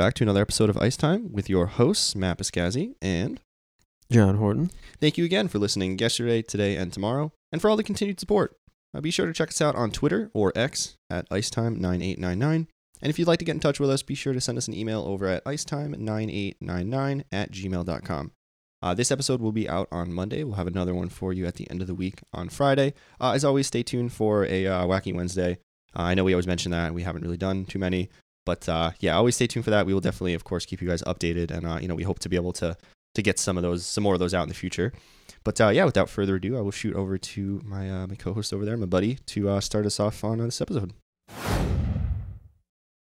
Hello, 0.00 0.06
and 0.06 0.12
welcome 0.12 0.14
back 0.14 0.14
to 0.14 0.24
another 0.24 0.40
episode 0.40 0.70
of 0.70 0.78
Ice 0.78 0.96
Time 0.96 1.30
with 1.30 1.50
your 1.50 1.66
hosts, 1.66 2.16
Matt 2.16 2.38
Piscazzi, 2.38 2.94
and 3.02 3.38
John 4.10 4.38
Horton. 4.38 4.70
thank 4.98 5.18
you 5.18 5.26
again 5.26 5.46
for 5.46 5.58
listening 5.58 5.98
yesterday, 5.98 6.40
today, 6.40 6.76
and 6.76 6.90
tomorrow, 6.90 7.32
and 7.52 7.60
for 7.60 7.68
all 7.68 7.76
the 7.76 7.82
continued 7.82 8.18
support. 8.18 8.56
Uh, 8.94 9.02
be 9.02 9.10
sure 9.10 9.26
to 9.26 9.34
check 9.34 9.50
us 9.50 9.60
out 9.60 9.76
on 9.76 9.90
Twitter 9.90 10.30
or 10.32 10.52
X 10.56 10.96
at 11.10 11.28
Icetime9899. 11.28 12.66
And 13.02 13.10
if 13.10 13.18
you'd 13.18 13.28
like 13.28 13.40
to 13.40 13.44
get 13.44 13.56
in 13.56 13.60
touch 13.60 13.78
with 13.78 13.90
us, 13.90 14.02
be 14.02 14.14
sure 14.14 14.32
to 14.32 14.40
send 14.40 14.56
us 14.56 14.68
an 14.68 14.74
email 14.74 15.02
over 15.02 15.26
at 15.26 15.44
icetime9899 15.44 17.24
at 17.30 17.52
gmail.com. 17.52 18.32
Uh, 18.80 18.94
this 18.94 19.10
episode 19.10 19.42
will 19.42 19.52
be 19.52 19.68
out 19.68 19.88
on 19.92 20.14
Monday. 20.14 20.44
We'll 20.44 20.54
have 20.54 20.66
another 20.66 20.94
one 20.94 21.10
for 21.10 21.34
you 21.34 21.44
at 21.44 21.56
the 21.56 21.70
end 21.70 21.82
of 21.82 21.86
the 21.86 21.94
week 21.94 22.20
on 22.32 22.48
Friday. 22.48 22.94
Uh, 23.20 23.32
as 23.32 23.44
always, 23.44 23.66
stay 23.66 23.82
tuned 23.82 24.14
for 24.14 24.46
a 24.46 24.66
uh, 24.66 24.86
Wacky 24.86 25.14
Wednesday. 25.14 25.58
Uh, 25.94 26.04
I 26.04 26.14
know 26.14 26.24
we 26.24 26.32
always 26.32 26.46
mention 26.46 26.72
that. 26.72 26.94
We 26.94 27.02
haven't 27.02 27.22
really 27.22 27.36
done 27.36 27.66
too 27.66 27.78
many. 27.78 28.08
But 28.50 28.68
uh, 28.68 28.90
yeah, 28.98 29.14
always 29.14 29.36
stay 29.36 29.46
tuned 29.46 29.64
for 29.64 29.70
that. 29.70 29.86
We 29.86 29.94
will 29.94 30.00
definitely, 30.00 30.34
of 30.34 30.42
course, 30.42 30.66
keep 30.66 30.82
you 30.82 30.88
guys 30.88 31.02
updated. 31.02 31.52
And, 31.52 31.64
uh, 31.64 31.78
you 31.80 31.86
know, 31.86 31.94
we 31.94 32.02
hope 32.02 32.18
to 32.18 32.28
be 32.28 32.34
able 32.34 32.52
to, 32.54 32.76
to 33.14 33.22
get 33.22 33.38
some 33.38 33.56
of 33.56 33.62
those, 33.62 33.86
some 33.86 34.02
more 34.02 34.14
of 34.14 34.18
those 34.18 34.34
out 34.34 34.42
in 34.42 34.48
the 34.48 34.56
future. 34.56 34.92
But 35.44 35.60
uh, 35.60 35.68
yeah, 35.68 35.84
without 35.84 36.10
further 36.10 36.34
ado, 36.34 36.58
I 36.58 36.60
will 36.60 36.72
shoot 36.72 36.96
over 36.96 37.16
to 37.16 37.60
my, 37.64 37.88
uh, 37.88 38.08
my 38.08 38.16
co-host 38.16 38.52
over 38.52 38.64
there, 38.64 38.76
my 38.76 38.86
buddy, 38.86 39.18
to 39.26 39.50
uh, 39.50 39.60
start 39.60 39.86
us 39.86 40.00
off 40.00 40.24
on 40.24 40.40
uh, 40.40 40.46
this 40.46 40.60
episode. 40.60 40.94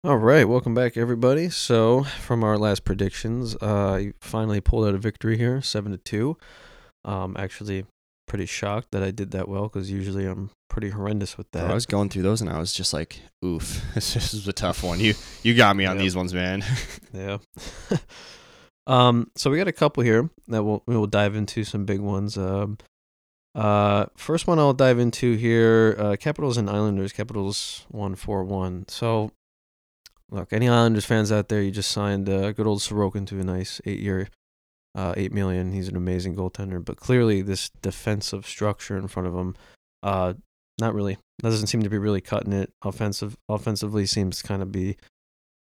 All 0.05 0.19
right, 0.19 0.45
welcome 0.45 0.75
back, 0.75 0.98
everybody. 0.98 1.48
So, 1.48 2.03
from 2.03 2.45
our 2.45 2.58
last 2.58 2.84
predictions, 2.84 3.56
uh, 3.62 3.95
I 3.95 4.12
finally 4.20 4.61
pulled 4.61 4.86
out 4.86 4.95
a 4.95 4.98
victory 4.98 5.39
here, 5.39 5.62
seven 5.62 5.92
to 5.92 5.98
two. 5.98 6.36
Um, 7.06 7.34
actually, 7.39 7.86
pretty 8.29 8.47
shocked 8.47 8.93
that 8.93 9.03
I 9.03 9.11
did 9.11 9.33
that 9.33 9.48
well 9.48 9.65
because 9.65 9.91
usually 9.91 10.27
I'm 10.27 10.51
pretty 10.69 10.91
horrendous 10.91 11.37
with 11.37 11.51
Bro, 11.51 11.62
that. 11.62 11.71
I 11.71 11.75
was 11.75 11.87
going 11.87 12.09
through 12.11 12.23
those 12.23 12.41
and 12.41 12.48
I 12.51 12.59
was 12.59 12.73
just 12.73 12.93
like, 12.93 13.20
oof, 13.45 13.83
this, 13.95 14.15
this 14.15 14.35
is 14.35 14.47
a 14.47 14.53
tough 14.53 14.83
one. 14.85 15.01
You 15.01 15.15
you 15.43 15.55
got 15.55 15.75
me 15.77 15.87
on 15.87 15.97
Yep. 15.97 16.03
these 16.03 16.17
ones, 16.17 16.33
man. 16.35 16.62
Yeah. 17.12 17.39
um. 18.87 19.31
So 19.37 19.51
we 19.51 19.59
got 19.59 19.69
a 19.69 19.73
couple 19.73 20.03
here 20.03 20.29
that 20.48 20.62
we'll 20.62 20.83
we 20.87 20.97
will 20.97 21.07
dive 21.07 21.35
into 21.35 21.65
some 21.65 21.85
big 21.85 22.01
ones. 22.01 22.37
Um. 22.37 22.79
Uh. 23.55 24.07
First 24.17 24.47
one 24.47 24.59
I'll 24.59 24.75
dive 24.75 24.98
into 24.98 25.35
here. 25.37 25.97
Uh. 25.98 26.17
Capitals 26.20 26.57
and 26.59 26.69
Islanders. 26.69 27.13
Capitals 27.13 27.87
one 27.89 28.15
four 28.15 28.45
one. 28.45 28.85
So, 28.89 29.33
look, 30.31 30.53
any 30.53 30.69
Islanders 30.69 31.07
fans 31.07 31.33
out 31.33 31.48
there, 31.48 31.63
you 31.63 31.70
just 31.70 31.91
signed 31.91 32.29
uh, 32.29 32.53
good 32.53 32.67
old 32.67 32.81
Sorokin 32.81 33.27
to 33.29 33.41
a 33.41 33.45
nice 33.45 33.81
eight 33.87 34.01
year, 34.01 34.29
uh, 34.99 35.13
eight 35.17 35.33
million. 35.33 35.73
He's 35.73 35.89
an 35.89 35.97
amazing 35.97 36.35
goaltender, 36.35 36.81
but 36.85 36.97
clearly 36.97 37.43
this 37.43 37.71
defensive 37.83 38.45
structure 38.47 38.99
in 38.99 39.09
front 39.09 39.29
of 39.29 39.35
him, 39.35 39.55
uh, 40.03 40.35
not 40.81 40.95
really 40.95 41.17
That 41.43 41.51
doesn't 41.51 41.69
seem 41.69 41.83
to 41.83 41.91
be 41.91 41.99
really 41.99 42.21
cutting 42.21 42.53
it. 42.53 42.73
Offensive 42.83 43.37
offensively 43.49 44.07
seems 44.07 44.43
kind 44.43 44.63
of 44.63 44.73
be 44.73 44.97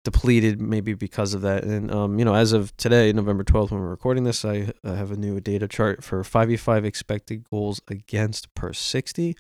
depleted 0.05 0.61
maybe 0.61 0.95
because 0.95 1.35
of 1.35 1.43
that. 1.43 1.63
And 1.63 1.91
um, 1.91 2.19
you 2.19 2.25
know, 2.25 2.35
as 2.35 2.53
of 2.53 2.77
today, 2.77 3.13
November 3.13 3.45
twelfth, 3.45 3.71
when 3.71 3.81
we're 3.81 3.89
recording 3.89 4.25
this, 4.25 4.45
I, 4.45 4.73
I 4.83 4.95
have 4.97 5.13
a 5.13 5.17
new 5.17 5.41
data 5.41 5.69
chart 5.69 6.03
for 6.03 6.25
five 6.25 6.49
v 6.49 6.57
five 6.57 6.85
expected 6.85 7.45
goals 7.51 7.81
against 7.89 8.53
per 8.55 8.73
sixty. 8.73 9.37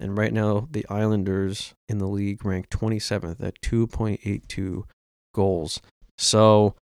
And 0.00 0.16
right 0.16 0.32
now, 0.32 0.68
the 0.70 0.86
Islanders 0.88 1.74
in 1.88 1.98
the 1.98 2.08
league 2.08 2.44
rank 2.44 2.70
twenty 2.70 2.98
seventh 2.98 3.42
at 3.42 3.60
two 3.60 3.86
point 3.86 4.20
eight 4.24 4.48
two 4.48 4.86
goals. 5.34 5.82
So, 6.16 6.74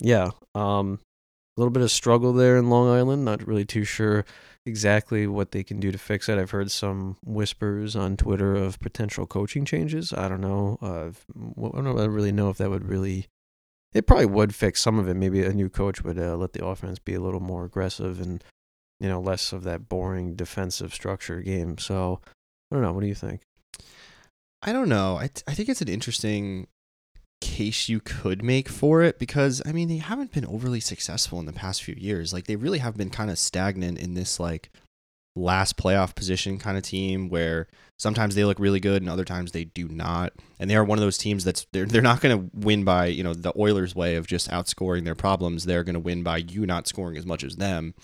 yeah, 0.00 0.30
um, 0.54 0.98
a 1.56 1.60
little 1.60 1.70
bit 1.70 1.82
of 1.82 1.90
struggle 1.90 2.32
there 2.32 2.56
in 2.56 2.70
Long 2.70 2.88
Island. 2.88 3.24
Not 3.24 3.46
really 3.46 3.64
too 3.64 3.84
sure 3.84 4.24
exactly 4.64 5.26
what 5.26 5.50
they 5.50 5.62
can 5.62 5.80
do 5.80 5.92
to 5.92 5.98
fix 5.98 6.28
it. 6.28 6.38
I've 6.38 6.50
heard 6.52 6.70
some 6.70 7.16
whispers 7.24 7.96
on 7.96 8.16
Twitter 8.16 8.54
of 8.54 8.78
potential 8.80 9.26
coaching 9.26 9.64
changes. 9.64 10.12
I 10.12 10.28
don't 10.28 10.40
know. 10.40 10.78
Uh, 10.80 11.10
I 11.76 11.82
don't 11.82 12.10
really 12.10 12.32
know 12.32 12.50
if 12.50 12.58
that 12.58 12.70
would 12.70 12.88
really. 12.88 13.28
It 13.92 14.06
probably 14.06 14.26
would 14.26 14.54
fix 14.54 14.80
some 14.80 14.98
of 14.98 15.06
it. 15.08 15.14
Maybe 15.14 15.44
a 15.44 15.52
new 15.52 15.68
coach 15.68 16.02
would 16.02 16.18
uh, 16.18 16.36
let 16.36 16.54
the 16.54 16.64
offense 16.64 16.98
be 16.98 17.14
a 17.14 17.20
little 17.20 17.40
more 17.40 17.64
aggressive 17.66 18.20
and 18.20 18.42
you 18.98 19.08
know 19.08 19.20
less 19.20 19.52
of 19.52 19.64
that 19.64 19.88
boring 19.88 20.34
defensive 20.34 20.94
structure 20.94 21.42
game. 21.42 21.76
So 21.76 22.20
I 22.70 22.76
don't 22.76 22.82
know. 22.82 22.92
What 22.92 23.02
do 23.02 23.08
you 23.08 23.14
think? 23.14 23.42
I 24.62 24.72
don't 24.72 24.88
know. 24.88 25.16
I, 25.16 25.26
think 25.26 25.68
it's 25.68 25.82
an 25.82 25.88
interesting 25.88 26.68
case 27.42 27.88
you 27.88 28.00
could 28.00 28.42
make 28.42 28.68
for 28.68 29.02
it 29.02 29.18
because 29.18 29.60
I 29.66 29.72
mean 29.72 29.88
they 29.88 29.96
haven't 29.96 30.32
been 30.32 30.46
overly 30.46 30.80
successful 30.80 31.40
in 31.40 31.46
the 31.46 31.52
past 31.52 31.82
few 31.82 31.96
years. 31.98 32.32
Like 32.32 32.46
they 32.46 32.56
really 32.56 32.78
have 32.78 32.96
been 32.96 33.10
kind 33.10 33.30
of 33.30 33.38
stagnant 33.38 33.98
in 33.98 34.14
this 34.14 34.38
like 34.38 34.70
last 35.34 35.76
playoff 35.76 36.14
position 36.14 36.58
kind 36.58 36.76
of 36.76 36.82
team 36.82 37.28
where 37.28 37.66
sometimes 37.98 38.34
they 38.34 38.44
look 38.44 38.58
really 38.58 38.80
good 38.80 39.02
and 39.02 39.10
other 39.10 39.24
times 39.24 39.52
they 39.52 39.64
do 39.64 39.88
not. 39.88 40.32
And 40.58 40.70
they 40.70 40.76
are 40.76 40.84
one 40.84 40.98
of 40.98 41.02
those 41.02 41.18
teams 41.18 41.42
that's 41.44 41.66
they're 41.72 41.86
they're 41.86 42.00
not 42.00 42.20
going 42.20 42.38
to 42.38 42.50
win 42.54 42.84
by, 42.84 43.06
you 43.06 43.24
know, 43.24 43.34
the 43.34 43.52
Oilers 43.58 43.94
way 43.94 44.14
of 44.14 44.26
just 44.26 44.50
outscoring 44.50 45.04
their 45.04 45.14
problems. 45.14 45.64
They're 45.64 45.84
going 45.84 45.94
to 45.94 46.00
win 46.00 46.22
by 46.22 46.38
you 46.38 46.66
not 46.66 46.86
scoring 46.86 47.16
as 47.16 47.26
much 47.26 47.42
as 47.42 47.56
them. 47.56 47.94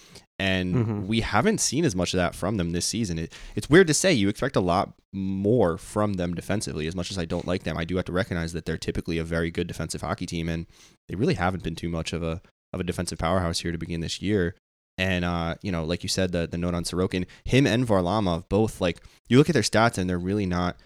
And 0.41 0.75
Mhm. 0.75 1.07
we 1.07 1.21
haven't 1.21 1.61
seen 1.61 1.85
as 1.85 1.97
much 1.97 2.15
of 2.15 2.19
that 2.19 2.35
from 2.35 2.57
them 2.59 2.71
this 2.71 2.87
season. 2.87 3.19
It, 3.19 3.33
it's 3.57 3.69
weird 3.69 3.89
to 3.89 3.95
say 3.95 4.13
you 4.13 4.29
expect 4.29 4.55
a 4.55 4.61
lot 4.61 4.95
more 5.13 5.77
from 5.79 6.15
them 6.15 6.35
defensively. 6.35 6.87
As 6.87 6.95
much 6.95 7.11
as 7.11 7.19
I 7.19 7.25
don't 7.25 7.47
like 7.47 7.65
them, 7.65 7.77
I 7.77 7.85
do 7.85 7.97
have 7.97 8.05
to 8.05 8.13
recognize 8.13 8.53
that 8.53 8.65
they're 8.65 8.77
typically 8.79 9.19
a 9.19 9.25
very 9.25 9.51
good 9.51 9.67
defensive 9.67 10.01
hockey 10.03 10.27
team, 10.27 10.49
and 10.49 10.67
they 11.09 11.17
really 11.17 11.35
haven't 11.35 11.65
been 11.65 11.75
too 11.75 11.89
much 11.89 12.13
of 12.13 12.23
a 12.23 12.41
of 12.73 12.81
a 12.81 12.85
defensive 12.85 13.19
powerhouse 13.19 13.61
here 13.61 13.73
to 13.73 13.79
begin 13.79 14.01
this 14.01 14.21
year. 14.23 14.55
And 14.97 15.25
uh, 15.25 15.55
you 15.63 15.73
know, 15.73 15.85
like 15.85 16.03
you 16.03 16.09
said, 16.09 16.31
the 16.33 16.47
the 16.47 16.59
note 16.59 16.75
on 16.75 16.85
Sorokin, 16.85 17.27
him 17.45 17.67
and 17.67 17.87
Varlamov 17.87 18.45
both 18.49 18.81
like 18.81 19.03
you 19.29 19.39
look 19.39 19.49
at 19.49 19.55
their 19.55 19.63
stats 19.63 19.99
and 19.99 20.09
they're 20.09 20.19
really 20.19 20.47
not. 20.47 20.77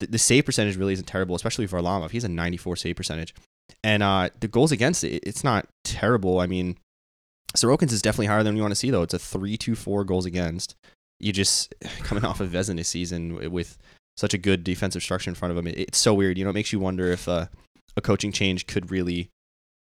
The, 0.00 0.06
the 0.08 0.18
save 0.18 0.44
percentage 0.46 0.76
really 0.76 0.92
isn't 0.94 1.06
terrible, 1.06 1.34
especially 1.34 1.66
Varlamov. 1.66 2.10
He's 2.10 2.24
a 2.24 2.28
94 2.28 2.76
save 2.76 2.96
percentage, 2.96 3.34
and 3.82 4.02
uh, 4.02 4.30
the 4.40 4.48
goals 4.48 4.70
against 4.72 5.02
it, 5.04 5.22
it's 5.26 5.42
not 5.42 5.66
terrible. 5.84 6.38
I 6.40 6.46
mean, 6.46 6.76
Sorokin's 7.56 7.92
is 7.92 8.02
definitely 8.02 8.26
higher 8.26 8.42
than 8.42 8.56
you 8.56 8.62
want 8.62 8.72
to 8.72 8.76
see 8.76 8.90
though. 8.90 9.02
It's 9.02 9.14
a 9.14 9.18
3 9.18 9.56
2 9.56 9.74
4 9.74 10.04
goals 10.04 10.26
against. 10.26 10.74
You 11.20 11.32
just 11.32 11.74
coming 11.98 12.24
off 12.24 12.40
of 12.40 12.50
Vezina 12.50 12.84
season 12.84 13.50
with 13.50 13.78
such 14.16 14.34
a 14.34 14.38
good 14.38 14.64
defensive 14.64 15.02
structure 15.02 15.30
in 15.30 15.34
front 15.34 15.56
of 15.56 15.58
him. 15.58 15.72
It's 15.74 15.98
so 15.98 16.14
weird. 16.14 16.38
You 16.38 16.44
know, 16.44 16.50
it 16.50 16.54
makes 16.54 16.72
you 16.72 16.78
wonder 16.78 17.10
if 17.10 17.28
uh, 17.28 17.46
a 17.96 18.00
coaching 18.00 18.32
change 18.32 18.66
could 18.66 18.90
really 18.90 19.30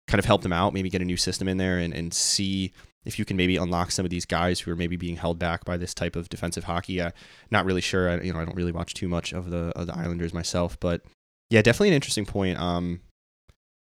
kind 0.08 0.19
of 0.19 0.25
help 0.25 0.41
them 0.41 0.53
out. 0.53 0.74
Maybe 0.74 0.90
get 0.90 1.02
a 1.02 1.06
new 1.06 1.18
system 1.18 1.47
in 1.47 1.58
there 1.58 1.78
and, 1.78 1.94
and 1.94 2.13
see 2.13 2.74
if 3.06 3.18
you 3.18 3.25
can 3.25 3.38
maybe 3.38 3.58
unlock 3.58 3.91
some 3.91 4.06
of 4.06 4.12
these 4.12 4.25
guys 4.25 4.59
who 4.59 4.72
are 4.72 4.75
maybe 4.75 4.97
being 4.97 5.16
held 5.16 5.40
back 5.40 5.66
by 5.66 5.78
this 5.78 5.94
type 5.94 6.16
of 6.16 6.29
defensive 6.29 6.66
hockey. 6.66 7.02
Uh, 7.02 7.12
not 7.50 7.66
really 7.66 7.81
sure. 7.81 8.09
I, 8.09 8.22
you 8.22 8.34
know, 8.34 8.40
I 8.40 8.46
don't 8.46 8.56
really 8.56 8.72
watch 8.72 8.94
too 8.94 9.08
much 9.08 9.34
of 9.34 9.50
the 9.50 9.72
of 9.75 9.88
the 9.88 9.96
Islanders 9.96 10.34
myself, 10.34 10.79
but 10.79 11.02
yeah, 11.50 11.62
definitely 11.62 11.90
an 11.90 11.96
interesting 11.96 12.25
point. 12.25 12.59
Um, 12.59 13.02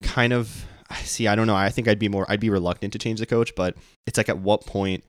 kind 0.03 0.33
of 0.33 0.67
see. 0.97 1.28
I 1.28 1.34
don't 1.34 1.47
know. 1.47 1.56
I 1.56 1.71
think 1.71 1.88
I'd 1.88 1.99
be 1.99 2.09
more. 2.09 2.26
I'd 2.28 2.41
be 2.41 2.50
reluctant 2.50 2.93
to 2.94 2.99
change 2.99 3.21
the 3.21 3.26
coach, 3.26 3.54
but 3.54 3.76
it's 4.06 4.16
like 4.16 4.28
at 4.28 4.38
what 4.38 4.66
point 4.66 5.04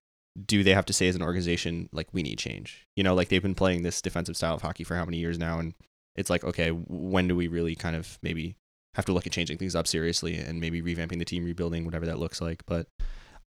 do 0.45 0.63
they 0.63 0.73
have 0.73 0.85
to 0.85 0.94
say 0.94 1.07
as 1.07 1.16
an 1.16 1.22
organization 1.22 1.90
like 1.91 2.07
we 2.13 2.23
need 2.23 2.38
change? 2.38 2.85
You 2.95 3.03
know, 3.03 3.13
like 3.13 3.29
they've 3.29 3.41
been 3.41 3.56
playing 3.56 3.84
this 3.84 4.01
defensive 4.01 4.38
style 4.38 4.56
of 4.56 4.62
hockey 4.62 4.84
for 4.84 4.95
how 4.95 5.06
many 5.06 5.17
years 5.17 5.38
now, 5.38 5.59
and 5.59 5.73
it's 6.16 6.29
like 6.29 6.44
okay, 6.44 6.69
when 6.69 7.28
do 7.28 7.35
we 7.35 7.47
really 7.47 7.75
kind 7.75 7.95
of 7.95 8.17
maybe 8.22 8.55
have 8.96 9.05
to 9.05 9.14
look 9.14 9.28
at 9.28 9.34
changing 9.34 9.58
things 9.58 9.76
up 9.76 9.87
seriously 9.87 10.35
and 10.35 10.59
maybe 10.59 10.81
revamping 10.81 11.20
the 11.20 11.26
team, 11.26 11.46
rebuilding 11.46 11.85
whatever 11.85 12.05
that 12.05 12.20
looks 12.20 12.41
like. 12.41 12.64
But 12.66 12.87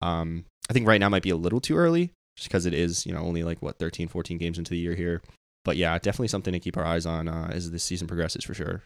um, 0.00 0.44
I 0.70 0.72
think 0.72 0.86
right 0.86 1.00
now 1.00 1.08
might 1.08 1.22
be 1.22 1.30
a 1.30 1.36
little 1.36 1.60
too 1.60 1.76
early 1.76 2.12
just 2.36 2.48
because 2.48 2.64
it 2.64 2.74
is 2.74 3.04
you 3.04 3.12
know 3.12 3.20
only 3.20 3.42
like 3.42 3.60
what 3.60 3.78
13, 3.78 4.08
14 4.08 4.38
games 4.38 4.58
into 4.58 4.70
the 4.70 4.78
year 4.78 4.94
here. 4.94 5.22
But 5.64 5.76
yeah, 5.76 5.96
definitely 5.98 6.28
something 6.28 6.52
to 6.52 6.60
keep 6.60 6.76
our 6.76 6.84
eyes 6.84 7.06
on 7.06 7.28
uh, 7.28 7.50
as 7.52 7.70
this 7.70 7.84
season 7.84 8.08
progresses 8.08 8.44
for 8.44 8.54
sure. 8.54 8.82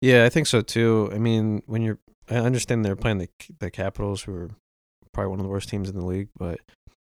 Yeah, 0.00 0.24
I 0.24 0.28
think 0.28 0.46
so 0.46 0.60
too. 0.60 1.10
I 1.14 1.18
mean, 1.18 1.62
when 1.66 1.82
you're, 1.82 1.98
I 2.30 2.36
understand 2.36 2.84
they're 2.84 2.96
playing 2.96 3.18
the 3.18 3.28
the 3.58 3.70
Capitals, 3.70 4.22
who 4.22 4.34
are 4.34 4.50
probably 5.12 5.30
one 5.30 5.40
of 5.40 5.44
the 5.44 5.50
worst 5.50 5.68
teams 5.68 5.88
in 5.88 5.96
the 5.96 6.04
league, 6.04 6.28
but 6.36 6.60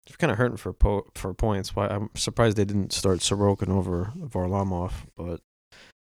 they're 0.07 0.17
kind 0.17 0.31
of 0.31 0.37
hurting 0.37 0.57
for 0.57 0.73
po- 0.73 1.07
for 1.15 1.33
points. 1.33 1.75
Why 1.75 1.87
I'm 1.87 2.09
surprised 2.15 2.57
they 2.57 2.65
didn't 2.65 2.93
start 2.93 3.19
Sorokin 3.19 3.69
over 3.69 4.11
Varlamov, 4.17 4.91
but 5.17 5.41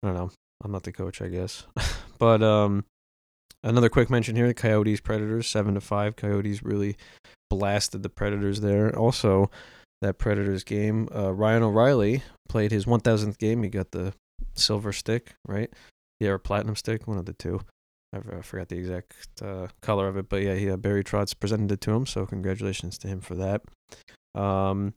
I 0.02 0.08
don't 0.08 0.14
know. 0.14 0.30
I'm 0.64 0.72
not 0.72 0.84
the 0.84 0.92
coach, 0.92 1.20
I 1.20 1.28
guess. 1.28 1.66
but 2.18 2.42
um, 2.42 2.84
another 3.62 3.88
quick 3.88 4.10
mention 4.10 4.36
here: 4.36 4.46
the 4.46 4.54
Coyotes 4.54 5.00
Predators 5.00 5.46
seven 5.46 5.74
to 5.74 5.80
five. 5.80 6.16
Coyotes 6.16 6.62
really 6.62 6.96
blasted 7.50 8.02
the 8.02 8.08
Predators 8.08 8.60
there. 8.60 8.96
Also, 8.96 9.50
that 10.02 10.18
Predators 10.18 10.64
game, 10.64 11.08
uh, 11.14 11.32
Ryan 11.32 11.62
O'Reilly 11.62 12.22
played 12.48 12.70
his 12.70 12.84
1,000th 12.84 13.38
game. 13.38 13.62
He 13.62 13.68
got 13.68 13.92
the 13.92 14.12
silver 14.54 14.92
stick, 14.92 15.34
right? 15.46 15.72
Yeah, 16.20 16.30
or 16.30 16.38
platinum 16.38 16.76
stick, 16.76 17.06
one 17.06 17.18
of 17.18 17.26
the 17.26 17.32
two. 17.32 17.60
I 18.16 18.42
forgot 18.42 18.68
the 18.68 18.78
exact 18.78 19.14
uh, 19.42 19.68
color 19.80 20.08
of 20.08 20.16
it, 20.16 20.28
but 20.28 20.42
yeah, 20.42 20.54
he, 20.54 20.70
uh, 20.70 20.76
Barry 20.76 21.04
Trotz 21.04 21.38
presented 21.38 21.72
it 21.72 21.80
to 21.82 21.92
him, 21.92 22.06
so 22.06 22.26
congratulations 22.26 22.98
to 22.98 23.08
him 23.08 23.20
for 23.20 23.34
that. 23.34 23.62
Um, 24.34 24.94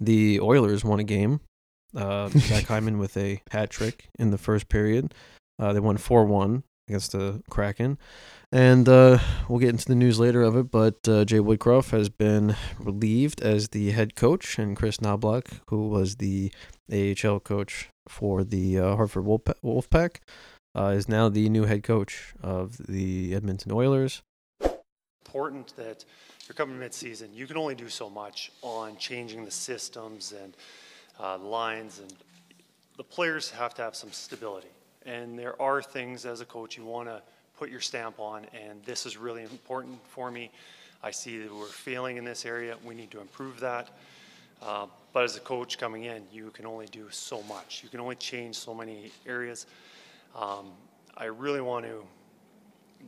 the 0.00 0.40
Oilers 0.40 0.84
won 0.84 1.00
a 1.00 1.04
game. 1.04 1.40
Uh, 1.94 2.28
Zach 2.36 2.64
Hyman 2.64 2.98
with 2.98 3.16
a 3.16 3.42
hat 3.50 3.70
trick 3.70 4.08
in 4.18 4.30
the 4.30 4.38
first 4.38 4.68
period. 4.68 5.14
Uh, 5.58 5.72
they 5.72 5.80
won 5.80 5.96
four 5.96 6.24
one 6.24 6.64
against 6.88 7.12
the 7.12 7.42
Kraken, 7.48 7.98
and 8.50 8.88
uh, 8.88 9.18
we'll 9.48 9.60
get 9.60 9.68
into 9.68 9.84
the 9.86 9.94
news 9.94 10.18
later 10.18 10.42
of 10.42 10.56
it. 10.56 10.70
But 10.70 11.06
uh, 11.06 11.24
Jay 11.24 11.38
Woodcroft 11.38 11.90
has 11.90 12.08
been 12.08 12.56
relieved 12.78 13.40
as 13.40 13.68
the 13.68 13.92
head 13.92 14.14
coach, 14.16 14.58
and 14.58 14.76
Kris 14.76 14.98
Knoblauch, 14.98 15.60
who 15.68 15.88
was 15.88 16.16
the 16.16 16.52
AHL 16.90 17.40
coach 17.40 17.88
for 18.08 18.42
the 18.42 18.78
uh, 18.78 18.96
Hartford 18.96 19.24
Wolfpa- 19.24 19.60
Wolfpack, 19.62 20.16
uh, 20.74 20.94
is 20.96 21.08
now 21.08 21.28
the 21.28 21.48
new 21.48 21.64
head 21.64 21.82
coach 21.82 22.34
of 22.42 22.76
the 22.86 23.34
Edmonton 23.34 23.72
Oilers. 23.72 24.22
Important 25.26 25.74
that 25.76 26.04
you're 26.46 26.54
coming 26.54 26.78
mid-season. 26.78 27.30
You 27.34 27.46
can 27.46 27.56
only 27.56 27.74
do 27.74 27.88
so 27.88 28.10
much 28.10 28.52
on 28.62 28.96
changing 28.96 29.44
the 29.44 29.50
systems 29.50 30.32
and 30.32 30.54
uh, 31.20 31.38
lines, 31.38 31.98
and 31.98 32.12
the 32.96 33.04
players 33.04 33.50
have 33.50 33.74
to 33.74 33.82
have 33.82 33.94
some 33.94 34.12
stability. 34.12 34.68
And 35.04 35.38
there 35.38 35.60
are 35.60 35.82
things 35.82 36.26
as 36.26 36.40
a 36.40 36.44
coach 36.44 36.76
you 36.76 36.84
want 36.84 37.08
to 37.08 37.22
put 37.58 37.70
your 37.70 37.80
stamp 37.80 38.18
on, 38.18 38.46
and 38.54 38.82
this 38.84 39.06
is 39.06 39.16
really 39.16 39.42
important 39.42 39.98
for 40.08 40.30
me. 40.30 40.50
I 41.02 41.10
see 41.10 41.38
that 41.38 41.54
we're 41.54 41.66
failing 41.66 42.16
in 42.16 42.24
this 42.24 42.46
area. 42.46 42.76
We 42.84 42.94
need 42.94 43.10
to 43.10 43.20
improve 43.20 43.60
that. 43.60 43.90
Uh, 44.62 44.86
but 45.12 45.24
as 45.24 45.36
a 45.36 45.40
coach 45.40 45.78
coming 45.78 46.04
in, 46.04 46.22
you 46.32 46.50
can 46.50 46.66
only 46.66 46.86
do 46.86 47.06
so 47.10 47.42
much. 47.42 47.80
You 47.82 47.88
can 47.88 47.98
only 47.98 48.14
change 48.14 48.54
so 48.54 48.72
many 48.72 49.10
areas. 49.26 49.66
Um, 50.34 50.72
I 51.16 51.26
really 51.26 51.60
want 51.60 51.84
to 51.84 52.04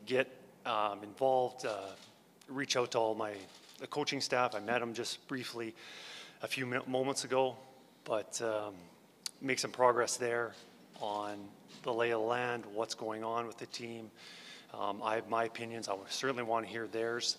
get 0.04 0.28
um, 0.66 1.02
involved, 1.02 1.64
uh, 1.64 1.72
reach 2.48 2.76
out 2.76 2.90
to 2.92 2.98
all 2.98 3.14
my 3.14 3.32
coaching 3.90 4.20
staff. 4.20 4.54
I 4.54 4.60
met 4.60 4.80
them 4.80 4.92
just 4.92 5.26
briefly 5.26 5.74
a 6.42 6.46
few 6.46 6.66
moments 6.86 7.24
ago, 7.24 7.56
but 8.04 8.40
um, 8.42 8.74
make 9.40 9.58
some 9.58 9.70
progress 9.70 10.16
there 10.16 10.52
on 11.00 11.38
the 11.82 11.92
lay 11.92 12.10
of 12.10 12.20
the 12.20 12.26
land, 12.26 12.64
what's 12.74 12.94
going 12.94 13.24
on 13.24 13.46
with 13.46 13.58
the 13.58 13.66
team. 13.66 14.10
Um, 14.78 15.00
I 15.02 15.14
have 15.14 15.28
my 15.28 15.44
opinions. 15.44 15.88
I 15.88 15.94
certainly 16.08 16.42
want 16.42 16.66
to 16.66 16.70
hear 16.70 16.86
theirs. 16.86 17.38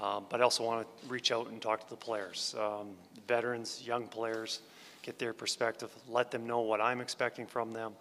Um, 0.00 0.26
but 0.28 0.40
I 0.40 0.44
also 0.44 0.62
want 0.62 0.86
to 0.86 1.08
reach 1.08 1.32
out 1.32 1.48
and 1.48 1.60
talk 1.60 1.82
to 1.82 1.88
the 1.88 1.96
players, 1.96 2.54
um, 2.60 2.88
veterans, 3.26 3.82
young 3.84 4.06
players, 4.06 4.60
get 5.02 5.18
their 5.18 5.32
perspective, 5.32 5.90
let 6.08 6.30
them 6.30 6.46
know 6.46 6.60
what 6.60 6.82
I'm 6.82 7.00
expecting 7.00 7.46
from 7.46 7.72
them. 7.72 7.92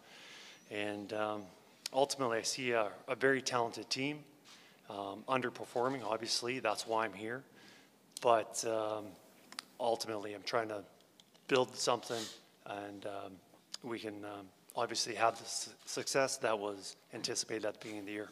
And 0.76 1.14
um, 1.14 1.44
ultimately, 1.94 2.40
I 2.40 2.42
see 2.42 2.72
a, 2.72 2.90
a 3.08 3.16
very 3.16 3.42
talented 3.42 3.90
team, 3.90 4.20
um, 4.90 5.24
underperforming, 5.30 6.04
obviously, 6.04 6.60
that's 6.60 6.86
why 6.86 7.06
I'm 7.06 7.14
here. 7.14 7.44
But 8.22 8.64
um, 8.68 9.06
ultimately, 9.80 10.34
I'm 10.34 10.44
trying 10.44 10.68
to 10.70 10.84
build 11.48 11.76
something, 11.76 12.22
and 12.66 13.06
um, 13.06 13.32
we 13.84 14.00
can 14.00 14.16
obviously 14.76 15.16
have 15.16 15.38
the 15.38 15.46
su- 15.46 15.72
success 15.86 16.38
that 16.38 16.58
was 16.58 16.96
anticipated 17.14 17.66
at 17.66 17.74
the 17.74 17.80
beginning 17.80 18.00
of 18.02 18.06
the 18.06 18.12
year. 18.12 18.30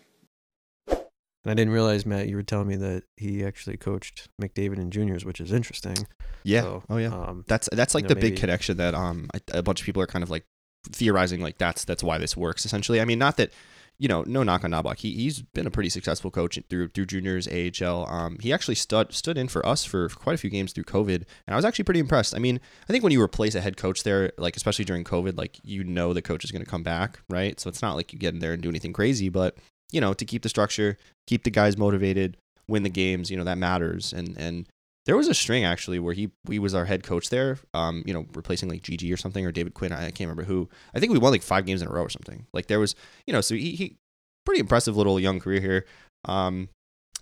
And 1.46 1.52
I 1.52 1.54
didn't 1.56 1.74
realize, 1.74 2.06
Matt, 2.06 2.30
you 2.30 2.38
were 2.38 2.44
telling 2.44 2.68
me 2.68 2.78
that 2.78 3.04
he 3.18 3.44
actually 3.44 3.76
coached 3.76 4.30
McDavid 4.42 4.78
and 4.78 4.94
juniors, 4.94 5.26
which 5.26 5.42
is 5.42 5.52
interesting. 5.52 6.08
Yeah. 6.44 6.62
So, 6.62 6.84
oh 6.90 6.98
yeah. 6.98 7.14
Um, 7.14 7.44
That's 7.48 7.68
that's 7.72 7.94
like 7.94 8.04
you 8.04 8.10
the 8.10 8.16
know, 8.16 8.22
big 8.22 8.38
connection 8.38 8.78
that 8.78 8.96
um 8.96 9.30
a, 9.34 9.60
a 9.60 9.64
bunch 9.64 9.82
of 9.82 9.86
people 9.86 10.02
are 10.02 10.08
kind 10.08 10.24
of 10.24 10.30
like 10.30 10.46
theorizing 10.84 11.42
like 11.42 11.58
that's 11.58 11.86
that's 11.86 12.04
why 12.04 12.18
this 12.18 12.36
works 12.38 12.66
essentially. 12.66 13.02
I 13.02 13.06
mean, 13.06 13.20
not 13.20 13.38
that 13.38 13.52
you 14.00 14.08
know, 14.08 14.24
no 14.26 14.44
knock 14.44 14.64
on 14.64 14.72
Knoblauch. 14.72 15.00
He 15.00 15.14
he's 15.14 15.42
been 15.42 15.68
a 15.68 15.72
pretty 15.72 15.90
successful 15.90 16.32
coach 16.32 16.60
through 16.70 16.90
through 16.90 17.06
juniors, 17.06 17.48
AHL. 17.48 18.08
Um, 18.10 18.38
he 18.40 18.52
actually 18.52 18.76
stood 18.76 19.14
stood 19.14 19.38
in 19.38 19.48
for 19.48 19.66
us 19.66 19.86
for 19.86 20.10
quite 20.10 20.34
a 20.34 20.38
few 20.38 20.50
games 20.50 20.74
through 20.74 20.86
COVID, 20.86 21.16
and 21.16 21.26
I 21.48 21.56
was 21.56 21.64
actually 21.64 21.86
pretty 21.86 22.00
impressed. 22.00 22.36
I 22.36 22.40
mean, 22.40 22.60
I 22.90 22.92
think 22.92 23.04
when 23.04 23.14
you 23.14 23.22
replace 23.22 23.56
a 23.56 23.62
head 23.62 23.78
coach 23.78 24.04
there, 24.04 24.32
like 24.38 24.56
especially 24.56 24.86
during 24.86 25.04
COVID, 25.04 25.38
like 25.38 25.60
you 25.64 25.84
know 25.84 26.12
the 26.14 26.22
coach 26.22 26.44
is 26.44 26.52
going 26.52 26.64
to 26.64 26.70
come 26.70 26.84
back, 26.84 27.20
right? 27.30 27.60
So 27.60 27.70
it's 27.70 27.82
not 27.82 27.96
like 27.96 28.12
you 28.12 28.20
get 28.20 28.34
in 28.34 28.40
there 28.40 28.54
and 28.54 28.62
do 28.62 28.70
anything 28.70 28.94
crazy, 28.94 29.30
but 29.30 29.58
you 29.92 30.02
know 30.02 30.14
to 30.14 30.26
keep 30.26 30.42
the 30.42 30.50
structure, 30.50 30.98
keep 31.28 31.44
the 31.44 31.52
guys 31.52 31.78
motivated, 31.78 32.38
win 32.68 32.84
the 32.84 32.90
games, 32.90 33.30
you 33.30 33.38
know 33.38 33.44
that 33.44 33.58
matters. 33.58 34.12
And 34.12 34.36
and 34.38 34.68
there 35.06 35.18
was 35.18 35.28
a 35.28 35.34
string 35.34 35.66
actually 35.66 36.00
where 36.00 36.14
he 36.14 36.32
he 36.50 36.60
was 36.60 36.74
our 36.74 36.86
head 36.86 37.04
coach 37.04 37.30
there, 37.30 37.58
um, 37.74 38.04
you 38.06 38.14
know, 38.14 38.26
replacing 38.34 38.70
like 38.70 38.82
GG 38.82 39.14
or 39.14 39.18
something 39.18 39.46
or 39.46 39.52
David 39.52 39.74
Quinn. 39.74 39.92
I, 39.92 40.06
can't 40.06 40.22
remember 40.22 40.44
who. 40.44 40.70
I 40.94 41.00
think 41.00 41.12
we 41.12 41.20
won 41.20 41.32
like 41.32 41.42
five 41.42 41.66
games 41.66 41.82
in 41.82 41.88
a 41.88 41.92
row 41.92 42.04
or 42.04 42.10
something. 42.10 42.46
Like 42.54 42.68
there 42.68 42.80
was, 42.80 42.96
you 43.28 43.34
know, 43.34 43.42
so 43.42 43.56
he, 43.56 43.72
he 43.72 43.98
pretty 44.46 44.62
impressive 44.62 44.96
little 44.96 45.20
young 45.20 45.40
career 45.40 45.60
here. 45.60 45.86
Um, 46.26 46.70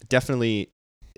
definitely 0.09 0.69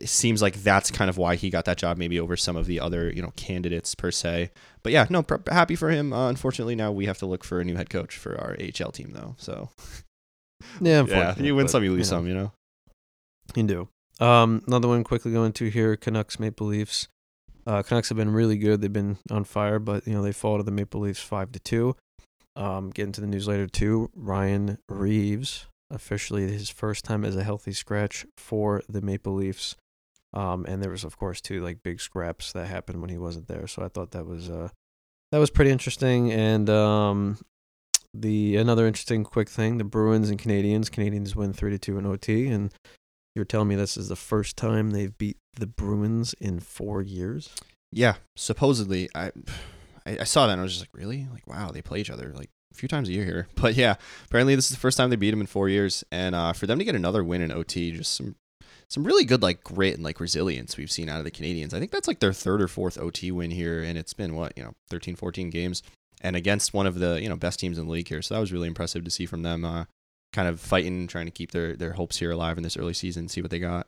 seems 0.03 0.41
like 0.41 0.55
that's 0.55 0.91
kind 0.91 1.09
of 1.09 1.17
why 1.17 1.35
he 1.35 1.49
got 1.49 1.65
that 1.65 1.77
job, 1.77 1.97
maybe 1.97 2.19
over 2.19 2.35
some 2.35 2.55
of 2.55 2.65
the 2.65 2.79
other 2.79 3.11
you 3.11 3.21
know 3.21 3.31
candidates 3.35 3.93
per 3.93 4.11
se. 4.11 4.51
But 4.83 4.91
yeah, 4.93 5.05
no, 5.09 5.23
pr- 5.23 5.51
happy 5.51 5.75
for 5.75 5.89
him. 5.89 6.13
Uh, 6.13 6.29
unfortunately, 6.29 6.75
now 6.75 6.91
we 6.91 7.05
have 7.05 7.17
to 7.19 7.25
look 7.25 7.43
for 7.43 7.59
a 7.59 7.65
new 7.65 7.75
head 7.75 7.89
coach 7.89 8.15
for 8.15 8.39
our 8.39 8.55
AHL 8.59 8.91
team 8.91 9.11
though. 9.13 9.35
So 9.37 9.69
yeah, 10.79 11.03
yeah, 11.07 11.35
you 11.37 11.55
win 11.55 11.65
but, 11.65 11.71
some, 11.71 11.83
you 11.83 11.91
lose 11.91 12.09
know, 12.09 12.17
some. 12.17 12.27
You 12.27 12.33
know. 12.35 12.51
You 13.55 13.63
do. 13.63 13.89
Um, 14.19 14.61
another 14.67 14.87
one 14.87 15.03
quickly 15.03 15.31
going 15.31 15.53
to 15.53 15.69
here: 15.69 15.95
Canucks 15.95 16.39
Maple 16.39 16.67
Leafs. 16.67 17.07
Uh, 17.65 17.81
Canucks 17.81 18.09
have 18.09 18.17
been 18.17 18.33
really 18.33 18.57
good. 18.57 18.81
They've 18.81 18.91
been 18.91 19.17
on 19.31 19.43
fire, 19.43 19.79
but 19.79 20.05
you 20.05 20.13
know 20.13 20.21
they 20.21 20.31
fall 20.31 20.57
to 20.57 20.63
the 20.63 20.71
Maple 20.71 21.01
Leafs 21.01 21.21
five 21.21 21.51
to 21.53 21.59
two. 21.59 21.95
Um, 22.55 22.91
getting 22.91 23.13
to 23.13 23.21
the 23.21 23.27
news 23.27 23.47
later 23.47 23.67
too. 23.67 24.09
Ryan 24.15 24.77
Reaves 24.87 25.65
officially 25.89 26.51
his 26.51 26.69
first 26.69 27.05
time 27.05 27.23
as 27.23 27.35
a 27.35 27.43
healthy 27.43 27.73
scratch 27.73 28.25
for 28.37 28.81
the 28.89 29.01
Maple 29.01 29.33
Leafs. 29.33 29.75
Um, 30.33 30.65
and 30.67 30.81
there 30.81 30.89
was 30.89 31.03
of 31.03 31.17
course 31.17 31.41
two 31.41 31.63
like 31.63 31.83
big 31.83 32.01
scraps 32.01 32.51
that 32.53 32.67
happened 32.67 33.01
when 33.01 33.09
he 33.09 33.17
wasn't 33.17 33.47
there. 33.47 33.67
So 33.67 33.83
I 33.83 33.87
thought 33.87 34.11
that 34.11 34.25
was 34.25 34.49
uh 34.49 34.69
that 35.31 35.39
was 35.39 35.49
pretty 35.49 35.71
interesting. 35.71 36.31
And 36.31 36.69
um, 36.69 37.39
the 38.13 38.55
another 38.57 38.85
interesting 38.85 39.23
quick 39.23 39.49
thing: 39.49 39.79
the 39.79 39.83
Bruins 39.83 40.29
and 40.29 40.39
Canadiens. 40.39 40.89
Canadiens 40.89 41.35
win 41.35 41.53
three 41.53 41.71
to 41.71 41.79
two 41.79 41.97
in 41.97 42.05
OT, 42.05 42.47
and 42.47 42.71
you're 43.35 43.45
telling 43.45 43.67
me 43.67 43.75
this 43.75 43.97
is 43.97 44.09
the 44.09 44.15
first 44.15 44.57
time 44.57 44.91
they've 44.91 45.17
beat 45.17 45.37
the 45.55 45.67
Bruins 45.67 46.33
in 46.39 46.59
four 46.59 47.01
years? 47.01 47.49
Yeah, 47.91 48.15
supposedly 48.35 49.09
I, 49.15 49.31
I 50.05 50.19
I 50.21 50.23
saw 50.23 50.47
that 50.47 50.53
and 50.53 50.61
I 50.61 50.63
was 50.63 50.73
just 50.73 50.83
like, 50.83 50.93
really? 50.93 51.27
Like, 51.31 51.47
wow, 51.47 51.71
they 51.71 51.81
play 51.81 51.99
each 51.99 52.09
other 52.09 52.31
like 52.35 52.49
a 52.71 52.75
few 52.75 52.89
times 52.89 53.09
a 53.09 53.13
year 53.13 53.25
here. 53.25 53.47
But 53.55 53.75
yeah, 53.75 53.95
apparently 54.25 54.55
this 54.55 54.65
is 54.65 54.71
the 54.71 54.81
first 54.81 54.97
time 54.97 55.09
they 55.09 55.15
beat 55.15 55.31
them 55.31 55.41
in 55.41 55.47
four 55.47 55.69
years, 55.69 56.03
and 56.11 56.35
uh, 56.35 56.53
for 56.53 56.67
them 56.67 56.79
to 56.79 56.85
get 56.85 56.95
another 56.95 57.23
win 57.23 57.41
in 57.41 57.51
OT, 57.51 57.91
just 57.91 58.13
some 58.13 58.35
some 58.89 59.03
really 59.03 59.25
good 59.25 59.41
like 59.41 59.63
grit 59.63 59.95
and 59.95 60.03
like 60.03 60.19
resilience 60.19 60.77
we've 60.77 60.91
seen 60.91 61.09
out 61.09 61.17
of 61.19 61.25
the 61.25 61.31
Canadiens. 61.31 61.73
I 61.73 61.79
think 61.79 61.91
that's 61.91 62.07
like 62.07 62.19
their 62.19 62.33
third 62.33 62.61
or 62.61 62.67
fourth 62.67 62.97
OT 62.99 63.31
win 63.31 63.51
here, 63.51 63.81
and 63.81 63.97
it's 63.97 64.13
been 64.13 64.35
what 64.35 64.53
you 64.55 64.63
know 64.63 64.73
13, 64.89 65.15
14 65.15 65.49
games, 65.49 65.81
and 66.21 66.35
against 66.35 66.73
one 66.73 66.85
of 66.85 66.99
the 66.99 67.21
you 67.21 67.29
know 67.29 67.35
best 67.35 67.59
teams 67.59 67.77
in 67.77 67.85
the 67.85 67.91
league 67.91 68.09
here. 68.09 68.21
So 68.21 68.35
that 68.35 68.41
was 68.41 68.53
really 68.53 68.67
impressive 68.67 69.03
to 69.03 69.11
see 69.11 69.25
from 69.25 69.41
them. 69.41 69.65
Uh, 69.65 69.85
kind 70.33 70.47
of 70.47 70.59
fighting, 70.59 71.07
trying 71.07 71.25
to 71.25 71.31
keep 71.31 71.51
their 71.51 71.75
their 71.75 71.93
hopes 71.93 72.17
here 72.17 72.31
alive 72.31 72.57
in 72.57 72.63
this 72.63 72.75
early 72.75 72.93
season. 72.93 73.29
See 73.29 73.41
what 73.41 73.51
they 73.51 73.59
got. 73.59 73.87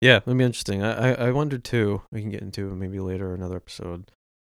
Yeah, 0.00 0.16
it'll 0.16 0.34
be 0.34 0.42
interesting. 0.42 0.82
I, 0.82 1.12
I 1.12 1.28
I 1.28 1.30
wondered 1.30 1.62
too. 1.62 2.02
We 2.10 2.22
can 2.22 2.30
get 2.30 2.42
into 2.42 2.74
maybe 2.74 2.98
later 2.98 3.34
another 3.34 3.54
episode 3.54 4.10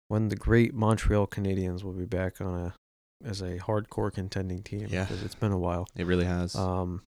when 0.06 0.28
the 0.28 0.36
great 0.36 0.72
Montreal 0.72 1.26
Canadiens 1.26 1.82
will 1.82 1.94
be 1.94 2.04
back 2.04 2.40
on 2.40 2.54
a 2.54 2.74
as 3.28 3.40
a 3.40 3.58
hardcore 3.58 4.12
contending 4.12 4.62
team. 4.62 4.86
Yeah. 4.88 5.02
because 5.04 5.22
it's 5.24 5.34
been 5.34 5.50
a 5.50 5.58
while. 5.58 5.88
It 5.96 6.06
really 6.06 6.26
has. 6.26 6.54
Um, 6.54 7.02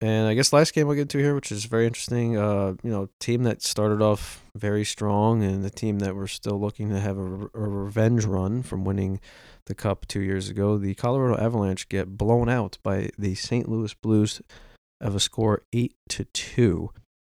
and 0.00 0.26
I 0.26 0.32
guess 0.34 0.52
last 0.54 0.74
game 0.74 0.86
we'll 0.86 0.96
get 0.96 1.10
to 1.10 1.18
here, 1.18 1.34
which 1.34 1.52
is 1.52 1.66
very 1.66 1.86
interesting. 1.86 2.36
Uh, 2.36 2.74
you 2.82 2.90
know, 2.90 3.10
team 3.20 3.42
that 3.42 3.62
started 3.62 4.00
off 4.00 4.42
very 4.56 4.84
strong, 4.84 5.44
and 5.44 5.62
the 5.62 5.70
team 5.70 5.98
that 5.98 6.16
we're 6.16 6.26
still 6.26 6.58
looking 6.58 6.88
to 6.88 6.98
have 6.98 7.18
a, 7.18 7.22
re- 7.22 7.48
a 7.54 7.60
revenge 7.60 8.24
run 8.24 8.62
from 8.62 8.84
winning 8.84 9.20
the 9.72 9.82
cup 9.82 10.06
two 10.06 10.20
years 10.20 10.50
ago. 10.50 10.76
The 10.76 10.94
Colorado 10.94 11.42
Avalanche 11.42 11.88
get 11.88 12.18
blown 12.18 12.48
out 12.48 12.76
by 12.82 13.08
the 13.18 13.34
St. 13.34 13.68
Louis 13.68 13.94
Blues 13.94 14.42
of 15.00 15.14
a 15.14 15.20
score 15.20 15.62
eight 15.72 15.94
to 16.10 16.24
two. 16.26 16.90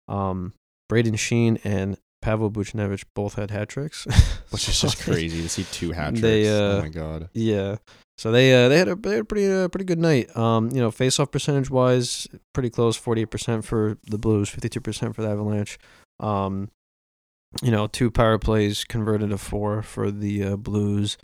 Um, 0.07 0.54
Brayden 0.90 1.14
Schenn 1.14 1.61
and 1.64 1.99
Pavel 2.23 2.50
Buchnevich 2.50 3.04
both 3.14 3.35
had 3.35 3.50
hat 3.50 3.68
tricks, 3.68 4.07
Which 4.50 4.68
is 4.68 4.80
just 4.80 5.00
crazy 5.02 5.42
to 5.42 5.49
see 5.49 5.64
two 5.64 5.92
hat 5.92 6.11
tricks. 6.11 6.21
They, 6.23 6.49
uh, 6.49 6.78
oh 6.78 6.83
my 6.83 6.88
god. 6.88 7.28
yeah. 7.33 7.76
So 8.16 8.33
they 8.33 8.52
uh, 8.52 8.68
they 8.68 8.78
had 8.78 8.88
a 8.88 8.95
they 8.95 9.11
had 9.11 9.21
a 9.21 9.25
pretty 9.25 9.50
uh, 9.50 9.68
pretty 9.68 9.85
good 9.85 9.99
night. 9.99 10.35
Um, 10.37 10.71
you 10.71 10.80
know, 10.80 10.90
face 10.90 11.21
off 11.21 11.30
percentage 11.30 11.71
wise, 11.71 12.26
pretty 12.52 12.71
close, 12.71 12.97
forty 12.97 13.23
eight 13.23 13.30
percent 13.30 13.64
for 13.64 13.99
the 14.09 14.18
Blues, 14.18 14.49
fifty 14.49 14.68
two 14.68 14.80
percent 14.80 15.14
for 15.14 15.23
the 15.23 15.30
Avalanche. 15.30 15.78
Um, 16.21 16.71
you 17.62 17.71
know, 17.71 17.87
two 17.87 18.11
power 18.11 18.38
plays 18.38 18.85
converted 18.85 19.30
to 19.30 19.38
four 19.38 19.83
for 19.83 20.11
the 20.11 20.42
uh, 20.45 20.57
Blues. 20.57 21.16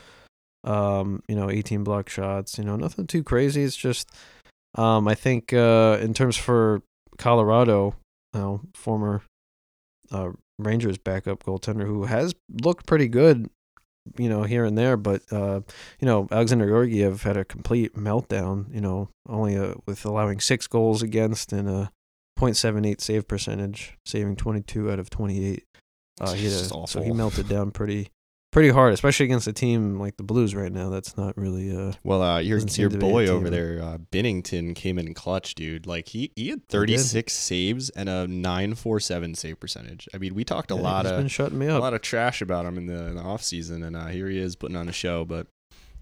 Um, 0.65 1.23
you 1.29 1.37
know, 1.37 1.51
eighteen 1.51 1.85
block 1.85 2.09
shots. 2.09 2.59
You 2.59 2.65
know, 2.65 2.77
nothing 2.77 3.07
too 3.07 3.23
crazy. 3.23 3.63
It's 3.63 3.77
just, 3.77 4.11
um, 4.75 5.07
I 5.07 5.15
think 5.15 5.53
uh, 5.53 5.99
in 6.01 6.15
terms 6.15 6.37
for 6.37 6.83
Colorado, 7.19 7.95
you 8.33 8.41
know, 8.41 8.61
former 8.75 9.23
uh, 10.11 10.31
Rangers 10.59 10.99
backup 10.99 11.45
goaltender 11.45 11.87
who 11.87 12.05
has 12.05 12.35
looked 12.63 12.87
pretty 12.87 13.09
good 13.09 13.51
you 14.19 14.29
know, 14.29 14.43
here 14.43 14.65
and 14.65 14.77
there. 14.77 14.97
But 14.97 15.23
uh, 15.33 15.61
you 16.01 16.07
know, 16.07 16.29
Alexander 16.31 16.67
Georgiev 16.67 17.23
had 17.23 17.37
a 17.37 17.45
complete 17.45 17.95
meltdown. 17.95 18.73
You 18.75 18.81
know, 18.81 19.09
only 19.29 19.57
uh 19.57 19.75
with 19.87 20.05
allowing 20.05 20.41
six 20.41 20.67
goals 20.67 21.03
against 21.03 21.53
and 21.53 21.69
a 21.69 21.91
.78 22.39 23.01
save 23.01 23.29
percentage, 23.29 23.97
saving 24.05 24.37
22 24.37 24.91
out 24.91 24.99
of 24.99 25.11
28. 25.11 25.65
Uh, 26.21 26.33
he 26.33 26.47
a, 26.47 26.51
so 26.51 27.03
he 27.03 27.13
melted 27.13 27.49
down 27.49 27.71
pretty 27.71 28.09
pretty 28.55 28.71
hard, 28.71 28.95
especially 28.95 29.25
against 29.25 29.49
a 29.49 29.53
team 29.53 29.99
like 29.99 30.17
the 30.17 30.23
Blues 30.23 30.55
right 30.55 30.73
now. 30.73 30.89
That's 30.89 31.17
not 31.17 31.37
really 31.37 31.77
uh 31.77 31.93
Well, 32.05 32.23
uh, 32.23 32.39
your 32.39 32.61
your 32.61 32.89
to 32.89 32.89
be 32.89 32.97
a 32.97 32.99
boy 32.99 33.27
over 33.27 33.51
there, 33.51 33.83
uh, 33.83 33.99
Binnington, 33.99 34.75
came 34.75 34.99
in 34.99 35.13
clutch, 35.13 35.55
dude. 35.55 35.87
Like 35.87 36.09
he 36.09 36.33
he 36.37 36.49
had 36.49 36.67
36 36.69 37.33
saves 37.33 37.91
and 37.91 38.09
a 38.09 38.27
947 38.27 39.35
save 39.35 39.61
percentage. 39.61 40.09
I 40.15 40.19
mean, 40.19 40.35
we 40.35 40.45
talked 40.45 40.71
a 40.71 40.77
yeah, 40.77 40.81
lot 40.81 41.05
of 41.05 41.19
been 41.19 41.29
shutting 41.29 41.59
me 41.59 41.67
a 41.67 41.79
lot 41.79 41.93
of 41.93 42.01
trash 42.01 42.41
about 42.41 42.65
him 42.65 42.79
in 42.79 42.87
the, 42.87 43.07
in 43.09 43.17
the 43.17 43.23
off 43.23 43.43
season, 43.43 43.83
and 43.83 43.97
uh, 43.97 44.07
here 44.07 44.29
he 44.29 44.39
is 44.39 44.57
putting 44.57 44.77
on 44.77 44.89
a 44.89 44.93
show. 44.93 45.25
But 45.25 45.49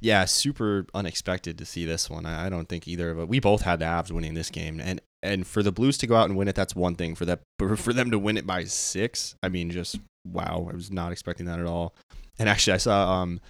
yeah, 0.00 0.26
super 0.26 0.86
unexpected 0.94 1.56
to 1.58 1.64
see 1.64 1.86
this 1.86 2.10
one. 2.10 2.26
I, 2.26 2.46
I 2.46 2.48
don't 2.50 2.68
think 2.68 2.86
either 2.86 3.10
of 3.10 3.18
us. 3.18 3.28
We 3.28 3.40
both 3.40 3.62
had 3.62 3.78
the 3.78 3.86
Avs 3.86 4.10
winning 4.10 4.34
this 4.34 4.50
game, 4.50 4.78
and 4.78 5.00
and 5.22 5.46
for 5.46 5.62
the 5.62 5.72
Blues 5.72 5.96
to 5.98 6.06
go 6.06 6.16
out 6.16 6.28
and 6.28 6.36
win 6.36 6.48
it, 6.48 6.54
that's 6.54 6.76
one 6.76 6.96
thing. 6.96 7.14
For 7.14 7.24
that, 7.24 7.40
for 7.76 7.94
them 7.94 8.10
to 8.10 8.18
win 8.18 8.36
it 8.36 8.46
by 8.46 8.64
six, 8.64 9.36
I 9.42 9.48
mean, 9.48 9.70
just 9.70 9.98
wow. 10.30 10.68
I 10.70 10.74
was 10.74 10.90
not 10.90 11.12
expecting 11.12 11.46
that 11.46 11.58
at 11.58 11.66
all. 11.66 11.94
And 12.38 12.48
actually, 12.48 12.74
I 12.74 12.78
saw 12.78 13.12
um 13.22 13.40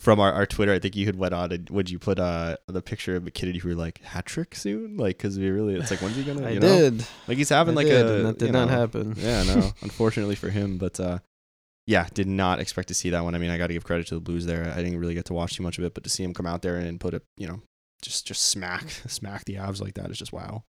from 0.00 0.18
our, 0.18 0.32
our 0.32 0.44
Twitter, 0.44 0.72
I 0.72 0.80
think 0.80 0.96
you 0.96 1.06
had 1.06 1.16
went 1.16 1.32
on 1.34 1.52
and 1.52 1.70
would 1.70 1.88
you 1.88 1.98
put 1.98 2.18
uh 2.18 2.56
the 2.66 2.82
picture 2.82 3.16
of 3.16 3.24
MacKinnon? 3.24 3.54
You 3.54 3.62
were 3.64 3.74
like 3.74 4.02
hat 4.02 4.26
trick 4.26 4.54
soon, 4.54 4.96
like 4.96 5.16
because 5.18 5.38
we 5.38 5.48
really, 5.48 5.76
it's 5.76 5.90
like 5.90 6.00
when's 6.00 6.16
he 6.16 6.24
gonna? 6.24 6.46
I 6.46 6.50
You 6.50 6.60
know? 6.60 6.66
did. 6.90 7.06
Like 7.28 7.38
he's 7.38 7.48
having 7.48 7.74
I 7.74 7.76
like 7.76 7.86
did, 7.86 8.06
a 8.06 8.22
that 8.24 8.38
did 8.38 8.46
you 8.46 8.52
not 8.52 8.68
know, 8.68 8.74
happen. 8.76 9.14
yeah, 9.16 9.42
no. 9.44 9.70
Unfortunately 9.82 10.34
for 10.34 10.50
him, 10.50 10.78
but 10.78 10.98
uh, 10.98 11.18
yeah, 11.86 12.08
did 12.14 12.26
not 12.26 12.60
expect 12.60 12.88
to 12.88 12.94
see 12.94 13.10
that 13.10 13.22
one. 13.24 13.34
I 13.34 13.38
mean, 13.38 13.50
I 13.50 13.58
got 13.58 13.66
to 13.68 13.72
give 13.74 13.84
credit 13.84 14.06
to 14.08 14.14
the 14.14 14.20
Blues 14.20 14.46
there. 14.46 14.72
I 14.74 14.82
didn't 14.82 14.98
really 14.98 15.14
get 15.14 15.26
to 15.26 15.34
watch 15.34 15.54
too 15.56 15.62
much 15.62 15.78
of 15.78 15.84
it, 15.84 15.94
but 15.94 16.02
to 16.04 16.10
see 16.10 16.24
him 16.24 16.32
come 16.34 16.46
out 16.46 16.62
there 16.62 16.76
and 16.76 16.98
put 16.98 17.14
it, 17.14 17.22
you 17.36 17.46
know, 17.46 17.60
just 18.02 18.26
just 18.26 18.42
smack 18.48 18.90
smack 19.06 19.44
the 19.44 19.54
Avs 19.54 19.80
like 19.80 19.94
that 19.94 20.10
is 20.10 20.18
just 20.18 20.32
wow. 20.32 20.64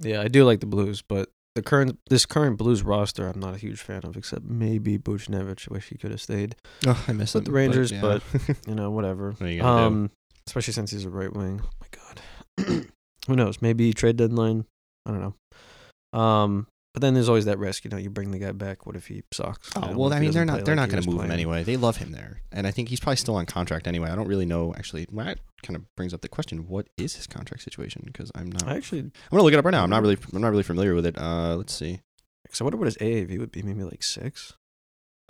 Yeah, 0.00 0.20
I 0.22 0.28
do 0.28 0.44
like 0.44 0.60
the 0.60 0.66
Blues, 0.66 1.02
but 1.02 1.30
the 1.54 1.62
current 1.62 1.98
this 2.10 2.26
current 2.26 2.58
Blues 2.58 2.82
roster, 2.82 3.28
I'm 3.28 3.40
not 3.40 3.54
a 3.54 3.58
huge 3.58 3.80
fan 3.80 4.00
of, 4.04 4.16
except 4.16 4.44
maybe 4.44 4.98
Buchnevich. 4.98 5.68
Wish 5.68 5.88
he 5.88 5.96
could 5.96 6.10
have 6.10 6.20
stayed. 6.20 6.56
Oh, 6.86 7.04
I 7.06 7.12
miss 7.12 7.34
With 7.34 7.44
the 7.44 7.52
Rangers, 7.52 7.92
but 7.92 8.22
You 8.66 8.74
know, 8.74 8.90
whatever. 8.90 9.32
What 9.32 9.50
you 9.50 9.60
gonna 9.60 9.80
do? 9.80 9.86
Um, 9.86 10.10
especially 10.46 10.72
since 10.72 10.90
he's 10.90 11.04
a 11.04 11.10
right 11.10 11.32
wing. 11.32 11.62
Oh 11.64 11.70
my 11.80 12.66
god. 12.66 12.86
Who 13.26 13.36
knows? 13.36 13.62
Maybe 13.62 13.92
trade 13.92 14.16
deadline. 14.16 14.66
I 15.06 15.10
don't 15.10 15.20
know. 15.20 16.18
Um, 16.18 16.66
but 16.94 17.02
then 17.02 17.12
there's 17.12 17.28
always 17.28 17.44
that 17.44 17.58
risk. 17.58 17.84
You 17.84 17.90
know, 17.90 17.98
you 17.98 18.08
bring 18.08 18.30
the 18.30 18.38
guy 18.38 18.52
back. 18.52 18.86
What 18.86 18.96
if 18.96 19.08
he 19.08 19.22
sucks? 19.32 19.68
You 19.76 19.82
Oh 19.82 19.90
know, 19.90 19.98
well, 19.98 20.12
I 20.14 20.20
mean 20.20 20.30
they're 20.30 20.46
not 20.46 20.64
they're 20.64 20.74
like 20.74 20.88
not 20.88 20.90
going 20.90 21.02
to 21.02 21.10
move 21.10 21.20
him 21.22 21.30
anyway. 21.30 21.62
They 21.64 21.76
love 21.76 21.98
him 21.98 22.12
there, 22.12 22.40
and 22.52 22.66
I 22.66 22.70
think 22.70 22.88
he's 22.88 23.00
probably 23.00 23.16
still 23.16 23.34
on 23.36 23.44
contract 23.44 23.86
anyway. 23.86 24.08
I 24.10 24.14
don't 24.16 24.28
really 24.28 24.46
know 24.46 24.72
actually. 24.74 25.06
Well, 25.10 25.26
that 25.26 25.40
kind 25.62 25.76
of 25.76 25.94
brings 25.96 26.14
up 26.14 26.22
the 26.22 26.28
question: 26.28 26.66
What 26.68 26.88
is 26.96 27.16
his 27.16 27.26
contract 27.26 27.62
situation? 27.64 28.02
Because 28.06 28.30
I'm 28.34 28.50
not. 28.50 28.66
I 28.66 28.76
actually, 28.76 29.00
I'm 29.00 29.12
gonna 29.30 29.42
look 29.42 29.52
it 29.52 29.58
up 29.58 29.64
right 29.66 29.72
now. 29.72 29.82
I'm 29.84 29.90
not 29.90 30.00
really 30.02 30.16
I'm 30.32 30.40
not 30.40 30.50
really 30.50 30.62
familiar 30.62 30.94
with 30.94 31.04
it. 31.04 31.18
Uh, 31.18 31.56
let's 31.56 31.74
see. 31.74 32.00
because 32.44 32.60
I 32.60 32.64
wonder 32.64 32.78
what 32.78 32.86
his 32.86 32.96
AAV 32.98 33.38
would 33.38 33.50
be. 33.52 33.62
Maybe 33.62 33.82
like 33.82 34.02
six, 34.02 34.54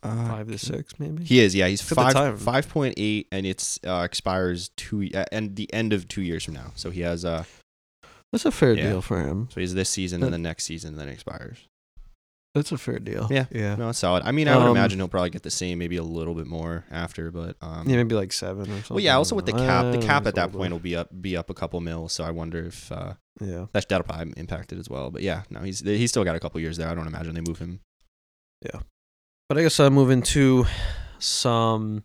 Uh, 0.02 0.28
five 0.28 0.48
to 0.48 0.58
six, 0.58 0.98
maybe. 1.00 1.24
He 1.24 1.40
is, 1.40 1.54
yeah. 1.54 1.66
He's 1.66 1.80
at 1.80 1.96
five 1.96 2.40
five 2.40 2.68
point 2.68 2.94
eight, 2.98 3.26
and 3.32 3.46
it's 3.46 3.80
uh, 3.86 4.02
expires 4.04 4.68
two 4.76 5.08
uh, 5.14 5.24
and 5.32 5.56
the 5.56 5.72
end 5.72 5.92
of 5.94 6.08
two 6.08 6.20
years 6.22 6.44
from 6.44 6.54
now. 6.54 6.72
So 6.74 6.90
he 6.90 7.00
has 7.00 7.24
uh, 7.24 7.44
That's 8.34 8.44
a 8.46 8.50
fair 8.50 8.72
Yeah. 8.74 8.88
deal 8.90 9.00
for 9.00 9.20
him. 9.22 9.48
so 9.52 9.60
he's 9.60 9.74
this 9.74 9.88
season 9.88 10.20
and 10.24 10.32
the 10.34 10.38
next 10.38 10.64
season, 10.64 10.96
then 10.96 11.08
it 11.08 11.12
expires. 11.12 11.68
That's 12.52 12.72
a 12.72 12.78
fair 12.78 12.98
deal. 12.98 13.28
Yeah. 13.30 13.46
yeah, 13.52 13.76
No, 13.76 13.90
it's 13.90 13.98
solid. 14.00 14.24
I 14.24 14.32
mean, 14.32 14.48
I 14.48 14.56
would 14.56 14.64
Um, 14.66 14.76
imagine 14.76 14.98
he'll 14.98 15.06
probably 15.08 15.30
get 15.30 15.42
the 15.44 15.50
same, 15.50 15.78
maybe 15.78 15.96
a 15.96 16.02
little 16.02 16.34
bit 16.34 16.46
more 16.46 16.84
after, 16.90 17.30
but 17.30 17.56
um, 17.62 17.88
yeah. 17.88 17.96
Maybe 17.96 18.14
like 18.16 18.32
seven 18.32 18.62
or 18.62 18.74
something. 18.74 18.94
well, 18.96 19.04
yeah. 19.04 19.16
Also 19.16 19.36
with 19.36 19.46
the 19.46 19.52
cap, 19.52 19.92
the 19.92 19.98
cap 19.98 20.26
at 20.26 20.34
that 20.34 20.50
point 20.52 20.72
will 20.72 20.78
be 20.80 20.96
up 20.96 21.08
be 21.20 21.36
up 21.36 21.48
a 21.50 21.54
couple 21.54 21.80
mil. 21.80 22.08
So 22.08 22.22
I 22.24 22.30
wonder 22.32 22.64
if 22.64 22.90
uh, 22.92 23.14
Yeah. 23.40 23.66
that 23.72 23.88
that'll 23.88 24.04
probably 24.04 24.34
impact 24.36 24.72
it 24.72 24.78
as 24.80 24.88
well. 24.90 25.10
But 25.10 25.22
yeah, 25.22 25.42
no, 25.50 25.60
he's 25.60 25.80
he's 25.80 26.10
still 26.10 26.24
got 26.24 26.34
a 26.36 26.40
couple 26.40 26.60
years 26.60 26.76
there. 26.76 26.88
I 26.88 26.94
don't 26.94 27.06
imagine 27.06 27.34
they 27.34 27.40
move 27.40 27.58
him. 27.60 27.80
Yeah. 28.64 28.80
But 29.48 29.58
I 29.58 29.62
guess 29.62 29.78
I'll 29.80 29.90
move 29.90 30.10
into 30.10 30.66
some 31.18 32.04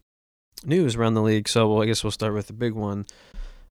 news 0.65 0.95
around 0.95 1.13
the 1.13 1.21
league. 1.21 1.47
So 1.47 1.71
well, 1.71 1.83
I 1.83 1.85
guess 1.85 2.03
we'll 2.03 2.11
start 2.11 2.33
with 2.33 2.47
the 2.47 2.53
big 2.53 2.73
one. 2.73 3.05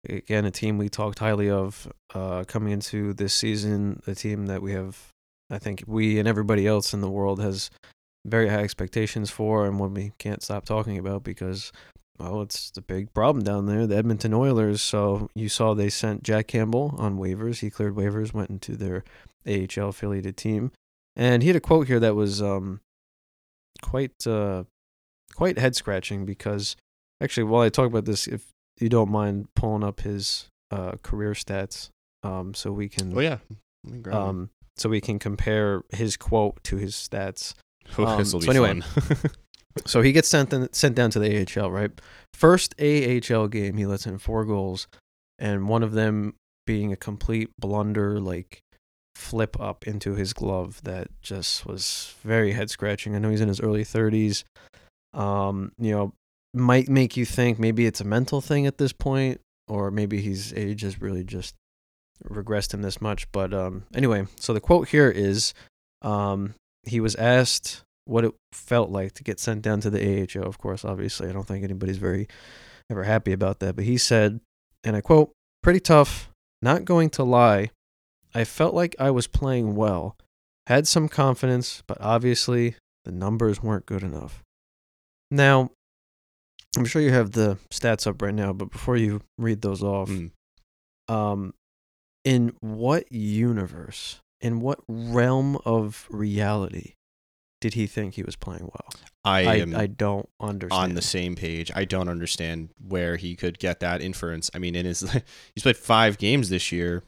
Again, 0.08 0.44
a 0.44 0.50
team 0.50 0.78
we 0.78 0.88
talked 0.88 1.18
highly 1.18 1.50
of 1.50 1.90
uh, 2.14 2.44
coming 2.44 2.72
into 2.72 3.12
this 3.14 3.34
season, 3.34 4.00
a 4.06 4.14
team 4.14 4.46
that 4.46 4.62
we 4.62 4.72
have, 4.72 5.08
I 5.50 5.58
think 5.58 5.84
we 5.86 6.18
and 6.18 6.28
everybody 6.28 6.66
else 6.66 6.94
in 6.94 7.00
the 7.00 7.10
world 7.10 7.40
has 7.40 7.70
very 8.26 8.48
high 8.48 8.62
expectations 8.62 9.30
for, 9.30 9.66
and 9.66 9.78
one 9.78 9.94
we 9.94 10.12
can't 10.18 10.42
stop 10.42 10.64
talking 10.64 10.98
about 10.98 11.24
because, 11.24 11.72
well, 12.18 12.42
it's 12.42 12.70
the 12.70 12.80
big 12.80 13.12
problem 13.12 13.44
down 13.44 13.66
there, 13.66 13.86
the 13.86 13.96
Edmonton 13.96 14.34
Oilers. 14.34 14.82
So 14.82 15.30
you 15.34 15.48
saw 15.48 15.74
they 15.74 15.88
sent 15.88 16.22
Jack 16.22 16.46
Campbell 16.46 16.94
on 16.98 17.18
waivers. 17.18 17.60
He 17.60 17.70
cleared 17.70 17.94
waivers, 17.94 18.32
went 18.32 18.50
into 18.50 18.76
their 18.76 19.04
AHL 19.46 19.88
affiliated 19.88 20.36
team, 20.36 20.70
and 21.16 21.42
he 21.42 21.48
had 21.48 21.56
a 21.56 21.60
quote 21.60 21.88
here 21.88 22.00
that 22.00 22.14
was 22.14 22.40
um, 22.42 22.80
quite 23.82 24.26
uh, 24.26 24.64
quite 25.34 25.58
head 25.58 25.74
scratching 25.76 26.24
because 26.24 26.76
actually, 27.22 27.44
while 27.44 27.62
I 27.62 27.68
talk 27.68 27.86
about 27.86 28.04
this, 28.04 28.26
if 28.26 28.52
you 28.80 28.88
don't 28.88 29.10
mind 29.10 29.48
pulling 29.54 29.84
up 29.84 30.00
his 30.00 30.48
uh, 30.70 30.92
career 31.02 31.32
stats, 31.32 31.88
um, 32.22 32.54
so 32.54 32.72
we 32.72 32.88
can 32.88 33.16
Oh 33.16 33.20
yeah, 33.20 33.38
Let 33.84 33.92
me 33.94 33.98
grab 34.00 34.16
him. 34.16 34.22
um, 34.28 34.50
so 34.76 34.88
we 34.88 35.00
can 35.00 35.18
compare 35.18 35.82
his 35.90 36.16
quote 36.16 36.62
to 36.64 36.76
his 36.76 36.94
stats. 36.94 37.54
Oh, 37.98 38.04
um, 38.06 38.18
this 38.18 38.32
will 38.32 38.40
be 38.40 38.46
so 38.46 38.64
anyway. 38.64 38.80
So 39.86 40.02
he 40.02 40.10
gets 40.12 40.28
sent 40.28 40.52
in, 40.52 40.72
sent 40.72 40.96
down 40.96 41.10
to 41.10 41.20
the 41.20 41.46
AHL, 41.46 41.70
right? 41.70 41.92
First 42.34 42.74
AHL 42.80 43.46
game, 43.48 43.76
he 43.76 43.86
lets 43.86 44.06
in 44.06 44.18
four 44.18 44.44
goals, 44.44 44.88
and 45.38 45.68
one 45.68 45.84
of 45.84 45.92
them 45.92 46.34
being 46.66 46.92
a 46.92 46.96
complete 46.96 47.50
blunder, 47.60 48.18
like 48.18 48.60
flip 49.14 49.58
up 49.60 49.86
into 49.86 50.14
his 50.14 50.32
glove 50.32 50.80
that 50.82 51.08
just 51.22 51.64
was 51.64 52.14
very 52.24 52.52
head 52.52 52.70
scratching. 52.70 53.14
I 53.14 53.18
know 53.18 53.30
he's 53.30 53.40
in 53.40 53.48
his 53.48 53.60
early 53.60 53.84
thirties. 53.84 54.44
Um, 55.14 55.72
you 55.78 55.92
know, 55.92 56.12
might 56.58 56.88
make 56.88 57.16
you 57.16 57.24
think 57.24 57.58
maybe 57.58 57.86
it's 57.86 58.00
a 58.00 58.04
mental 58.04 58.40
thing 58.40 58.66
at 58.66 58.78
this 58.78 58.92
point, 58.92 59.40
or 59.68 59.90
maybe 59.90 60.20
his 60.20 60.52
age 60.54 60.82
has 60.82 61.00
really 61.00 61.24
just 61.24 61.54
regressed 62.24 62.74
him 62.74 62.82
this 62.82 63.00
much. 63.00 63.30
But 63.32 63.52
um, 63.54 63.84
anyway, 63.94 64.26
so 64.36 64.52
the 64.52 64.60
quote 64.60 64.88
here 64.88 65.10
is, 65.10 65.54
um, 66.02 66.54
he 66.84 67.00
was 67.00 67.14
asked 67.16 67.82
what 68.04 68.24
it 68.24 68.32
felt 68.52 68.90
like 68.90 69.12
to 69.12 69.22
get 69.22 69.38
sent 69.38 69.62
down 69.62 69.80
to 69.80 69.90
the 69.90 70.22
AHL. 70.22 70.46
Of 70.46 70.58
course, 70.58 70.84
obviously, 70.84 71.28
I 71.28 71.32
don't 71.32 71.46
think 71.46 71.64
anybody's 71.64 71.98
very 71.98 72.26
ever 72.90 73.04
happy 73.04 73.32
about 73.32 73.60
that. 73.60 73.76
But 73.76 73.84
he 73.84 73.98
said, 73.98 74.40
and 74.82 74.96
I 74.96 75.00
quote, 75.00 75.32
"Pretty 75.62 75.80
tough. 75.80 76.30
Not 76.60 76.84
going 76.84 77.10
to 77.10 77.22
lie, 77.22 77.70
I 78.34 78.42
felt 78.42 78.74
like 78.74 78.96
I 78.98 79.12
was 79.12 79.28
playing 79.28 79.76
well, 79.76 80.16
had 80.66 80.88
some 80.88 81.08
confidence, 81.08 81.84
but 81.86 81.98
obviously 82.00 82.74
the 83.04 83.12
numbers 83.12 83.62
weren't 83.62 83.86
good 83.86 84.02
enough." 84.02 84.42
Now, 85.30 85.70
I'm 86.76 86.84
sure 86.84 87.02
you 87.02 87.12
have 87.12 87.32
the 87.32 87.58
stats 87.70 88.06
up 88.06 88.20
right 88.22 88.34
now, 88.34 88.52
but 88.52 88.70
before 88.70 88.96
you 88.96 89.22
read 89.38 89.62
those 89.62 89.82
off, 89.82 90.08
Mm. 90.10 90.30
um, 91.08 91.54
in 92.24 92.52
what 92.60 93.10
universe, 93.10 94.20
in 94.40 94.60
what 94.60 94.80
realm 94.88 95.56
of 95.64 96.06
reality 96.10 96.94
did 97.60 97.74
he 97.74 97.86
think 97.86 98.14
he 98.14 98.22
was 98.22 98.36
playing 98.36 98.64
well? 98.64 98.88
I 99.24 99.40
I, 99.40 99.54
am 99.56 99.74
I 99.74 99.86
don't 99.86 100.28
understand. 100.40 100.82
on 100.90 100.94
the 100.94 101.02
same 101.02 101.34
page. 101.34 101.72
I 101.74 101.84
don't 101.84 102.08
understand 102.08 102.68
where 102.80 103.16
he 103.16 103.34
could 103.34 103.58
get 103.58 103.80
that 103.80 104.00
inference. 104.00 104.50
I 104.54 104.58
mean, 104.58 104.74
in 104.74 104.86
his 104.86 105.00
he's 105.54 105.62
played 105.62 105.76
five 105.76 106.18
games 106.18 106.50
this 106.50 106.70
year, 106.70 107.02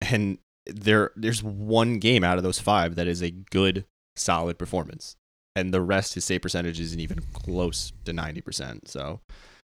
and 0.00 0.38
there 0.66 1.10
there's 1.16 1.42
one 1.42 1.98
game 1.98 2.22
out 2.22 2.36
of 2.36 2.44
those 2.44 2.60
five 2.60 2.94
that 2.94 3.08
is 3.08 3.22
a 3.22 3.30
good, 3.30 3.86
solid 4.16 4.58
performance, 4.58 5.16
and 5.58 5.74
the 5.74 5.80
rest 5.80 6.14
his 6.14 6.24
save 6.24 6.42
percentage 6.42 6.80
isn't 6.80 7.00
even 7.00 7.20
close 7.32 7.92
to 8.04 8.12
ninety 8.12 8.40
percent. 8.40 8.88
So, 8.88 9.20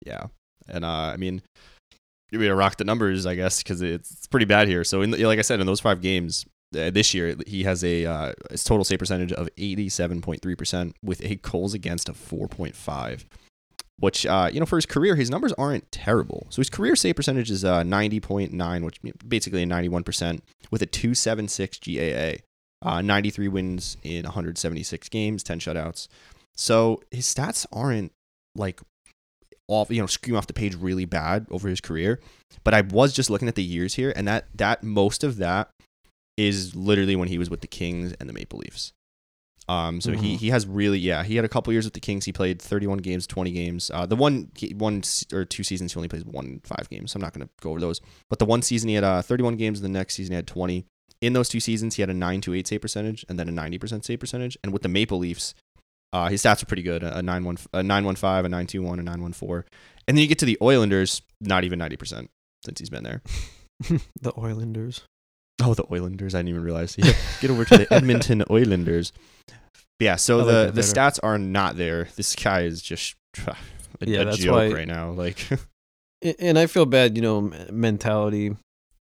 yeah, 0.04 0.26
and 0.68 0.84
uh, 0.84 0.88
I 0.88 1.16
mean, 1.16 1.42
you 2.30 2.38
mean 2.38 2.48
to 2.48 2.54
rock 2.54 2.76
the 2.76 2.84
numbers, 2.84 3.26
I 3.26 3.34
guess, 3.34 3.62
because 3.62 3.82
it's, 3.82 4.26
pretty 4.28 4.46
bad 4.46 4.68
here. 4.68 4.84
So, 4.84 5.02
in 5.02 5.10
the, 5.10 5.24
like 5.26 5.38
I 5.38 5.42
said, 5.42 5.60
in 5.60 5.66
those 5.66 5.80
five 5.80 6.00
games. 6.00 6.46
Uh, 6.74 6.88
this 6.88 7.12
year, 7.12 7.36
he 7.46 7.64
has 7.64 7.84
a 7.84 8.06
uh, 8.06 8.32
his 8.50 8.64
total 8.64 8.82
save 8.82 8.98
percentage 8.98 9.30
of 9.30 9.46
87.3% 9.56 10.94
with 11.04 11.22
a 11.22 11.34
goals 11.34 11.74
against 11.74 12.08
of 12.08 12.16
4.5 12.16 13.24
which 14.02 14.26
uh, 14.26 14.50
you 14.52 14.58
know 14.58 14.66
for 14.66 14.76
his 14.76 14.86
career 14.86 15.14
his 15.14 15.30
numbers 15.30 15.52
aren't 15.52 15.90
terrible 15.92 16.46
so 16.50 16.60
his 16.60 16.68
career 16.68 16.96
save 16.96 17.14
percentage 17.14 17.50
is 17.50 17.64
uh, 17.64 17.82
90.9 17.82 18.84
which 18.84 18.98
basically 19.28 19.62
a 19.62 19.66
91% 19.66 20.40
with 20.70 20.82
a 20.82 20.86
276 20.86 21.78
gaa 21.78 22.34
uh, 22.82 23.00
93 23.00 23.48
wins 23.48 23.96
in 24.02 24.24
176 24.24 25.08
games 25.08 25.42
10 25.42 25.60
shutouts 25.60 26.08
so 26.56 27.00
his 27.10 27.26
stats 27.26 27.64
aren't 27.72 28.12
like 28.54 28.80
off 29.68 29.90
you 29.90 30.00
know 30.00 30.06
scream 30.06 30.36
off 30.36 30.46
the 30.46 30.52
page 30.52 30.74
really 30.74 31.04
bad 31.04 31.46
over 31.50 31.68
his 31.68 31.80
career 31.80 32.20
but 32.64 32.74
i 32.74 32.80
was 32.80 33.12
just 33.12 33.30
looking 33.30 33.48
at 33.48 33.54
the 33.54 33.62
years 33.62 33.94
here 33.94 34.12
and 34.16 34.26
that 34.28 34.46
that 34.54 34.82
most 34.82 35.22
of 35.24 35.36
that 35.36 35.70
is 36.36 36.74
literally 36.74 37.14
when 37.16 37.28
he 37.28 37.38
was 37.38 37.48
with 37.48 37.60
the 37.60 37.66
kings 37.66 38.12
and 38.20 38.28
the 38.28 38.32
maple 38.32 38.58
leafs 38.58 38.92
um, 39.68 40.00
so 40.00 40.10
he 40.10 40.34
Mhm. 40.34 40.38
he 40.38 40.48
has 40.50 40.66
really 40.66 40.98
yeah 40.98 41.22
he 41.22 41.36
had 41.36 41.44
a 41.44 41.48
couple 41.48 41.72
years 41.72 41.84
with 41.84 41.94
the 41.94 42.00
Kings. 42.00 42.24
He 42.24 42.32
played 42.32 42.60
31 42.60 42.98
games, 42.98 43.28
20 43.28 43.52
games. 43.52 43.92
Uh, 43.94 44.04
the 44.06 44.16
one 44.16 44.50
one 44.74 45.02
or 45.32 45.44
two 45.44 45.62
seasons 45.62 45.92
he 45.92 45.98
only 45.98 46.08
plays 46.08 46.24
one 46.24 46.60
five 46.64 46.90
games. 46.90 47.12
So 47.12 47.16
I'm 47.16 47.20
not 47.22 47.32
going 47.32 47.46
to 47.46 47.52
go 47.60 47.70
over 47.70 47.78
those. 47.78 48.00
But 48.28 48.40
the 48.40 48.44
one 48.44 48.62
season 48.62 48.88
he 48.88 48.96
had 48.96 49.04
uh, 49.04 49.22
31 49.22 49.54
games. 49.56 49.78
And 49.78 49.84
the 49.84 49.96
next 49.98 50.16
season 50.16 50.32
he 50.32 50.36
had 50.36 50.48
20. 50.48 50.84
In 51.22 51.32
those 51.32 51.48
two 51.48 51.60
seasons 51.60 51.94
he 51.94 52.02
had 52.02 52.10
a 52.10 52.14
nine 52.14 52.42
to 52.42 52.52
eight 52.52 52.66
save 52.66 52.82
percentage 52.82 53.24
and 53.28 53.38
then 53.38 53.48
a 53.48 53.52
90 53.52 53.78
percent 53.78 54.04
save 54.04 54.20
percentage. 54.20 54.58
And 54.62 54.72
with 54.72 54.82
the 54.82 54.88
Maple 54.88 55.18
Leafs, 55.18 55.54
uh, 56.12 56.28
his 56.28 56.42
stats 56.42 56.62
are 56.62 56.66
pretty 56.66 56.82
good. 56.82 57.02
A 57.02 57.22
nine 57.22 57.44
one 57.44 57.56
a 57.72 57.82
nine 57.82 58.04
one 58.04 58.16
five, 58.16 58.44
a 58.44 58.48
nine 58.48 58.66
two 58.66 58.82
one, 58.82 58.98
a 58.98 59.02
nine 59.02 59.22
one 59.22 59.32
four. 59.32 59.64
And 60.06 60.16
then 60.16 60.22
you 60.22 60.28
get 60.28 60.38
to 60.40 60.44
the 60.44 60.58
Oilers, 60.60 61.22
not 61.40 61.64
even 61.64 61.78
90 61.78 61.96
percent 61.96 62.30
since 62.64 62.78
he's 62.78 62.90
been 62.90 63.04
there. 63.04 63.22
the 64.20 64.32
Oilanders. 64.32 65.02
Oh, 65.62 65.74
the 65.74 65.84
Oilers! 65.92 66.34
I 66.34 66.38
didn't 66.38 66.48
even 66.48 66.64
realize. 66.64 66.96
Yeah, 66.98 67.12
get 67.40 67.50
over 67.50 67.64
to 67.64 67.78
the 67.78 67.92
Edmonton 67.94 68.42
Oilers. 68.50 69.12
Yeah, 70.00 70.16
so 70.16 70.38
like 70.38 70.46
the 70.46 70.70
the 70.72 70.80
stats 70.80 71.20
are 71.22 71.38
not 71.38 71.76
there. 71.76 72.08
This 72.16 72.34
guy 72.34 72.62
is 72.62 72.82
just 72.82 73.14
a, 73.46 73.54
Yeah, 74.00 74.22
a 74.22 74.32
joke 74.32 74.54
why- 74.54 74.72
right 74.72 74.88
now. 74.88 75.10
Like, 75.12 75.46
And 76.38 76.58
I 76.58 76.66
feel 76.66 76.86
bad, 76.86 77.16
you 77.16 77.22
know, 77.22 77.52
mentality, 77.70 78.56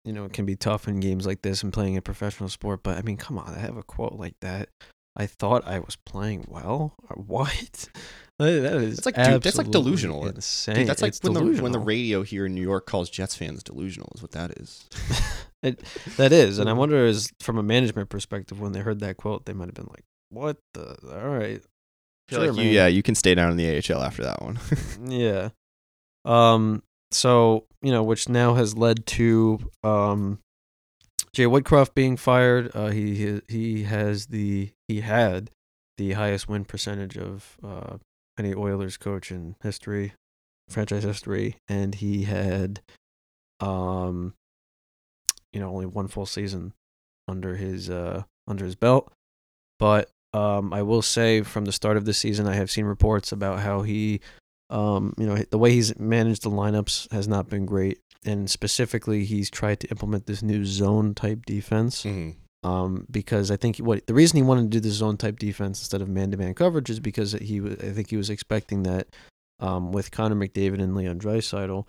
you 0.07 0.13
know, 0.13 0.23
it 0.23 0.31
can 0.31 0.45
be 0.45 0.55
tough 0.55 0.87
in 0.87 1.01
games 1.01 1.27
like 1.27 1.41
this 1.41 1.63
and 1.63 1.73
playing 1.73 1.97
a 1.97 2.01
professional 2.01 2.47
sport. 2.47 2.81
But 2.81 2.97
I 2.97 3.01
mean, 3.01 3.17
come 3.17 3.37
on, 3.37 3.53
I 3.53 3.59
have 3.59 3.75
a 3.75 3.83
quote 3.83 4.13
like 4.13 4.35
that. 4.39 4.69
I 5.17 5.25
thought 5.25 5.67
I 5.67 5.79
was 5.79 5.97
playing 6.05 6.45
well. 6.47 6.95
Or 7.09 7.15
What? 7.27 7.89
That 8.39 8.47
is 8.47 8.97
That's 8.97 9.05
like 9.07 9.15
du- 9.15 9.39
that's 9.39 9.57
like 9.57 9.71
delusional. 9.71 10.27
Insane. 10.27 10.75
Dude, 10.75 10.87
that's 10.87 11.01
like 11.01 11.09
It's 11.09 11.23
when 11.23 11.33
the 11.33 11.61
when 11.61 11.71
the 11.71 11.79
radio 11.79 12.21
here 12.21 12.45
in 12.45 12.53
New 12.53 12.61
York 12.61 12.85
calls 12.85 13.09
Jets 13.09 13.35
fans 13.35 13.63
delusional 13.63 14.11
is 14.15 14.21
what 14.21 14.31
that 14.31 14.51
is. 14.51 14.87
it, 15.63 15.83
that 16.17 16.31
is, 16.31 16.59
and 16.59 16.69
I 16.69 16.73
wonder, 16.73 17.03
is 17.05 17.31
from 17.39 17.57
a 17.57 17.63
management 17.63 18.09
perspective, 18.09 18.61
when 18.61 18.73
they 18.73 18.79
heard 18.79 18.99
that 18.99 19.17
quote, 19.17 19.45
they 19.45 19.53
might 19.53 19.65
have 19.65 19.73
been 19.73 19.89
like, 19.89 20.05
"What 20.29 20.57
the? 20.75 20.95
All 21.11 21.35
right, 21.35 21.63
Sure, 22.29 22.51
like 22.51 22.63
you, 22.63 22.69
yeah, 22.69 22.85
you 22.85 23.01
can 23.01 23.15
stay 23.15 23.33
down 23.33 23.49
in 23.49 23.57
the 23.57 23.77
AHL 23.77 24.03
after 24.03 24.23
that 24.23 24.41
one. 24.43 24.59
yeah." 25.07 25.49
Um. 26.23 26.83
So 27.11 27.65
you 27.81 27.91
know, 27.91 28.03
which 28.03 28.29
now 28.29 28.55
has 28.55 28.77
led 28.77 29.05
to 29.07 29.59
um, 29.83 30.39
Jay 31.33 31.45
Woodcroft 31.45 31.93
being 31.93 32.17
fired. 32.17 32.71
Uh, 32.75 32.89
he 32.89 33.41
he 33.47 33.83
has 33.83 34.27
the 34.27 34.71
he 34.87 35.01
had 35.01 35.51
the 35.97 36.13
highest 36.13 36.47
win 36.47 36.65
percentage 36.65 37.17
of 37.17 37.57
uh, 37.63 37.97
any 38.37 38.53
Oilers 38.53 38.97
coach 38.97 39.31
in 39.31 39.55
history, 39.63 40.13
franchise 40.69 41.03
history, 41.03 41.57
and 41.67 41.95
he 41.95 42.23
had 42.23 42.81
um, 43.59 44.33
you 45.53 45.59
know, 45.59 45.69
only 45.69 45.85
one 45.85 46.07
full 46.07 46.25
season 46.25 46.73
under 47.27 47.55
his 47.55 47.89
uh 47.89 48.23
under 48.47 48.65
his 48.65 48.75
belt. 48.75 49.11
But 49.79 50.09
um, 50.33 50.73
I 50.73 50.81
will 50.81 51.01
say 51.01 51.41
from 51.41 51.65
the 51.65 51.71
start 51.71 51.97
of 51.97 52.05
the 52.05 52.13
season, 52.13 52.47
I 52.47 52.55
have 52.55 52.71
seen 52.71 52.85
reports 52.85 53.31
about 53.31 53.59
how 53.59 53.81
he, 53.81 54.21
um, 54.69 55.13
you 55.17 55.25
know, 55.25 55.37
the 55.49 55.57
way 55.57 55.71
he's 55.71 55.97
managed 55.99 56.43
the 56.43 56.49
lineups 56.49 57.11
has 57.11 57.27
not 57.27 57.49
been 57.49 57.65
great, 57.65 57.99
and 58.25 58.49
specifically, 58.49 59.25
he's 59.25 59.49
tried 59.49 59.79
to 59.81 59.87
implement 59.89 60.25
this 60.25 60.41
new 60.41 60.65
zone 60.65 61.13
type 61.15 61.45
defense. 61.45 62.03
Mhm. 62.03 62.35
Um, 62.63 63.05
because 63.09 63.51
I 63.51 63.55
think 63.55 63.77
what 63.77 64.07
the 64.07 64.13
reason 64.13 64.37
he 64.37 64.43
wanted 64.43 64.63
to 64.63 64.67
do 64.69 64.79
the 64.79 64.89
zone 64.89 65.15
type 65.15 65.39
defense 65.39 65.79
instead 65.79 66.01
of 66.01 66.09
man 66.09 66.31
to 66.31 66.37
man 66.37 66.53
coverage 66.53 66.89
is 66.89 66.99
because 66.99 67.31
he, 67.33 67.61
I 67.61 67.91
think 67.91 68.09
he 68.09 68.17
was 68.17 68.29
expecting 68.29 68.83
that, 68.83 69.07
um, 69.59 69.91
with 69.91 70.11
Connor 70.11 70.35
McDavid 70.35 70.81
and 70.81 70.95
Leon 70.95 71.19
Draisaitl, 71.19 71.85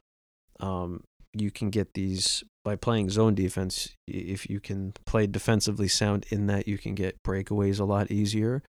um, 0.60 1.02
you 1.32 1.50
can 1.50 1.70
get 1.70 1.94
these 1.94 2.44
by 2.64 2.76
playing 2.76 3.10
zone 3.10 3.34
defense. 3.34 3.88
If 4.06 4.48
you 4.48 4.60
can 4.60 4.92
play 5.06 5.26
defensively 5.26 5.88
sound 5.88 6.26
in 6.30 6.46
that, 6.46 6.68
you 6.68 6.78
can 6.78 6.94
get 6.94 7.22
breakaways 7.26 7.80
a 7.80 7.84
lot 7.84 8.10
easier, 8.10 8.62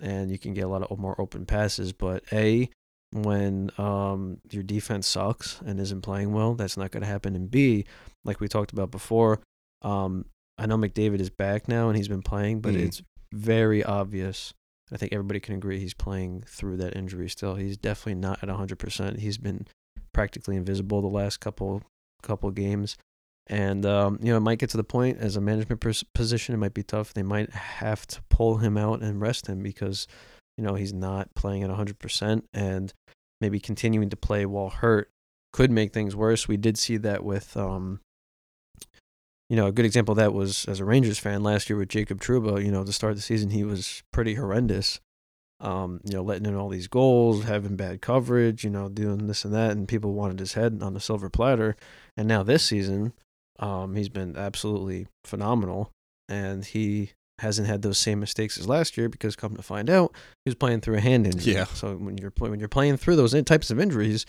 and 0.00 0.30
you 0.30 0.38
can 0.38 0.52
get 0.54 0.64
a 0.64 0.68
lot 0.68 0.82
of 0.82 0.98
more 0.98 1.18
open 1.20 1.46
passes. 1.46 1.92
But 1.92 2.24
a 2.30 2.68
when 3.12 3.70
um, 3.78 4.38
your 4.50 4.62
defense 4.62 5.06
sucks 5.06 5.60
and 5.64 5.80
isn't 5.80 6.02
playing 6.02 6.32
well, 6.32 6.54
that's 6.54 6.76
not 6.76 6.90
going 6.90 7.02
to 7.02 7.06
happen. 7.08 7.34
And 7.34 7.50
B, 7.50 7.84
like 8.24 8.40
we 8.40 8.48
talked 8.48 8.72
about 8.72 8.90
before, 8.90 9.40
um, 9.82 10.26
I 10.58 10.66
know 10.66 10.76
McDavid 10.76 11.20
is 11.20 11.30
back 11.30 11.68
now 11.68 11.88
and 11.88 11.96
he's 11.96 12.08
been 12.08 12.22
playing, 12.22 12.60
but 12.60 12.74
Mhm. 12.74 12.80
it's 12.80 13.02
very 13.32 13.82
obvious. 13.84 14.52
I 14.90 14.96
think 14.96 15.12
everybody 15.12 15.40
can 15.40 15.54
agree 15.54 15.78
he's 15.78 15.94
playing 15.94 16.42
through 16.46 16.78
that 16.78 16.96
injury 16.96 17.28
still. 17.28 17.54
He's 17.54 17.76
definitely 17.76 18.16
not 18.16 18.42
at 18.42 18.48
100%. 18.48 19.20
He's 19.20 19.38
been 19.38 19.66
practically 20.12 20.56
invisible 20.56 21.00
the 21.00 21.08
last 21.08 21.38
couple 21.40 21.82
couple 22.22 22.50
games. 22.50 22.96
And 23.46 23.86
um, 23.86 24.18
you 24.20 24.30
know, 24.32 24.36
it 24.38 24.40
might 24.40 24.58
get 24.58 24.70
to 24.70 24.76
the 24.76 24.84
point 24.84 25.18
as 25.18 25.36
a 25.36 25.40
management 25.40 25.80
pers- 25.80 26.02
position, 26.14 26.54
it 26.54 26.58
might 26.58 26.74
be 26.74 26.82
tough. 26.82 27.14
They 27.14 27.22
might 27.22 27.50
have 27.52 28.06
to 28.08 28.20
pull 28.28 28.56
him 28.56 28.76
out 28.76 29.00
and 29.02 29.20
rest 29.20 29.46
him 29.46 29.62
because 29.62 30.06
you 30.58 30.64
know 30.64 30.74
he's 30.74 30.92
not 30.92 31.34
playing 31.34 31.62
at 31.62 31.70
100%, 31.70 32.42
and 32.52 32.92
maybe 33.40 33.60
continuing 33.60 34.10
to 34.10 34.16
play 34.16 34.44
while 34.44 34.68
hurt 34.68 35.10
could 35.52 35.70
make 35.70 35.94
things 35.94 36.14
worse. 36.14 36.46
We 36.46 36.58
did 36.58 36.76
see 36.76 36.98
that 36.98 37.24
with 37.24 37.56
um, 37.56 38.00
you 39.48 39.56
know, 39.56 39.66
a 39.66 39.72
good 39.72 39.86
example 39.86 40.12
of 40.12 40.18
that 40.18 40.34
was 40.34 40.66
as 40.66 40.80
a 40.80 40.84
Rangers 40.84 41.18
fan 41.18 41.42
last 41.42 41.70
year 41.70 41.78
with 41.78 41.88
Jacob 41.88 42.20
Trouba. 42.20 42.62
You 42.62 42.70
know, 42.70 42.84
to 42.84 42.92
start 42.92 43.12
of 43.12 43.16
the 43.16 43.22
season, 43.22 43.50
he 43.50 43.64
was 43.64 44.02
pretty 44.12 44.34
horrendous. 44.34 45.00
Um, 45.60 46.00
you 46.04 46.12
know, 46.12 46.22
letting 46.22 46.46
in 46.46 46.54
all 46.54 46.68
these 46.68 46.86
goals, 46.86 47.44
having 47.44 47.74
bad 47.74 48.00
coverage, 48.00 48.62
you 48.62 48.70
know, 48.70 48.88
doing 48.88 49.26
this 49.26 49.44
and 49.44 49.52
that, 49.54 49.72
and 49.72 49.88
people 49.88 50.12
wanted 50.12 50.38
his 50.38 50.52
head 50.52 50.78
on 50.82 50.94
the 50.94 51.00
silver 51.00 51.28
platter. 51.28 51.76
And 52.16 52.28
now 52.28 52.44
this 52.44 52.64
season, 52.64 53.12
um, 53.58 53.96
he's 53.96 54.08
been 54.08 54.36
absolutely 54.36 55.08
phenomenal, 55.24 55.90
and 56.28 56.64
he 56.64 57.12
hasn't 57.38 57.68
had 57.68 57.82
those 57.82 57.98
same 57.98 58.20
mistakes 58.20 58.58
as 58.58 58.68
last 58.68 58.96
year 58.96 59.08
because, 59.08 59.36
come 59.36 59.56
to 59.56 59.62
find 59.62 59.88
out, 59.88 60.12
he 60.44 60.50
was 60.50 60.54
playing 60.54 60.80
through 60.80 60.96
a 60.96 61.00
hand 61.00 61.26
injury. 61.26 61.54
Yeah. 61.54 61.64
So 61.64 61.96
when 61.96 62.18
you're 62.18 62.32
when 62.38 62.58
you're 62.58 62.68
playing 62.68 62.96
through 62.96 63.16
those 63.16 63.40
types 63.44 63.70
of 63.70 63.78
injuries, 63.78 64.26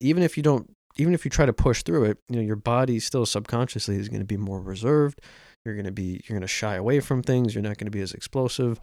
even 0.00 0.22
if 0.22 0.36
you 0.36 0.42
don't 0.42 0.70
even 0.96 1.14
if 1.14 1.24
you 1.24 1.30
try 1.30 1.46
to 1.46 1.52
push 1.52 1.82
through 1.82 2.04
it, 2.04 2.18
you 2.28 2.36
know, 2.36 2.42
your 2.42 2.56
body 2.56 3.00
still 3.00 3.26
subconsciously 3.26 3.96
is 3.96 4.08
going 4.08 4.20
to 4.20 4.26
be 4.26 4.36
more 4.36 4.60
reserved. 4.60 5.20
You're 5.64 5.74
going 5.74 5.86
to 5.86 5.92
be 5.92 6.22
you're 6.24 6.38
going 6.38 6.42
to 6.42 6.48
shy 6.48 6.74
away 6.74 7.00
from 7.00 7.22
things. 7.22 7.54
You're 7.54 7.62
not 7.62 7.78
going 7.78 7.86
to 7.86 7.90
be 7.90 8.00
as 8.00 8.12
explosive, 8.12 8.78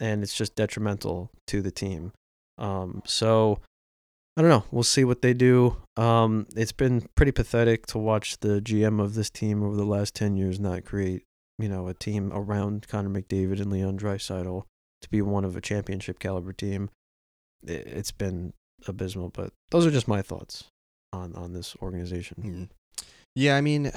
and 0.00 0.22
it's 0.22 0.34
just 0.34 0.56
detrimental 0.56 1.30
to 1.48 1.60
the 1.60 1.70
team. 1.70 2.12
Um, 2.58 3.02
so 3.04 3.60
I 4.36 4.40
don't 4.40 4.50
know. 4.50 4.64
We'll 4.70 4.82
see 4.82 5.04
what 5.04 5.22
they 5.22 5.34
do. 5.34 5.76
Um, 5.96 6.46
it's 6.56 6.72
been 6.72 7.06
pretty 7.14 7.32
pathetic 7.32 7.86
to 7.86 7.98
watch 7.98 8.38
the 8.40 8.60
GM 8.60 9.00
of 9.00 9.14
this 9.14 9.30
team 9.30 9.62
over 9.62 9.76
the 9.76 9.84
last 9.84 10.14
ten 10.14 10.36
years 10.36 10.58
not 10.58 10.84
create, 10.84 11.22
you 11.58 11.68
know, 11.68 11.88
a 11.88 11.94
team 11.94 12.30
around 12.32 12.86
Connor 12.88 13.10
McDavid 13.10 13.60
and 13.60 13.70
Leon 13.70 13.98
Draisaitl 13.98 14.64
to 15.02 15.10
be 15.10 15.22
one 15.22 15.44
of 15.44 15.56
a 15.56 15.60
championship 15.60 16.18
caliber 16.18 16.52
team. 16.52 16.90
It's 17.62 18.10
been 18.10 18.52
abysmal, 18.86 19.30
but 19.30 19.52
those 19.70 19.86
are 19.86 19.90
just 19.90 20.08
my 20.08 20.22
thoughts 20.22 20.64
on 21.12 21.34
on 21.34 21.52
this 21.52 21.76
organization. 21.82 22.68
Mhm. 23.00 23.06
Yeah, 23.34 23.56
I 23.56 23.60
mean, 23.60 23.92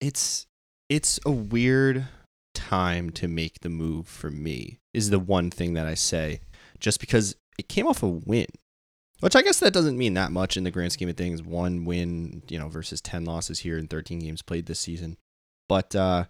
it's 0.00 0.46
it's 0.88 1.18
a 1.26 1.30
weird 1.30 2.06
time 2.54 3.10
to 3.10 3.28
make 3.28 3.60
the 3.60 3.68
move 3.68 4.06
for 4.06 4.30
me. 4.30 4.78
Is 4.94 5.10
the 5.10 5.18
one 5.18 5.50
thing 5.50 5.74
that 5.74 5.86
I 5.86 5.94
say, 5.94 6.40
just 6.78 7.00
because 7.00 7.34
it 7.58 7.68
came 7.68 7.86
off 7.86 8.02
a 8.02 8.08
win, 8.08 8.46
which 9.20 9.34
I 9.36 9.42
guess 9.42 9.60
that 9.60 9.72
doesn't 9.72 9.98
mean 9.98 10.14
that 10.14 10.32
much 10.32 10.56
in 10.56 10.64
the 10.64 10.70
grand 10.70 10.92
scheme 10.92 11.08
of 11.08 11.16
things. 11.16 11.42
One 11.42 11.84
win, 11.84 12.42
you 12.48 12.58
know, 12.58 12.68
versus 12.68 13.00
ten 13.00 13.24
losses 13.24 13.60
here 13.60 13.78
in 13.78 13.88
thirteen 13.88 14.20
games 14.20 14.42
played 14.42 14.66
this 14.66 14.80
season, 14.80 15.16
but 15.68 15.94
uh, 15.96 16.26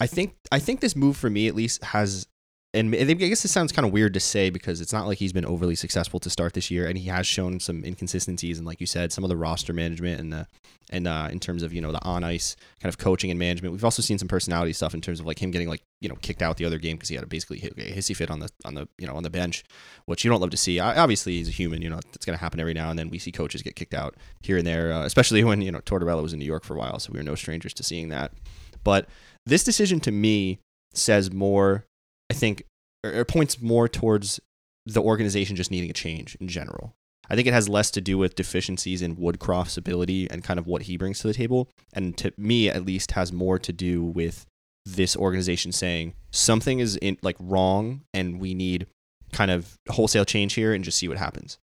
I 0.00 0.06
think 0.06 0.36
I 0.52 0.58
think 0.58 0.80
this 0.80 0.96
move 0.96 1.16
for 1.16 1.30
me 1.30 1.48
at 1.48 1.54
least 1.54 1.82
has. 1.84 2.26
And 2.74 2.94
I 2.94 3.04
guess 3.14 3.40
this 3.40 3.50
sounds 3.50 3.72
kind 3.72 3.86
of 3.86 3.94
weird 3.94 4.12
to 4.12 4.20
say 4.20 4.50
because 4.50 4.82
it's 4.82 4.92
not 4.92 5.06
like 5.06 5.16
he's 5.16 5.32
been 5.32 5.46
overly 5.46 5.74
successful 5.74 6.20
to 6.20 6.28
start 6.28 6.52
this 6.52 6.70
year, 6.70 6.86
and 6.86 6.98
he 6.98 7.08
has 7.08 7.26
shown 7.26 7.60
some 7.60 7.82
inconsistencies 7.82 8.58
and, 8.58 8.66
like 8.66 8.78
you 8.78 8.86
said, 8.86 9.10
some 9.10 9.24
of 9.24 9.30
the 9.30 9.38
roster 9.38 9.72
management 9.72 10.20
and 10.20 10.30
the 10.30 10.46
and 10.90 11.08
uh, 11.08 11.28
in 11.32 11.40
terms 11.40 11.62
of 11.62 11.72
you 11.72 11.80
know 11.80 11.92
the 11.92 12.04
on 12.04 12.24
ice 12.24 12.56
kind 12.80 12.90
of 12.92 12.98
coaching 12.98 13.30
and 13.30 13.38
management. 13.38 13.72
We've 13.72 13.84
also 13.84 14.02
seen 14.02 14.18
some 14.18 14.28
personality 14.28 14.74
stuff 14.74 14.92
in 14.92 15.00
terms 15.00 15.18
of 15.18 15.24
like 15.24 15.42
him 15.42 15.50
getting 15.50 15.66
like 15.66 15.82
you 16.02 16.10
know 16.10 16.16
kicked 16.16 16.42
out 16.42 16.58
the 16.58 16.66
other 16.66 16.78
game 16.78 16.96
because 16.96 17.08
he 17.08 17.14
had 17.14 17.24
a 17.24 17.26
basically 17.26 17.58
a 17.58 17.92
hissy 17.92 18.14
fit 18.14 18.30
on 18.30 18.40
the 18.40 18.50
on 18.66 18.74
the 18.74 18.86
you 18.98 19.06
know 19.06 19.14
on 19.14 19.22
the 19.22 19.30
bench, 19.30 19.64
which 20.04 20.22
you 20.22 20.30
don't 20.30 20.40
love 20.40 20.50
to 20.50 20.56
see. 20.58 20.78
Obviously, 20.78 21.38
he's 21.38 21.48
a 21.48 21.52
human. 21.52 21.80
You 21.80 21.88
know 21.88 22.00
it's 22.12 22.26
going 22.26 22.36
to 22.36 22.42
happen 22.42 22.60
every 22.60 22.74
now 22.74 22.90
and 22.90 22.98
then. 22.98 23.08
We 23.08 23.18
see 23.18 23.32
coaches 23.32 23.62
get 23.62 23.76
kicked 23.76 23.94
out 23.94 24.14
here 24.42 24.58
and 24.58 24.66
there, 24.66 24.92
uh, 24.92 25.04
especially 25.04 25.42
when 25.42 25.62
you 25.62 25.72
know 25.72 25.80
Tortorella 25.80 26.22
was 26.22 26.34
in 26.34 26.38
New 26.38 26.44
York 26.44 26.64
for 26.64 26.74
a 26.74 26.78
while, 26.78 26.98
so 26.98 27.12
we 27.12 27.18
were 27.18 27.24
no 27.24 27.34
strangers 27.34 27.72
to 27.74 27.82
seeing 27.82 28.10
that. 28.10 28.32
But 28.84 29.08
this 29.48 29.64
decision 29.64 30.00
to 30.00 30.12
me 30.12 30.60
says 30.94 31.32
more. 31.32 31.84
I 32.30 32.34
think 32.34 32.64
or, 33.04 33.20
or 33.20 33.24
points 33.24 33.60
more 33.60 33.88
towards 33.88 34.40
the 34.84 35.02
organization 35.02 35.56
just 35.56 35.70
needing 35.70 35.90
a 35.90 35.94
change 35.94 36.36
in 36.40 36.48
general. 36.48 36.94
I 37.30 37.34
think 37.34 37.46
it 37.46 37.52
has 37.52 37.68
less 37.68 37.90
to 37.92 38.00
do 38.00 38.16
with 38.16 38.34
deficiencies 38.34 39.02
in 39.02 39.16
Woodcroft's 39.16 39.76
ability 39.76 40.30
and 40.30 40.42
kind 40.42 40.58
of 40.58 40.66
what 40.66 40.82
he 40.82 40.96
brings 40.96 41.20
to 41.20 41.26
the 41.26 41.34
table. 41.34 41.68
And 41.92 42.16
to 42.18 42.32
me, 42.38 42.70
at 42.70 42.86
least, 42.86 43.12
has 43.12 43.32
more 43.32 43.58
to 43.58 43.72
do 43.72 44.02
with 44.02 44.46
this 44.86 45.14
organization 45.14 45.72
saying 45.72 46.14
something 46.30 46.78
is 46.78 46.96
in, 46.96 47.18
like 47.20 47.36
wrong 47.38 48.02
and 48.14 48.40
we 48.40 48.54
need 48.54 48.86
kind 49.32 49.50
of 49.50 49.76
wholesale 49.90 50.24
change 50.24 50.54
here 50.54 50.72
and 50.72 50.82
just 50.82 50.96
see 50.96 51.08
what 51.08 51.18
happens. 51.18 51.58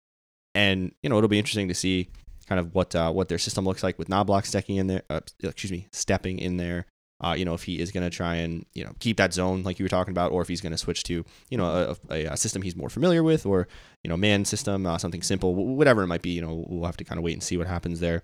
And 0.54 0.93
you 1.02 1.10
know, 1.10 1.17
it'll 1.17 1.28
be 1.28 1.39
interesting 1.39 1.67
to 1.67 1.74
see 1.74 2.10
kind 2.48 2.60
of 2.60 2.76
what 2.76 2.93
uh, 2.93 3.12
what 3.12 3.28
their 3.28 3.39
system 3.39 3.65
looks 3.65 3.82
like 3.82 3.98
with 3.98 4.08
Knoblauch 4.08 4.45
stepping 4.45 4.76
in 4.76 4.88
there. 4.88 5.02
Uh, 5.10 5.21
excuse 5.43 5.71
me, 5.71 5.88
stepping 5.91 6.38
in 6.38 6.58
there. 6.58 6.86
Uh, 7.23 7.34
you 7.38 7.45
know, 7.45 7.54
if 7.54 7.63
he 7.63 7.80
is 7.80 7.91
going 7.91 8.04
to 8.04 8.10
try 8.10 8.36
and 8.36 8.65
you 8.73 8.84
know 8.84 8.91
keep 8.99 9.17
that 9.17 9.34
zone 9.34 9.63
like 9.63 9.80
you 9.80 9.86
were 9.86 9.89
talking 9.89 10.12
about, 10.12 10.32
or 10.32 10.41
if 10.41 10.47
he's 10.47 10.62
going 10.62 10.71
to 10.71 10.78
switch 10.78 11.04
to 11.04 11.23
you 11.49 11.58
know 11.58 11.95
a, 12.10 12.25
a, 12.25 12.38
system 12.38 12.62
he's 12.62 12.75
more 12.75 12.89
familiar 12.89 13.23
with, 13.23 13.45
or 13.45 13.67
you 14.04 14.10
know 14.10 14.17
man 14.17 14.43
system, 14.43 14.86
uh, 14.86 14.97
something 14.97 15.21
simple, 15.21 15.56
whatever 15.56 16.04
it 16.04 16.08
might 16.08 16.21
be. 16.21 16.32
You 16.32 16.41
know, 16.41 16.65
we'll 16.67 16.86
have 16.86 16.97
to 16.97 17.06
kind 17.06 17.17
of 17.17 17.23
wait 17.23 17.34
and 17.34 17.43
see 17.43 17.58
what 17.58 17.67
happens 17.67 17.99
there. 18.01 18.23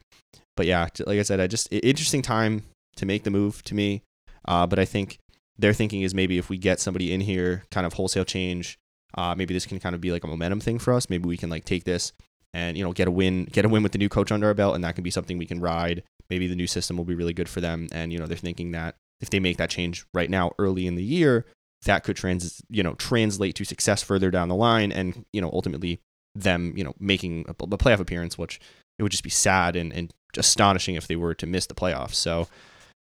But 0.57 0.65
yeah, 0.65 0.87
like 1.05 1.19
I 1.19 1.23
said, 1.23 1.39
I 1.39 1.47
just 1.47 1.69
interesting 1.71 2.21
time 2.21 2.63
to 2.97 3.05
make 3.05 3.23
the 3.23 3.31
move 3.31 3.63
to 3.63 3.75
me. 3.75 4.03
Uh, 4.45 4.67
but 4.67 4.79
I 4.79 4.85
think 4.85 5.19
their 5.57 5.73
thinking 5.73 6.01
is 6.01 6.13
maybe 6.13 6.37
if 6.37 6.49
we 6.49 6.57
get 6.57 6.79
somebody 6.79 7.13
in 7.13 7.21
here, 7.21 7.63
kind 7.71 7.85
of 7.85 7.93
wholesale 7.93 8.25
change, 8.25 8.77
uh, 9.15 9.35
maybe 9.37 9.53
this 9.53 9.65
can 9.65 9.79
kind 9.79 9.95
of 9.95 10.01
be 10.01 10.11
like 10.11 10.23
a 10.23 10.27
momentum 10.27 10.59
thing 10.59 10.79
for 10.79 10.93
us. 10.93 11.09
Maybe 11.09 11.27
we 11.27 11.37
can 11.37 11.49
like 11.49 11.65
take 11.65 11.83
this 11.83 12.11
and 12.53 12.77
you 12.77 12.83
know 12.83 12.91
get 12.91 13.07
a 13.07 13.11
win, 13.11 13.45
get 13.45 13.65
a 13.65 13.69
win 13.69 13.83
with 13.83 13.91
the 13.91 13.97
new 13.97 14.09
coach 14.09 14.31
under 14.31 14.47
our 14.47 14.53
belt, 14.53 14.75
and 14.75 14.83
that 14.83 14.95
can 14.95 15.03
be 15.03 15.11
something 15.11 15.37
we 15.37 15.45
can 15.45 15.59
ride. 15.59 16.03
Maybe 16.31 16.47
the 16.47 16.55
new 16.55 16.65
system 16.65 16.95
will 16.95 17.03
be 17.03 17.13
really 17.13 17.33
good 17.33 17.49
for 17.49 17.59
them, 17.59 17.89
and 17.91 18.13
you 18.13 18.17
know 18.17 18.25
they're 18.25 18.37
thinking 18.37 18.71
that 18.71 18.95
if 19.19 19.29
they 19.29 19.39
make 19.41 19.57
that 19.57 19.69
change 19.69 20.05
right 20.13 20.29
now 20.29 20.51
early 20.57 20.87
in 20.87 20.95
the 20.95 21.03
year, 21.03 21.45
that 21.83 22.05
could 22.05 22.15
trans 22.15 22.61
you 22.69 22.81
know 22.81 22.93
translate 22.93 23.53
to 23.55 23.65
success 23.65 24.01
further 24.01 24.31
down 24.31 24.47
the 24.47 24.55
line, 24.55 24.93
and 24.93 25.25
you 25.33 25.41
know 25.41 25.49
ultimately 25.51 25.99
them 26.33 26.73
you 26.77 26.85
know 26.85 26.93
making 26.99 27.45
a, 27.49 27.51
a 27.51 27.77
playoff 27.77 27.99
appearance, 27.99 28.37
which 28.37 28.61
it 28.97 29.03
would 29.03 29.11
just 29.11 29.25
be 29.25 29.29
sad 29.29 29.75
and, 29.75 29.91
and 29.91 30.13
astonishing 30.37 30.95
if 30.95 31.07
they 31.07 31.17
were 31.17 31.33
to 31.33 31.45
miss 31.45 31.65
the 31.65 31.73
playoffs. 31.73 32.13
So, 32.13 32.47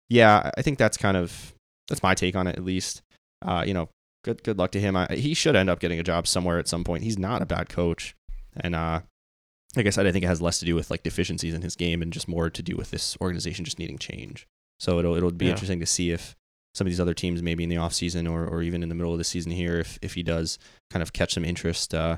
yeah, 0.09 0.51
I 0.57 0.61
think 0.61 0.77
that's 0.77 0.97
kind 0.97 1.15
of 1.15 1.53
that's 1.87 2.03
my 2.03 2.13
take 2.13 2.35
on 2.35 2.47
it 2.47 2.57
at 2.57 2.65
least. 2.65 3.01
Uh, 3.41 3.63
you 3.65 3.73
know, 3.73 3.87
good 4.25 4.43
good 4.43 4.57
luck 4.57 4.71
to 4.71 4.79
him. 4.79 4.95
I, 4.95 5.07
he 5.11 5.33
should 5.33 5.55
end 5.55 5.69
up 5.69 5.79
getting 5.79 5.99
a 5.99 6.03
job 6.03 6.27
somewhere 6.27 6.59
at 6.59 6.67
some 6.67 6.83
point. 6.83 7.03
He's 7.03 7.17
not 7.17 7.41
a 7.41 7.45
bad 7.45 7.69
coach, 7.69 8.15
and 8.59 8.75
uh, 8.75 9.01
like 9.75 9.85
I 9.87 9.89
said, 9.89 10.05
I 10.07 10.11
think 10.11 10.25
it 10.25 10.27
has 10.27 10.41
less 10.41 10.59
to 10.59 10.65
do 10.65 10.75
with 10.75 10.91
like 10.91 11.03
deficiencies 11.03 11.53
in 11.53 11.61
his 11.61 11.75
game 11.75 12.01
and 12.01 12.11
just 12.11 12.27
more 12.27 12.49
to 12.49 12.61
do 12.63 12.75
with 12.75 12.91
this 12.91 13.17
organization 13.21 13.63
just 13.65 13.79
needing 13.79 13.97
change. 13.97 14.47
So 14.79 14.99
it'll 14.99 15.15
it'll 15.15 15.31
be 15.31 15.45
Yeah. 15.45 15.51
interesting 15.51 15.79
to 15.79 15.85
see 15.85 16.11
if 16.11 16.35
some 16.73 16.87
of 16.87 16.91
these 16.91 16.99
other 16.99 17.13
teams, 17.13 17.41
maybe 17.43 17.63
in 17.63 17.69
the 17.69 17.75
offseason 17.75 18.29
or 18.31 18.45
or 18.47 18.61
even 18.63 18.83
in 18.83 18.89
the 18.89 18.95
middle 18.95 19.11
of 19.11 19.17
the 19.17 19.23
season 19.23 19.51
here, 19.51 19.79
if 19.79 19.97
if 20.01 20.13
he 20.15 20.23
does 20.23 20.57
kind 20.89 21.03
of 21.03 21.13
catch 21.13 21.33
some 21.33 21.45
interest. 21.45 21.93
Uh, 21.93 22.17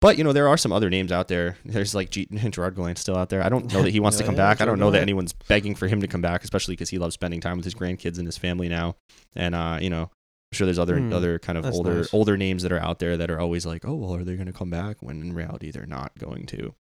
but 0.00 0.16
you 0.16 0.24
know 0.24 0.32
there 0.32 0.48
are 0.48 0.56
some 0.56 0.72
other 0.72 0.90
names 0.90 1.10
out 1.12 1.28
there. 1.28 1.56
There's 1.64 1.94
like 1.94 2.10
G- 2.10 2.26
Gerard 2.50 2.76
Gallant 2.76 2.98
still 2.98 3.16
out 3.16 3.28
there. 3.30 3.42
I 3.42 3.48
don't 3.48 3.72
know 3.72 3.82
that 3.82 3.90
he 3.90 4.00
wants 4.00 4.18
to 4.18 4.24
come 4.28 4.34
yeah, 4.34 4.48
back. 4.48 4.60
I 4.60 4.64
don't 4.64 4.76
Gerard 4.76 4.80
know 4.80 4.90
that 4.92 5.02
anyone's 5.02 5.32
begging 5.32 5.74
for 5.74 5.86
him 5.88 6.00
to 6.00 6.06
come 6.06 6.20
back, 6.22 6.44
especially 6.44 6.72
because 6.72 6.90
he 6.90 6.98
loves 6.98 7.14
spending 7.14 7.40
time 7.40 7.56
with 7.56 7.64
his 7.64 7.74
grandkids 7.74 8.18
and 8.18 8.26
his 8.26 8.38
family 8.38 8.68
now. 8.68 8.96
And 9.34 9.54
uh, 9.54 9.78
you 9.80 9.90
know, 9.90 10.10
I'm 10.52 10.56
sure 10.56 10.64
there's 10.66 10.78
other 10.78 10.98
Hmm, 10.98 11.12
other 11.12 11.38
kind 11.38 11.58
of 11.58 11.66
older 11.66 11.98
nice. 11.98 12.14
older 12.14 12.36
names 12.36 12.62
that 12.62 12.72
are 12.72 12.78
out 12.80 12.98
there 13.00 13.16
that 13.16 13.30
are 13.30 13.38
always 13.40 13.66
like, 13.66 13.84
oh 13.84 13.94
well, 13.94 14.14
are 14.14 14.24
they 14.24 14.34
going 14.34 14.46
to 14.46 14.52
come 14.52 14.70
back? 14.70 14.96
When 15.00 15.20
in 15.20 15.34
reality 15.34 15.70
they're 15.70 15.86
not 15.86 16.12
going 16.18 16.46
to. 16.46 16.74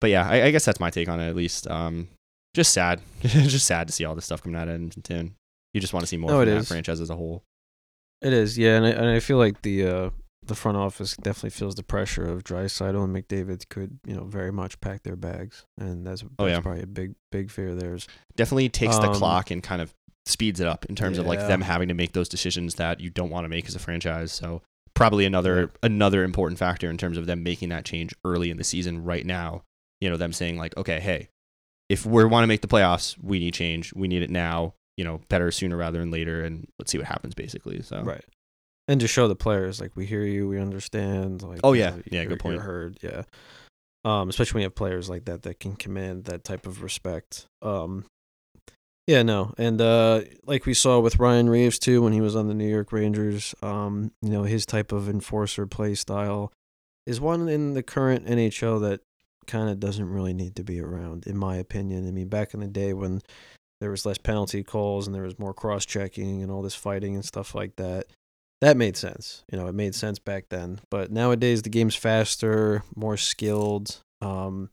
But 0.00 0.10
yeah, 0.10 0.28
I, 0.28 0.44
I 0.44 0.50
guess 0.50 0.64
that's 0.64 0.78
my 0.80 0.90
take 0.90 1.08
on 1.08 1.18
it 1.20 1.28
at 1.28 1.34
least. 1.36 1.66
Um, 1.68 2.08
just 2.54 2.72
sad, 2.72 3.00
just 3.20 3.66
sad 3.66 3.86
to 3.88 3.92
see 3.92 4.04
all 4.04 4.14
this 4.14 4.24
stuff 4.26 4.42
coming 4.42 4.60
out 4.60 4.68
of 4.68 4.74
Edmonton. 4.74 5.34
You 5.74 5.80
just 5.80 5.92
want 5.92 6.02
to 6.02 6.06
see 6.06 6.16
more 6.16 6.30
No, 6.30 6.38
from 6.40 6.48
it 6.48 6.52
that 6.52 6.60
is. 6.60 6.68
franchise 6.68 7.00
as 7.00 7.10
a 7.10 7.16
whole. 7.16 7.44
It 8.20 8.32
is, 8.32 8.58
yeah, 8.58 8.76
and 8.76 8.86
I, 8.86 8.90
and 8.90 9.06
I 9.06 9.20
feel 9.20 9.38
like 9.38 9.62
the 9.62 9.86
uh, 9.86 10.10
the 10.44 10.54
front 10.54 10.76
office 10.76 11.16
definitely 11.16 11.50
feels 11.50 11.74
the 11.76 11.82
pressure 11.82 12.24
of 12.26 12.42
Draisaitl 12.44 13.04
and 13.04 13.14
McDavid 13.14 13.68
could 13.68 13.98
you 14.06 14.14
know 14.16 14.24
very 14.24 14.50
much 14.52 14.80
pack 14.80 15.02
their 15.02 15.16
bags, 15.16 15.64
and 15.78 16.06
that's, 16.06 16.22
that's 16.22 16.32
Oh, 16.38 16.46
yeah. 16.46 16.60
probably 16.60 16.82
a 16.82 16.86
big 16.86 17.14
big 17.32 17.50
fear 17.50 17.68
of 17.68 17.80
theirs. 17.80 18.06
definitely 18.36 18.68
takes 18.70 18.96
the 18.98 19.08
Um, 19.08 19.14
clock 19.14 19.50
and 19.50 19.62
kind 19.62 19.80
of 19.82 19.94
speeds 20.28 20.60
it 20.60 20.66
up 20.66 20.84
in 20.86 20.94
terms 20.94 21.18
of 21.18 21.26
like 21.26 21.38
them 21.40 21.60
having 21.62 21.88
to 21.88 21.94
make 21.94 22.12
those 22.12 22.28
decisions 22.28 22.74
that 22.76 23.00
you 23.00 23.10
don't 23.10 23.30
want 23.30 23.44
to 23.44 23.48
make 23.48 23.66
as 23.66 23.74
a 23.74 23.78
franchise. 23.78 24.30
So 24.32 24.62
probably 24.94 25.24
another 25.24 25.60
Yeah. 25.60 25.66
another 25.82 26.24
important 26.24 26.58
factor 26.58 26.90
in 26.90 26.96
terms 26.98 27.16
of 27.18 27.26
them 27.26 27.42
making 27.42 27.68
that 27.70 27.84
change 27.84 28.14
early 28.24 28.50
in 28.50 28.56
the 28.56 28.64
season 28.64 29.04
right 29.04 29.24
now. 29.24 29.62
You 30.00 30.08
know, 30.10 30.16
them 30.16 30.32
saying 30.32 30.58
like, 30.58 30.76
okay, 30.76 31.00
hey, 31.00 31.28
if 31.88 32.04
we 32.06 32.24
want 32.24 32.42
to 32.44 32.46
make 32.48 32.60
the 32.60 32.68
playoffs, 32.68 33.16
we 33.22 33.38
need 33.38 33.54
change. 33.54 33.92
We 33.94 34.08
need 34.08 34.22
it 34.22 34.30
now. 34.30 34.74
You 34.96 35.04
know, 35.04 35.20
better 35.28 35.50
sooner 35.50 35.76
rather 35.76 35.98
than 36.00 36.10
later, 36.10 36.42
and 36.44 36.66
let's 36.78 36.90
see 36.92 36.98
what 36.98 37.06
happens. 37.06 37.34
Basically, 37.34 37.80
so 37.82 38.02
Right. 38.02 38.24
And 38.88 39.00
to 39.00 39.06
show 39.06 39.28
the 39.28 39.36
players 39.36 39.80
like 39.80 39.94
we 39.96 40.06
hear 40.06 40.24
you, 40.24 40.48
we 40.48 40.58
understand. 40.58 41.42
Like 41.42 41.60
Oh, 41.62 41.72
you 41.74 41.80
yeah. 41.80 41.90
know, 41.90 42.02
Yeah, 42.10 42.24
good 42.24 42.40
point. 42.40 42.54
You're 42.54 42.64
heard, 42.64 42.98
yeah. 43.02 43.22
Um, 44.04 44.28
especially 44.30 44.54
when 44.58 44.62
you 44.62 44.66
have 44.66 44.74
players 44.74 45.10
like 45.10 45.24
that 45.26 45.42
that 45.42 45.60
can 45.60 45.76
command 45.76 46.24
that 46.24 46.42
type 46.44 46.66
of 46.66 46.82
respect. 46.82 47.46
Um, 47.62 48.06
yeah, 49.08 49.22
no, 49.22 49.54
and 49.56 49.80
uh, 49.80 50.20
like 50.44 50.66
we 50.66 50.74
saw 50.74 51.00
with 51.00 51.18
Ryan 51.18 51.48
Reaves 51.48 51.78
too 51.78 52.02
when 52.02 52.12
he 52.12 52.20
was 52.20 52.36
on 52.36 52.46
the 52.46 52.52
New 52.52 52.68
York 52.68 52.92
Rangers. 52.92 53.54
Um, 53.62 54.12
you 54.20 54.28
know 54.28 54.42
his 54.42 54.66
type 54.66 54.92
of 54.92 55.08
enforcer 55.08 55.66
play 55.66 55.94
style 55.94 56.52
is 57.06 57.18
one 57.18 57.48
in 57.48 57.72
the 57.72 57.82
current 57.82 58.26
NHL 58.26 58.82
that 58.82 59.00
kind 59.46 59.70
of 59.70 59.80
doesn't 59.80 60.10
really 60.10 60.34
need 60.34 60.56
to 60.56 60.62
be 60.62 60.78
around, 60.78 61.26
in 61.26 61.38
my 61.38 61.56
opinion. 61.56 62.06
I 62.06 62.10
mean, 62.10 62.28
back 62.28 62.52
in 62.52 62.60
the 62.60 62.66
day 62.66 62.92
when 62.92 63.22
there 63.80 63.90
was 63.90 64.04
less 64.04 64.18
penalty 64.18 64.62
calls 64.62 65.06
and 65.06 65.14
there 65.14 65.22
was 65.22 65.38
more 65.38 65.54
cross 65.54 65.86
checking 65.86 66.42
and 66.42 66.52
all 66.52 66.60
this 66.60 66.74
fighting 66.74 67.14
and 67.14 67.24
stuff 67.24 67.54
like 67.54 67.76
that. 67.76 68.08
That 68.60 68.76
made 68.76 68.98
sense. 68.98 69.42
You 69.50 69.56
know, 69.56 69.68
it 69.68 69.74
made 69.74 69.94
sense 69.94 70.18
back 70.18 70.50
then. 70.50 70.80
But 70.90 71.10
nowadays 71.10 71.62
the 71.62 71.70
game's 71.70 71.94
faster, 71.94 72.82
more 72.94 73.16
skilled. 73.16 74.02
Um, 74.20 74.68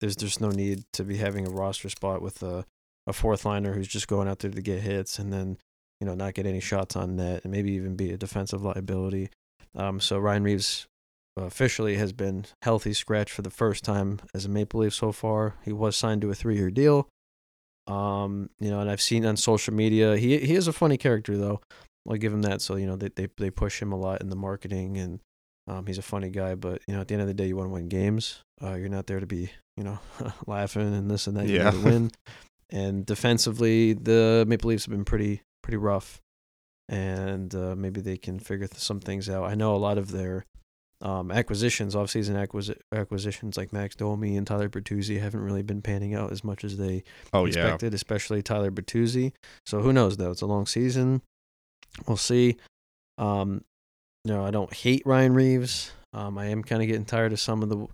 there's 0.00 0.16
there's 0.16 0.40
no 0.40 0.48
need 0.48 0.84
to 0.94 1.04
be 1.04 1.18
having 1.18 1.46
a 1.46 1.50
roster 1.50 1.90
spot 1.90 2.22
with 2.22 2.42
a, 2.42 2.64
a 3.06 3.12
fourth 3.12 3.44
liner 3.44 3.74
who's 3.74 3.88
just 3.88 4.08
going 4.08 4.28
out 4.28 4.38
there 4.40 4.50
to 4.50 4.62
get 4.62 4.80
hits 4.82 5.18
and 5.18 5.32
then, 5.32 5.58
you 6.00 6.06
know, 6.06 6.14
not 6.14 6.34
get 6.34 6.46
any 6.46 6.60
shots 6.60 6.96
on 6.96 7.16
net 7.16 7.42
and 7.44 7.52
maybe 7.52 7.72
even 7.72 7.96
be 7.96 8.10
a 8.12 8.16
defensive 8.16 8.62
liability. 8.62 9.30
Um, 9.74 10.00
so 10.00 10.18
Ryan 10.18 10.44
Reaves 10.44 10.86
officially 11.36 11.96
has 11.96 12.12
been 12.12 12.46
healthy 12.62 12.92
scratch 12.92 13.32
for 13.32 13.42
the 13.42 13.50
first 13.50 13.84
time 13.84 14.20
as 14.34 14.44
a 14.44 14.48
Maple 14.48 14.80
Leaf 14.80 14.94
so 14.94 15.10
far. 15.12 15.56
He 15.64 15.72
was 15.72 15.96
signed 15.96 16.20
to 16.22 16.30
a 16.30 16.34
three 16.34 16.56
year 16.56 16.70
deal. 16.70 17.08
Um, 17.86 18.48
you 18.60 18.70
know, 18.70 18.80
and 18.80 18.88
I've 18.90 19.00
seen 19.02 19.26
on 19.26 19.36
social 19.36 19.74
media 19.74 20.16
he 20.16 20.38
he 20.38 20.54
is 20.54 20.68
a 20.68 20.72
funny 20.72 20.96
character 20.96 21.36
though. 21.36 21.60
I'll 22.08 22.16
give 22.16 22.32
him 22.32 22.42
that. 22.42 22.62
So 22.62 22.76
you 22.76 22.86
know 22.86 22.96
they 22.96 23.08
they 23.14 23.28
they 23.36 23.50
push 23.50 23.80
him 23.82 23.92
a 23.92 23.96
lot 23.96 24.20
in 24.22 24.30
the 24.30 24.36
marketing 24.36 24.96
and 24.96 25.20
um, 25.66 25.86
he's 25.86 25.98
a 25.98 26.02
funny 26.02 26.30
guy. 26.30 26.54
But 26.54 26.80
you 26.86 26.94
know 26.94 27.00
at 27.02 27.08
the 27.08 27.14
end 27.14 27.22
of 27.22 27.28
the 27.28 27.34
day 27.34 27.46
you 27.46 27.56
want 27.56 27.68
to 27.68 27.72
win 27.74 27.88
games. 27.88 28.40
Uh, 28.62 28.74
you're 28.74 28.88
not 28.88 29.06
there 29.06 29.20
to 29.20 29.26
be 29.26 29.50
you 29.76 29.84
know 29.84 29.98
laughing 30.46 30.94
and 30.94 31.10
this 31.10 31.26
and 31.26 31.36
that. 31.36 31.46
You're 31.46 31.62
Yeah. 31.64 31.84
win. 31.84 32.10
And 32.74 33.06
defensively, 33.06 33.92
the 33.92 34.44
Maple 34.48 34.68
Leafs 34.68 34.84
have 34.86 34.90
been 34.90 35.04
pretty 35.04 35.42
pretty 35.62 35.76
rough, 35.76 36.20
and 36.88 37.54
uh, 37.54 37.76
maybe 37.76 38.00
they 38.00 38.16
can 38.16 38.40
figure 38.40 38.66
th- 38.66 38.82
some 38.82 38.98
things 38.98 39.30
out. 39.30 39.44
I 39.44 39.54
know 39.54 39.76
a 39.76 39.78
lot 39.78 39.96
of 39.96 40.10
their 40.10 40.44
um, 41.00 41.30
acquisitions, 41.30 41.94
off-season 41.94 42.34
acquisi- 42.34 42.80
acquisitions 42.92 43.56
like 43.56 43.72
Max 43.72 43.94
Domi 43.94 44.36
and 44.36 44.44
Tyler 44.44 44.68
Bertuzzi 44.68 45.20
haven't 45.20 45.42
really 45.42 45.62
been 45.62 45.82
panning 45.82 46.16
out 46.16 46.32
as 46.32 46.42
much 46.42 46.64
as 46.64 46.76
they 46.76 47.04
oh 47.32 47.44
yeah, 47.44 47.50
expected, 47.50 47.94
especially 47.94 48.42
Tyler 48.42 48.72
Bertuzzi. 48.72 49.32
So 49.64 49.80
who 49.80 49.92
knows 49.92 50.16
though? 50.16 50.32
It's 50.32 50.42
a 50.42 50.46
long 50.46 50.66
season. 50.66 51.22
We'll 52.08 52.16
see. 52.16 52.56
Um, 53.18 53.62
you 54.24 54.32
know, 54.32 54.44
I 54.44 54.50
don't 54.50 54.72
hate 54.72 55.02
Ryan 55.06 55.34
Reaves. 55.34 55.92
Um, 56.12 56.38
I 56.38 56.46
am 56.46 56.64
kind 56.64 56.82
of 56.82 56.88
getting 56.88 57.04
tired 57.04 57.32
of 57.32 57.38
some 57.38 57.62
of 57.62 57.68
the 57.68 57.86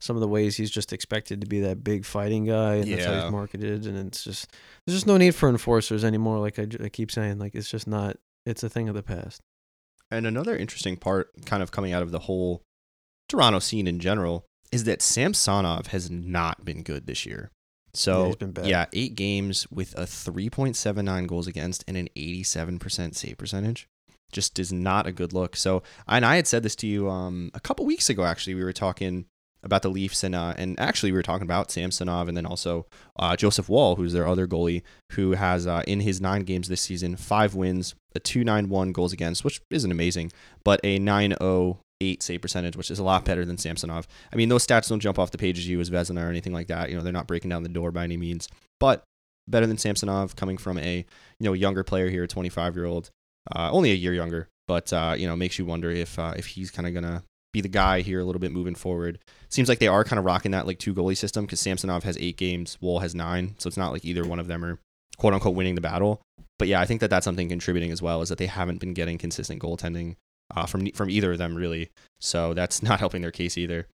some 0.00 0.16
of 0.16 0.20
the 0.20 0.28
ways 0.28 0.56
he's 0.56 0.70
just 0.70 0.92
expected 0.92 1.40
to 1.42 1.46
be 1.46 1.60
that 1.60 1.84
big 1.84 2.04
fighting 2.04 2.44
guy, 2.46 2.76
and 2.76 2.90
that's 2.90 3.04
how 3.04 3.22
he's 3.22 3.30
marketed. 3.30 3.86
And 3.86 3.96
it's 4.08 4.24
just 4.24 4.50
there's 4.86 4.96
just 4.96 5.06
no 5.06 5.16
need 5.16 5.34
for 5.34 5.48
enforcers 5.48 6.04
anymore. 6.04 6.38
Like 6.38 6.58
I 6.58 6.66
keep 6.88 7.10
saying, 7.10 7.38
like 7.38 7.54
it's 7.54 7.70
just 7.70 7.86
not. 7.86 8.16
It's 8.46 8.62
a 8.62 8.68
thing 8.70 8.88
of 8.88 8.94
the 8.94 9.02
past. 9.02 9.40
And 10.10 10.26
another 10.26 10.56
interesting 10.56 10.96
part, 10.96 11.30
kind 11.44 11.62
of 11.62 11.70
coming 11.70 11.92
out 11.92 12.02
of 12.02 12.10
the 12.10 12.20
whole 12.20 12.62
Toronto 13.28 13.58
scene 13.60 13.86
in 13.86 14.00
general, 14.00 14.44
is 14.72 14.84
that 14.84 15.02
Samsonov 15.02 15.88
has 15.88 16.10
not 16.10 16.64
been 16.64 16.82
good 16.82 17.06
this 17.06 17.24
year. 17.26 17.50
So 17.92 18.20
Yeah, 18.22 18.26
he's 18.26 18.36
been 18.36 18.52
bad. 18.52 18.66
yeah, 18.66 18.86
eight 18.92 19.14
games 19.14 19.66
with 19.70 19.96
a 19.98 20.02
3.79 20.02 21.26
goals 21.26 21.46
against 21.46 21.84
and 21.86 21.96
an 21.96 22.08
87% 22.16 23.14
save 23.14 23.36
percentage. 23.38 23.86
Just 24.32 24.58
is 24.58 24.72
not 24.72 25.06
a 25.06 25.12
good 25.12 25.32
look. 25.32 25.56
So, 25.56 25.82
and 26.08 26.24
I 26.24 26.36
had 26.36 26.46
said 26.46 26.62
this 26.62 26.76
to 26.76 26.86
you 26.86 27.10
um, 27.10 27.50
a 27.52 27.60
couple 27.60 27.84
weeks 27.84 28.08
ago. 28.08 28.24
Actually, 28.24 28.54
we 28.54 28.64
were 28.64 28.72
talking 28.72 29.26
about 29.62 29.82
the 29.82 29.90
Leafs, 29.90 30.24
and 30.24 30.34
uh, 30.34 30.54
and 30.56 30.78
actually 30.80 31.12
we 31.12 31.18
were 31.18 31.22
talking 31.22 31.46
about 31.46 31.70
Samsonov, 31.70 32.28
and 32.28 32.36
then 32.36 32.46
also 32.46 32.86
uh, 33.18 33.36
Joseph 33.36 33.68
Woll, 33.68 33.96
who's 33.96 34.12
their 34.12 34.26
other 34.26 34.46
goalie, 34.46 34.82
who 35.12 35.32
has 35.32 35.66
uh, 35.66 35.82
in 35.86 36.00
his 36.00 36.20
nine 36.20 36.42
games 36.42 36.68
this 36.68 36.80
season 36.80 37.16
five 37.16 37.54
wins, 37.54 37.94
a 38.14 38.20
2.91 38.20 38.92
goals 38.92 39.12
against, 39.12 39.44
which 39.44 39.60
isn't 39.70 39.90
amazing, 39.90 40.32
but 40.64 40.80
a 40.84 40.98
9.08 40.98 42.22
save 42.22 42.42
percentage, 42.42 42.76
which 42.76 42.90
is 42.90 42.98
a 42.98 43.04
lot 43.04 43.24
better 43.24 43.44
than 43.44 43.58
Samsonov. 43.58 44.06
I 44.32 44.36
mean, 44.36 44.48
those 44.48 44.66
stats 44.66 44.88
don't 44.88 45.00
jump 45.00 45.18
off 45.18 45.30
the 45.30 45.38
page 45.38 45.58
as 45.58 45.68
you 45.68 45.80
as 45.80 45.90
Vezina 45.90 46.24
or 46.24 46.30
anything 46.30 46.52
like 46.52 46.68
that. 46.68 46.90
You 46.90 46.96
know, 46.96 47.02
they're 47.02 47.12
not 47.12 47.26
breaking 47.26 47.50
down 47.50 47.62
the 47.62 47.68
door 47.68 47.90
by 47.90 48.04
any 48.04 48.16
means, 48.16 48.48
but 48.78 49.04
better 49.48 49.66
than 49.66 49.78
Samsonov 49.78 50.36
coming 50.36 50.56
from 50.56 50.78
a 50.78 50.98
you 50.98 51.44
know 51.44 51.52
younger 51.52 51.84
player 51.84 52.08
here, 52.08 52.26
25 52.26 52.76
year 52.76 52.86
old, 52.86 53.10
uh, 53.54 53.70
only 53.70 53.90
a 53.90 53.94
year 53.94 54.14
younger, 54.14 54.48
but 54.68 54.92
uh, 54.92 55.14
you 55.16 55.26
know 55.26 55.36
makes 55.36 55.58
you 55.58 55.64
wonder 55.64 55.90
if 55.90 56.18
uh, 56.18 56.34
if 56.36 56.46
he's 56.46 56.70
kind 56.70 56.86
of 56.86 56.94
gonna 56.94 57.22
be 57.52 57.60
the 57.60 57.68
guy 57.68 58.00
here 58.00 58.20
a 58.20 58.24
little 58.24 58.40
bit 58.40 58.52
moving 58.52 58.74
forward. 58.74 59.18
Seems 59.48 59.68
like 59.68 59.78
they 59.78 59.88
are 59.88 60.04
kind 60.04 60.18
of 60.18 60.24
rocking 60.24 60.52
that 60.52 60.66
like 60.66 60.78
two 60.78 60.94
goalie 60.94 61.16
system 61.16 61.44
because 61.44 61.60
Samsonov 61.60 62.04
has 62.04 62.16
eight 62.18 62.36
games, 62.36 62.78
Woll 62.80 63.00
has 63.00 63.14
nine, 63.14 63.54
so 63.58 63.68
it's 63.68 63.76
not 63.76 63.92
like 63.92 64.04
either 64.04 64.24
one 64.24 64.38
of 64.38 64.46
them 64.46 64.64
are 64.64 64.78
quote 65.18 65.34
unquote 65.34 65.54
winning 65.54 65.74
the 65.74 65.80
battle. 65.80 66.22
But 66.58 66.68
yeah, 66.68 66.80
I 66.80 66.86
think 66.86 67.00
that 67.00 67.10
that's 67.10 67.24
something 67.24 67.48
contributing 67.48 67.90
as 67.90 68.02
well 68.02 68.22
is 68.22 68.28
that 68.28 68.38
they 68.38 68.46
haven't 68.46 68.80
been 68.80 68.94
getting 68.94 69.18
consistent 69.18 69.62
goaltending 69.62 70.16
uh, 70.54 70.66
from 70.66 70.90
from 70.92 71.10
either 71.10 71.32
of 71.32 71.38
them 71.38 71.54
really. 71.54 71.90
So 72.20 72.54
that's 72.54 72.82
not 72.84 73.00
helping 73.00 73.22
their 73.22 73.30
case 73.30 73.58
either. 73.58 73.86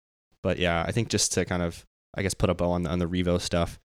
But 0.43 0.59
yeah, 0.59 0.85
I 0.87 0.93
think 0.93 1.09
just 1.09 1.33
to 1.33 1.45
kind 1.45 1.63
of 1.63 1.85
I 2.17 2.23
guess 2.23 2.35
put 2.35 2.51
a 2.51 2.55
bow 2.55 2.71
on 2.71 2.83
the, 2.83 2.91
on 2.91 2.99
the 2.99 3.07
Reavo 3.07 3.41
stuff. 3.41 3.79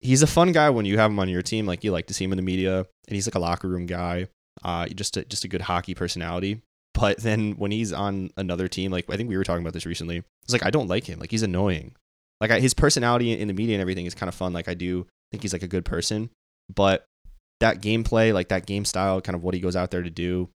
He's 0.00 0.22
a 0.22 0.26
fun 0.26 0.52
guy 0.52 0.68
when 0.70 0.84
you 0.84 0.98
have 0.98 1.10
him 1.10 1.18
on 1.18 1.28
your 1.28 1.42
team. 1.42 1.66
Like 1.66 1.82
you 1.82 1.90
like 1.90 2.06
to 2.06 2.14
see 2.14 2.24
him 2.24 2.32
in 2.32 2.36
the 2.36 2.42
media, 2.42 2.78
and 2.78 3.14
he's 3.14 3.26
like 3.26 3.34
a 3.34 3.38
locker 3.38 3.68
room 3.68 3.86
guy. 3.86 4.28
Uh, 4.62 4.86
just 4.86 5.16
a, 5.16 5.24
just 5.24 5.44
a 5.44 5.48
good 5.48 5.62
hockey 5.62 5.94
personality. 5.94 6.62
But 6.94 7.18
then 7.18 7.52
when 7.52 7.70
he's 7.72 7.92
on 7.92 8.30
another 8.36 8.68
team, 8.68 8.90
like 8.92 9.10
I 9.10 9.16
think 9.16 9.28
we 9.28 9.36
were 9.36 9.44
talking 9.44 9.62
about 9.62 9.72
this 9.74 9.84
recently, 9.86 10.22
it's 10.44 10.52
like 10.52 10.64
I 10.64 10.70
don't 10.70 10.88
like 10.88 11.04
him. 11.04 11.18
Like 11.18 11.30
he's 11.30 11.42
annoying. 11.42 11.94
Like 12.40 12.50
I, 12.50 12.60
his 12.60 12.72
personality 12.74 13.32
in 13.38 13.48
the 13.48 13.54
media 13.54 13.74
and 13.74 13.80
everything 13.80 14.06
is 14.06 14.14
kind 14.14 14.28
of 14.28 14.34
fun. 14.34 14.52
Like 14.52 14.68
I 14.68 14.74
do 14.74 15.06
think 15.30 15.42
he's 15.42 15.52
like 15.52 15.62
a 15.62 15.68
good 15.68 15.84
person, 15.84 16.30
but 16.74 17.04
that 17.60 17.80
gameplay, 17.80 18.32
like 18.32 18.48
that 18.48 18.66
game 18.66 18.84
style, 18.84 19.20
kind 19.20 19.34
of 19.36 19.42
what 19.42 19.54
he 19.54 19.60
goes 19.60 19.76
out 19.76 19.90
there 19.90 20.02
to 20.02 20.10
do, 20.10 20.48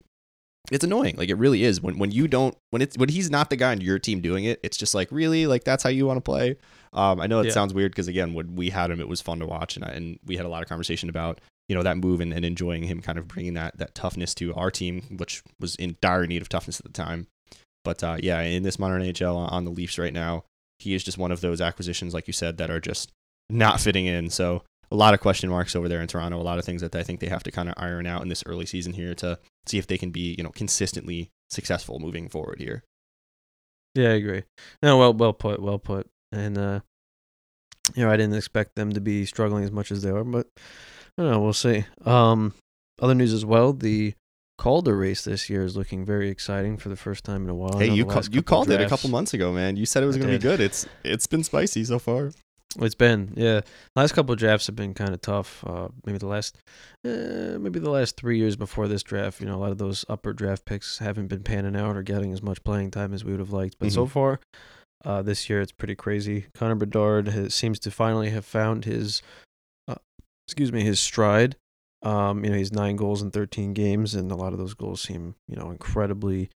it's 0.70 0.84
annoying. 0.84 1.16
Like 1.16 1.28
it 1.28 1.34
really 1.36 1.64
is. 1.64 1.80
When 1.80 1.98
when 1.98 2.10
you 2.12 2.28
don't 2.28 2.56
when 2.70 2.82
it's 2.82 2.96
when 2.98 3.08
he's 3.08 3.30
not 3.30 3.50
the 3.50 3.56
guy 3.56 3.72
on 3.72 3.80
your 3.80 3.98
team 3.98 4.20
doing 4.20 4.44
it, 4.44 4.60
it's 4.62 4.76
just 4.76 4.94
like 4.94 5.10
really 5.10 5.46
like 5.46 5.64
that's 5.64 5.82
how 5.82 5.90
you 5.90 6.06
want 6.06 6.18
to 6.18 6.22
play. 6.22 6.56
Um, 6.92 7.20
I 7.20 7.26
know 7.26 7.40
it 7.40 7.46
Yeah. 7.46 7.52
sounds 7.52 7.74
weird 7.74 7.92
because 7.92 8.06
again, 8.08 8.32
when 8.34 8.54
we 8.54 8.70
had 8.70 8.90
him, 8.90 9.00
it 9.00 9.08
was 9.08 9.20
fun 9.20 9.38
to 9.40 9.46
watch, 9.46 9.76
and 9.76 9.84
I, 9.84 9.88
and 9.88 10.18
we 10.26 10.36
had 10.36 10.46
a 10.46 10.48
lot 10.48 10.62
of 10.62 10.68
conversation 10.68 11.08
about 11.08 11.40
you 11.68 11.74
know 11.74 11.82
that 11.82 11.98
move 11.98 12.20
and, 12.20 12.32
and 12.32 12.44
enjoying 12.44 12.84
him 12.84 13.00
kind 13.00 13.18
of 13.18 13.28
bringing 13.28 13.54
that 13.54 13.76
that 13.78 13.94
toughness 13.94 14.34
to 14.36 14.54
our 14.54 14.70
team, 14.70 15.02
which 15.18 15.42
was 15.60 15.74
in 15.76 15.96
dire 16.00 16.26
need 16.26 16.42
of 16.42 16.48
toughness 16.48 16.80
at 16.80 16.86
the 16.86 16.92
time. 16.92 17.26
But 17.84 18.02
uh, 18.02 18.16
yeah, 18.20 18.40
in 18.40 18.62
this 18.62 18.78
modern 18.78 19.02
NHL 19.02 19.50
on 19.50 19.64
the 19.64 19.70
Leafs 19.70 19.98
right 19.98 20.12
now, 20.12 20.44
he 20.78 20.94
is 20.94 21.04
just 21.04 21.18
one 21.18 21.32
of 21.32 21.40
those 21.40 21.60
acquisitions, 21.60 22.14
like 22.14 22.26
you 22.26 22.32
said, 22.32 22.58
that 22.58 22.70
are 22.70 22.80
just 22.80 23.10
not 23.50 23.80
fitting 23.80 24.06
in. 24.06 24.30
So 24.30 24.62
a 24.90 24.96
lot 24.96 25.14
of 25.14 25.20
question 25.20 25.50
marks 25.50 25.76
over 25.76 25.88
there 25.88 26.00
in 26.00 26.08
Toronto. 26.08 26.40
A 26.40 26.42
lot 26.42 26.58
of 26.58 26.64
things 26.64 26.80
that 26.82 26.94
I 26.94 27.02
think 27.02 27.20
they 27.20 27.28
have 27.28 27.42
to 27.44 27.50
kind 27.50 27.68
of 27.68 27.74
iron 27.76 28.06
out 28.06 28.22
in 28.22 28.28
this 28.28 28.42
early 28.46 28.66
season 28.66 28.94
here 28.94 29.14
to 29.16 29.38
see 29.66 29.78
if 29.78 29.86
they 29.86 29.98
can 29.98 30.10
be 30.10 30.34
you 30.36 30.42
know 30.42 30.50
consistently 30.50 31.30
successful 31.50 31.98
moving 31.98 32.28
forward 32.28 32.58
here. 32.58 32.82
Yeah, 33.94 34.10
I 34.10 34.14
agree. 34.14 34.42
No, 34.82 34.98
well, 34.98 35.14
well 35.14 35.32
put, 35.32 35.60
well 35.60 35.78
put. 35.78 36.08
And 36.30 36.56
uh, 36.56 36.80
you 37.94 38.04
know, 38.04 38.10
I 38.10 38.16
didn't 38.16 38.36
expect 38.36 38.74
them 38.74 38.92
to 38.92 39.00
be 39.00 39.24
struggling 39.24 39.64
as 39.64 39.72
much 39.72 39.90
as 39.90 40.02
they 40.02 40.10
are, 40.10 40.24
but 40.24 40.46
I 41.18 41.22
don't 41.22 41.30
know. 41.32 41.40
We'll 41.40 41.52
see. 41.52 41.84
Um, 42.04 42.54
other 43.00 43.14
news 43.14 43.32
as 43.34 43.44
well. 43.44 43.72
The 43.72 44.14
Calder 44.56 44.96
race 44.96 45.22
this 45.22 45.48
year 45.50 45.62
is 45.64 45.76
looking 45.76 46.04
very 46.04 46.28
exciting 46.30 46.76
for 46.78 46.88
the 46.88 46.96
first 46.96 47.22
time 47.24 47.44
in 47.44 47.50
a 47.50 47.54
while. 47.54 47.78
Hey, 47.78 47.90
you 47.90 48.04
ca- 48.06 48.22
you 48.30 48.42
called 48.42 48.70
it 48.70 48.80
a 48.80 48.88
couple 48.88 49.08
months 49.10 49.32
ago, 49.34 49.52
man. 49.52 49.76
You 49.76 49.86
said 49.86 50.02
it 50.02 50.06
was 50.06 50.16
going 50.16 50.30
to 50.30 50.38
be 50.38 50.42
good. 50.42 50.60
It's 50.60 50.86
it's 51.04 51.26
been 51.26 51.44
spicy 51.44 51.84
so 51.84 51.98
far. 51.98 52.32
It's 52.80 52.94
been 52.96 53.32
yeah. 53.36 53.60
Last 53.96 54.12
couple 54.12 54.32
of 54.32 54.38
drafts 54.38 54.66
have 54.66 54.74
been 54.76 54.94
kind 54.94 55.14
of 55.14 55.20
tough. 55.20 55.64
Uh, 55.66 55.88
maybe 56.04 56.18
the 56.18 56.26
last, 56.26 56.56
uh, 57.06 57.56
maybe 57.58 57.78
the 57.78 57.88
last 57.90 58.16
three 58.16 58.36
years 58.38 58.56
before 58.56 58.88
this 58.88 59.02
draft, 59.02 59.40
you 59.40 59.46
know, 59.46 59.54
a 59.54 59.62
lot 59.62 59.70
of 59.70 59.78
those 59.78 60.04
upper 60.08 60.32
draft 60.32 60.64
picks 60.64 60.98
haven't 60.98 61.28
been 61.28 61.42
panning 61.44 61.76
out 61.76 61.96
or 61.96 62.02
getting 62.02 62.32
as 62.32 62.42
much 62.42 62.62
playing 62.64 62.90
time 62.90 63.14
as 63.14 63.24
we 63.24 63.30
would 63.30 63.40
have 63.40 63.52
liked. 63.52 63.76
But 63.78 63.92
so 63.92 64.06
Mhm. 64.06 64.10
far, 64.10 64.40
uh, 65.04 65.22
this 65.22 65.48
year 65.48 65.60
it's 65.60 65.72
pretty 65.72 65.94
crazy. 65.94 66.46
Connor 66.54 66.74
Bedard 66.74 67.28
has, 67.28 67.54
seems 67.54 67.78
to 67.80 67.90
finally 67.90 68.30
have 68.30 68.44
found 68.44 68.84
his, 68.84 69.22
excuse 70.48 70.72
me, 70.72 70.82
his 70.82 70.98
stride. 70.98 71.56
Um, 72.02 72.42
you 72.42 72.50
know, 72.50 72.56
he's 72.56 72.72
nine 72.72 72.96
goals 72.96 73.20
in 73.20 73.30
13 73.30 73.74
games, 73.74 74.14
and 74.14 74.32
a 74.32 74.34
lot 74.34 74.54
of 74.54 74.58
those 74.58 74.72
goals 74.72 75.02
seem, 75.02 75.34
you 75.46 75.56
know, 75.56 75.70
incredibly 75.70 76.48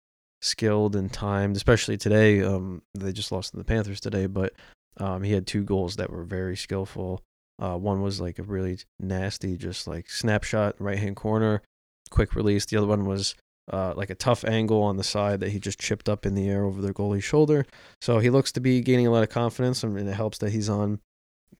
skilled 0.41 0.95
and 0.95 1.11
timed. 1.11 1.57
Especially 1.57 1.97
today, 1.97 2.41
um, 2.41 2.83
they 2.97 3.11
just 3.11 3.33
lost 3.33 3.51
to 3.51 3.57
the 3.57 3.65
Panthers 3.65 3.99
today, 3.99 4.27
but 4.27 4.53
um, 4.97 5.23
he 5.23 5.33
had 5.33 5.45
two 5.45 5.63
goals 5.63 5.97
that 5.97 6.09
were 6.09 6.23
very 6.23 6.55
skillful. 6.55 7.21
Uh, 7.59 7.75
one 7.75 8.01
was 8.01 8.21
like 8.21 8.39
a 8.39 8.43
really 8.43 8.79
nasty, 8.97 9.57
just 9.57 9.87
like 9.87 10.09
snapshot 10.09 10.75
right 10.79 10.97
hand 10.97 11.17
corner, 11.17 11.61
quick 12.11 12.33
release. 12.33 12.65
The 12.65 12.77
other 12.77 12.87
one 12.87 13.05
was 13.05 13.35
uh, 13.73 13.93
like 13.97 14.09
a 14.09 14.15
tough 14.15 14.45
angle 14.45 14.81
on 14.81 14.95
the 14.95 15.03
side 15.03 15.41
that 15.41 15.49
he 15.49 15.59
just 15.59 15.79
chipped 15.79 16.07
up 16.07 16.25
in 16.25 16.33
the 16.33 16.49
air 16.49 16.63
over 16.63 16.81
the 16.81 16.93
goalie's 16.93 17.25
shoulder. 17.25 17.65
So 18.01 18.19
he 18.19 18.29
looks 18.29 18.53
to 18.53 18.61
be 18.61 18.79
gaining 18.79 19.07
a 19.07 19.11
lot 19.11 19.23
of 19.23 19.29
confidence, 19.29 19.83
and 19.83 19.97
it 19.97 20.13
helps 20.13 20.37
that 20.37 20.51
he's 20.51 20.69
on, 20.69 21.01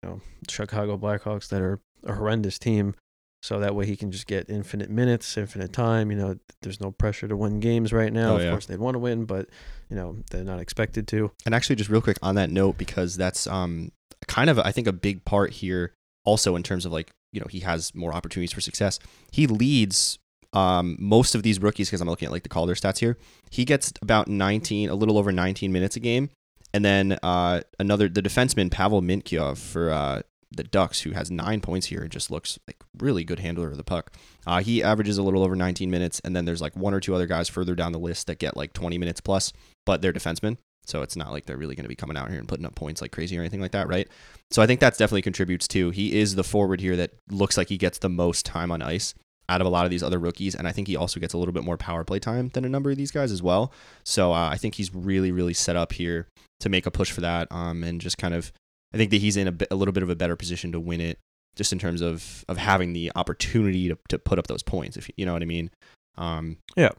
you 0.02 0.10
know, 0.10 0.22
Chicago 0.48 0.98
Blackhawks 0.98 1.50
that 1.50 1.62
are 1.62 1.80
a 2.06 2.14
horrendous 2.14 2.58
team. 2.60 2.96
So 3.44 3.60
that 3.60 3.74
way 3.74 3.88
he 3.88 3.96
can 3.96 4.12
just 4.12 4.28
get 4.28 4.50
infinite 4.52 4.92
minutes, 4.92 5.36
infinite 5.36 5.74
time. 5.74 6.12
You 6.12 6.18
know, 6.18 6.36
there's 6.62 6.80
no 6.80 6.92
pressure 6.92 7.28
to 7.28 7.36
win 7.36 7.60
games 7.60 7.92
right 7.92 8.14
now. 8.14 8.34
Oh, 8.34 8.38
of 8.38 8.52
course, 8.52 8.66
they'd 8.68 8.80
want 8.80 8.94
to 8.94 9.00
win, 9.00 9.26
but 9.26 9.50
you 9.90 9.96
know 9.96 10.18
they're 10.30 10.44
not 10.44 10.60
expected 10.60 11.08
to. 11.10 11.32
And 11.46 11.56
actually, 11.56 11.76
just 11.76 11.90
real 11.90 12.02
quick 12.02 12.18
on 12.22 12.36
that 12.36 12.52
note, 12.52 12.78
because 12.78 13.18
that's 13.18 13.48
um 13.48 13.92
kind 14.28 14.50
of 14.50 14.60
I 14.60 14.72
think 14.72 14.86
a 14.88 14.94
big 14.94 15.26
part 15.26 15.54
here, 15.54 15.94
also 16.24 16.56
in 16.56 16.62
terms 16.62 16.86
of 16.86 16.92
like 16.92 17.10
you 17.34 17.40
know 17.40 17.48
he 17.50 17.62
has 17.62 17.96
more 17.96 18.14
opportunities 18.14 18.54
for 18.54 18.62
success. 18.62 19.00
He 19.32 19.48
leads 19.48 20.20
um 20.54 20.96
most 21.00 21.34
of 21.34 21.42
these 21.42 21.60
rookies 21.60 21.90
because 21.90 22.02
I'm 22.02 22.08
looking 22.08 22.28
at 22.28 22.32
like 22.32 22.44
the 22.44 22.50
Calder 22.50 22.76
stats 22.76 23.00
here. 23.00 23.18
He 23.50 23.66
gets 23.66 23.92
about 24.04 24.28
19, 24.28 24.90
a 24.90 24.96
little 24.96 25.18
over 25.18 25.32
19 25.32 25.72
minutes 25.72 25.96
a 25.96 26.00
game, 26.00 26.30
and 26.76 26.86
then 26.86 27.18
uh 27.24 27.62
another 27.80 28.08
the 28.08 28.22
defenseman 28.22 28.70
Pavel 28.70 29.02
Mintyukov 29.02 29.58
for 29.58 29.90
uh 29.90 30.22
the 30.52 30.64
Ducks, 30.64 31.02
who 31.02 31.12
has 31.12 31.32
nine 31.32 31.62
points 31.62 31.88
here, 31.88 32.02
and 32.02 32.12
just 32.12 32.30
looks 32.30 32.60
like 32.68 32.78
really 32.98 33.24
good 33.24 33.40
handler 33.40 33.70
of 33.70 33.78
the 33.78 33.84
puck. 33.84 34.12
Uh, 34.46 34.62
he 34.62 34.84
averages 34.84 35.18
a 35.18 35.24
little 35.24 35.44
over 35.44 35.56
19 35.56 35.90
minutes, 35.90 36.20
and 36.24 36.36
then 36.36 36.46
there's 36.46 36.62
like 36.62 36.76
one 36.76 36.94
or 36.94 37.00
two 37.00 37.16
other 37.16 37.28
guys 37.28 37.50
further 37.50 37.76
down 37.76 37.92
the 37.92 38.00
list 38.00 38.28
that 38.28 38.40
get 38.40 38.58
like 38.58 38.74
20 38.74 38.98
minutes 38.98 39.22
plus, 39.22 39.54
but 39.86 40.02
they're 40.02 40.14
defensemen. 40.14 40.58
So 40.86 41.04
it's 41.04 41.16
not 41.16 41.32
like 41.32 41.46
they're 41.46 41.58
really 41.58 41.76
going 41.76 41.86
to 41.86 41.90
be 41.90 41.96
coming 41.96 42.18
out 42.18 42.30
here 42.30 42.40
and 42.40 42.48
putting 42.48 42.66
up 42.66 42.76
points 42.76 43.02
like 43.02 43.12
crazy 43.12 43.38
or 43.38 43.42
anything 43.42 43.62
like 43.62 43.72
that, 43.72 43.88
right? 43.88 44.08
So 44.50 44.62
I 44.62 44.68
think 44.68 44.80
that's 44.80 44.98
definitely 44.98 45.22
contributes 45.22 45.68
too. 45.68 45.92
He 45.92 46.20
is 46.20 46.36
the 46.36 46.44
forward 46.44 46.82
here 46.82 46.96
that 46.98 47.12
looks 47.30 47.56
like 47.56 47.70
he 47.70 47.78
gets 47.78 48.00
the 48.00 48.10
most 48.10 48.46
time 48.46 48.72
on 48.72 48.82
ice 48.82 49.14
out 49.52 49.62
of 49.62 49.68
a 49.68 49.70
lot 49.70 49.86
of 49.86 49.92
these 49.92 50.02
other 50.02 50.18
rookies, 50.18 50.56
and 50.56 50.68
I 50.68 50.72
think 50.72 50.88
he 50.88 50.96
also 50.96 51.20
gets 51.20 51.34
a 51.34 51.38
little 51.38 51.54
bit 51.54 51.64
more 51.64 51.78
power 51.78 52.04
play 52.04 52.20
time 52.20 52.50
than 52.50 52.64
a 52.64 52.70
number 52.70 52.90
of 52.90 52.98
these 52.98 53.12
guys 53.12 53.32
as 53.32 53.44
well. 53.44 53.74
So 54.04 54.32
uh, 54.32 54.50
I 54.50 54.58
think 54.58 54.76
he's 54.76 54.94
really, 54.96 55.32
really 55.32 55.54
set 55.54 55.76
up 55.76 55.92
here 55.92 56.28
to 56.62 56.70
make 56.70 56.86
a 56.86 56.92
push 56.92 57.12
for 57.12 57.22
that, 57.22 57.48
um, 57.52 57.84
and 57.84 58.00
just 58.00 58.18
kind 58.18 58.34
of, 58.34 58.52
I 58.94 58.98
think 58.98 59.12
that 59.12 59.22
he's 59.22 59.38
in 59.38 59.48
a, 59.48 59.52
bit, 59.52 59.68
a 59.72 59.76
little 59.76 59.94
bit 59.94 60.04
of 60.04 60.10
a 60.10 60.16
better 60.16 60.36
position 60.36 60.72
to 60.74 60.80
win 60.80 61.00
it, 61.02 61.18
just 61.56 61.72
in 61.74 61.80
terms 61.80 62.02
of 62.02 62.44
of 62.50 62.58
having 62.58 62.94
the 62.94 63.12
opportunity 63.16 63.88
to 63.90 63.98
to 64.10 64.20
put 64.20 64.38
up 64.40 64.48
those 64.48 64.64
points, 64.64 64.98
if 64.98 65.08
you- 65.10 65.14
you 65.18 65.26
know 65.26 65.34
what 65.34 65.42
I 65.42 65.46
mean. 65.46 65.70
Um, 66.18 66.58
Yeah. 66.76 66.90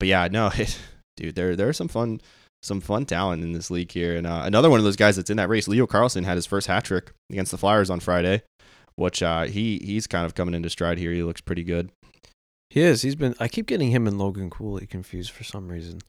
But 0.00 0.08
yeah, 0.08 0.28
no, 0.30 0.48
it, 0.54 0.78
dude, 1.16 1.34
there 1.34 1.54
there 1.56 1.68
are 1.68 1.72
some 1.74 1.88
fun 1.88 2.20
some 2.62 2.80
fun 2.80 3.04
talent 3.04 3.42
in 3.42 3.52
this 3.52 3.70
league 3.70 3.92
here. 3.92 4.16
And 4.16 4.26
uh, 4.26 4.42
another 4.44 4.70
one 4.70 4.80
of 4.80 4.84
those 4.84 4.96
guys 4.96 5.16
that's 5.16 5.28
in 5.28 5.36
that 5.36 5.50
race, 5.50 5.68
Leo 5.68 5.86
Carlsson, 5.86 6.24
had 6.24 6.36
his 6.36 6.46
first 6.46 6.66
hat 6.66 6.84
trick 6.84 7.12
against 7.30 7.50
the 7.50 7.58
Flyers 7.58 7.90
on 7.90 8.00
Friday, 8.00 8.40
which 8.96 9.22
uh, 9.22 9.42
he 9.42 9.78
he's 9.84 10.06
kind 10.06 10.24
of 10.24 10.34
coming 10.34 10.54
into 10.54 10.70
stride 10.70 10.96
here. 10.98 11.12
He 11.12 11.22
looks 11.22 11.42
pretty 11.42 11.62
good. 11.62 11.90
He 12.70 12.80
is. 12.80 13.02
He's 13.02 13.14
been. 13.16 13.34
I 13.38 13.48
keep 13.48 13.66
getting 13.66 13.90
him 13.90 14.06
and 14.06 14.18
Logan 14.18 14.48
Cooley 14.50 14.86
confused 14.86 15.30
for 15.30 15.44
some 15.44 15.68
reason. 15.68 16.00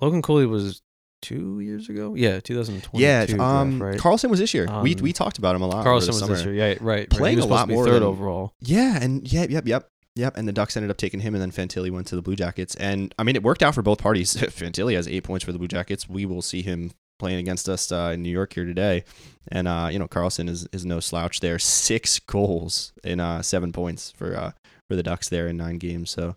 Logan 0.00 0.22
Cooley 0.22 0.46
was 0.46 0.80
two 1.22 1.60
years 1.60 1.88
ago. 1.88 2.14
Yeah, 2.14 2.40
2020. 2.40 3.02
yeah, 3.02 3.26
um, 3.38 3.82
right? 3.82 3.98
Carlsson 3.98 4.28
was 4.28 4.38
this 4.40 4.52
year. 4.52 4.66
we 4.82 4.94
Um, 4.94 5.00
we 5.02 5.12
talked 5.12 5.38
about 5.38 5.56
him 5.56 5.62
a 5.62 5.66
lot. 5.66 5.86
Carlsson 5.86 6.08
was 6.08 6.28
this 6.28 6.44
year. 6.44 6.54
Yeah, 6.54 6.64
right. 6.64 6.82
right. 6.82 7.10
Playing 7.10 7.36
was 7.36 7.46
a 7.46 7.48
lot 7.48 7.68
more 7.68 7.86
third 7.86 7.94
than- 7.94 8.02
overall. 8.02 8.52
Yeah, 8.60 8.98
and 9.00 9.30
yep, 9.32 9.50
yep, 9.50 9.66
yep. 9.66 9.88
Yep, 10.14 10.36
and 10.36 10.46
the 10.46 10.52
Ducks 10.52 10.76
ended 10.76 10.90
up 10.90 10.98
taking 10.98 11.20
him, 11.20 11.34
and 11.34 11.40
then 11.40 11.50
Fantilli 11.50 11.90
went 11.90 12.06
to 12.08 12.16
the 12.16 12.20
Blue 12.20 12.36
Jackets. 12.36 12.74
And 12.74 13.14
I 13.18 13.22
mean, 13.22 13.34
it 13.34 13.42
worked 13.42 13.62
out 13.62 13.74
for 13.74 13.80
both 13.80 13.96
parties. 13.96 14.34
Fantilli 14.36 14.94
has 14.94 15.08
eight 15.08 15.24
points 15.24 15.42
for 15.42 15.52
the 15.52 15.58
Blue 15.58 15.68
Jackets. 15.68 16.06
We 16.06 16.26
will 16.26 16.42
see 16.42 16.60
him 16.60 16.90
playing 17.18 17.38
against 17.38 17.66
us 17.68 17.90
uh, 17.90 18.10
in 18.12 18.22
New 18.22 18.28
York 18.30 18.52
here 18.52 18.66
today. 18.66 19.04
And 19.48 19.66
uh, 19.66 19.88
you 19.90 19.98
know, 19.98 20.08
Carlsson 20.08 20.50
is, 20.50 20.68
is 20.72 20.84
no 20.84 21.00
slouch 21.00 21.40
there. 21.40 21.58
Six 21.58 22.18
goals 22.18 22.92
in 23.02 23.20
uh, 23.20 23.40
seven 23.40 23.72
points 23.72 24.12
for 24.14 24.36
uh, 24.36 24.52
for 24.88 24.96
the 24.96 25.02
Ducks 25.02 25.30
there 25.30 25.48
in 25.48 25.56
nine 25.56 25.78
games. 25.78 26.10
So 26.10 26.36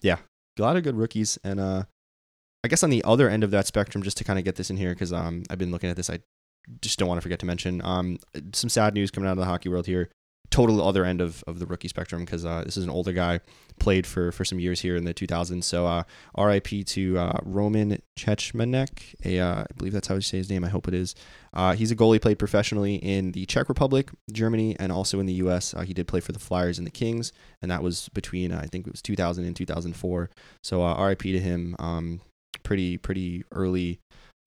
yeah, 0.00 0.16
a 0.58 0.62
lot 0.62 0.76
of 0.76 0.82
good 0.82 0.96
rookies. 0.96 1.38
And 1.44 1.60
uh, 1.60 1.82
I 2.62 2.68
guess 2.68 2.82
on 2.82 2.90
the 2.90 3.02
other 3.04 3.28
end 3.28 3.44
of 3.44 3.50
that 3.52 3.66
spectrum, 3.66 4.02
just 4.02 4.16
to 4.18 4.24
kind 4.24 4.38
of 4.38 4.44
get 4.44 4.56
this 4.56 4.70
in 4.70 4.76
here, 4.76 4.90
because 4.90 5.12
um, 5.12 5.44
I've 5.50 5.58
been 5.58 5.70
looking 5.70 5.90
at 5.90 5.96
this, 5.96 6.10
I 6.10 6.20
just 6.82 6.98
don't 6.98 7.08
want 7.08 7.18
to 7.18 7.22
forget 7.22 7.38
to 7.40 7.46
mention 7.46 7.80
um, 7.84 8.18
some 8.52 8.68
sad 8.68 8.94
news 8.94 9.10
coming 9.10 9.28
out 9.28 9.32
of 9.32 9.38
the 9.38 9.46
hockey 9.46 9.68
world 9.68 9.86
here 9.86 10.10
total 10.50 10.82
other 10.82 11.04
end 11.04 11.20
of, 11.20 11.42
of 11.46 11.58
the 11.58 11.66
rookie 11.66 11.88
spectrum 11.88 12.24
because 12.24 12.44
uh, 12.44 12.62
this 12.64 12.76
is 12.76 12.84
an 12.84 12.90
older 12.90 13.12
guy, 13.12 13.40
played 13.78 14.06
for, 14.06 14.32
for 14.32 14.44
some 14.44 14.58
years 14.58 14.80
here 14.80 14.96
in 14.96 15.04
the 15.04 15.14
2000s. 15.14 15.64
So 15.64 15.86
uh, 15.86 16.02
RIP 16.36 16.84
to 16.86 17.18
uh, 17.18 17.38
Roman 17.42 18.02
Cechmanek, 18.18 19.14
a, 19.24 19.38
uh, 19.38 19.60
I 19.62 19.66
believe 19.76 19.92
that's 19.92 20.08
how 20.08 20.16
you 20.16 20.20
say 20.20 20.38
his 20.38 20.50
name. 20.50 20.64
I 20.64 20.68
hope 20.68 20.88
it 20.88 20.94
is. 20.94 21.14
Uh, 21.54 21.74
he's 21.74 21.90
a 21.90 21.96
goalie 21.96 22.20
played 22.20 22.38
professionally 22.38 22.96
in 22.96 23.32
the 23.32 23.46
Czech 23.46 23.68
Republic, 23.68 24.10
Germany, 24.32 24.76
and 24.78 24.92
also 24.92 25.20
in 25.20 25.26
the 25.26 25.34
U.S. 25.34 25.72
Uh, 25.72 25.82
he 25.82 25.94
did 25.94 26.08
play 26.08 26.20
for 26.20 26.32
the 26.32 26.38
Flyers 26.38 26.78
and 26.78 26.86
the 26.86 26.92
Kings, 26.92 27.32
and 27.62 27.70
that 27.70 27.82
was 27.82 28.08
between 28.10 28.52
I 28.52 28.66
think 28.66 28.86
it 28.86 28.92
was 28.92 29.02
2000 29.02 29.44
and 29.44 29.56
2004. 29.56 30.30
So 30.62 31.06
RIP 31.06 31.22
to 31.22 31.40
him. 31.40 31.76
Um, 31.78 32.20
pretty 32.70 32.96
pretty 32.98 33.42
early. 33.50 33.98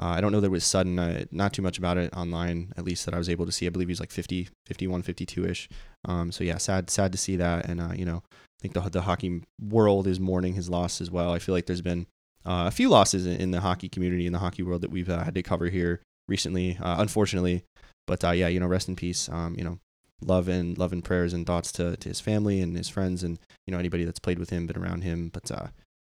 Uh, 0.02 0.16
I 0.16 0.22
don't 0.22 0.32
know 0.32 0.40
that 0.40 0.48
it 0.48 0.52
was 0.52 0.64
sudden. 0.64 0.98
Uh, 0.98 1.26
not 1.32 1.52
too 1.52 1.62
much 1.62 1.78
about 1.78 1.98
it 1.98 2.14
online, 2.16 2.72
at 2.78 2.86
least 2.86 3.04
that 3.04 3.14
I 3.14 3.18
was 3.18 3.28
able 3.28 3.46
to 3.46 3.52
see. 3.52 3.68
I 3.68 3.70
believe 3.70 3.90
he 3.90 3.92
was 3.92 4.00
like 4.00 4.12
50, 4.12 4.48
51, 4.66 5.02
52 5.02 5.46
ish. 5.46 5.70
Um, 6.06 6.32
so 6.32 6.46
yeah, 6.46 6.58
sad, 6.58 6.90
sad 6.90 7.12
to 7.12 7.18
see 7.18 7.36
that. 7.36 7.66
And 7.66 7.82
uh, 7.82 7.92
you 7.94 8.06
know, 8.06 8.24
I 8.32 8.62
think 8.62 8.76
the 8.76 8.80
the 8.90 9.02
hockey 9.02 9.44
world 9.62 10.08
is 10.08 10.22
mourning 10.22 10.54
his 10.54 10.70
loss 10.70 11.02
as 11.02 11.12
well. 11.12 11.34
I 11.34 11.40
feel 11.40 11.54
like 11.54 11.66
there's 11.66 11.82
been 11.82 12.08
uh, 12.46 12.64
a 12.68 12.72
few 12.72 12.88
losses 12.88 13.26
in, 13.26 13.42
in 13.42 13.52
the 13.52 13.60
hockey 13.60 13.90
community 13.90 14.26
in 14.26 14.32
the 14.32 14.40
hockey 14.40 14.64
world 14.64 14.84
that 14.84 14.92
we've 14.92 15.10
uh, 15.10 15.26
had 15.26 15.36
to 15.36 15.44
cover 15.44 15.68
here 15.68 16.00
recently, 16.30 16.78
uh, 16.82 16.96
unfortunately. 17.00 17.66
But 18.08 18.24
yeah, 18.24 18.48
you 18.48 18.62
know, 18.62 18.68
rest 18.68 18.88
in 18.88 18.96
peace. 18.96 19.28
Um, 19.28 19.56
you 19.58 19.66
know, 19.66 19.80
love 20.22 20.48
and 20.48 20.78
love 20.78 20.94
and 20.94 21.04
prayers 21.04 21.34
and 21.34 21.46
thoughts 21.46 21.74
to, 21.74 21.98
to 21.98 22.08
his 22.08 22.22
family 22.22 22.62
and 22.62 22.78
his 22.78 22.88
friends 22.88 23.22
and 23.22 23.38
you 23.68 23.74
know 23.74 23.80
anybody 23.80 24.06
that's 24.06 24.20
played 24.20 24.40
with 24.40 24.50
him, 24.50 24.66
been 24.66 24.82
around 24.82 25.02
him. 25.02 25.28
But 25.28 25.52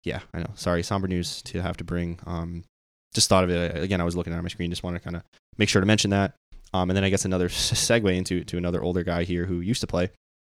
yeah, 0.04 0.20
I 0.32 0.40
know. 0.40 0.50
Sorry, 0.54 0.82
somber 0.82 1.08
news 1.08 1.42
to 1.42 1.62
have 1.62 1.76
to 1.78 1.84
bring. 1.84 2.18
Um, 2.26 2.64
just 3.14 3.28
thought 3.28 3.44
of 3.44 3.50
it 3.50 3.82
again. 3.82 4.00
I 4.00 4.04
was 4.04 4.16
looking 4.16 4.32
at 4.32 4.42
my 4.42 4.48
screen. 4.48 4.70
Just 4.70 4.82
want 4.82 4.96
to 4.96 5.00
kind 5.00 5.16
of 5.16 5.22
make 5.58 5.68
sure 5.68 5.80
to 5.80 5.86
mention 5.86 6.10
that. 6.10 6.34
Um, 6.74 6.88
and 6.90 6.96
then 6.96 7.04
I 7.04 7.10
guess 7.10 7.24
another 7.24 7.48
segue 7.48 8.16
into 8.16 8.44
to 8.44 8.56
another 8.56 8.82
older 8.82 9.02
guy 9.02 9.24
here 9.24 9.44
who 9.44 9.60
used 9.60 9.82
to 9.82 9.86
play. 9.86 10.10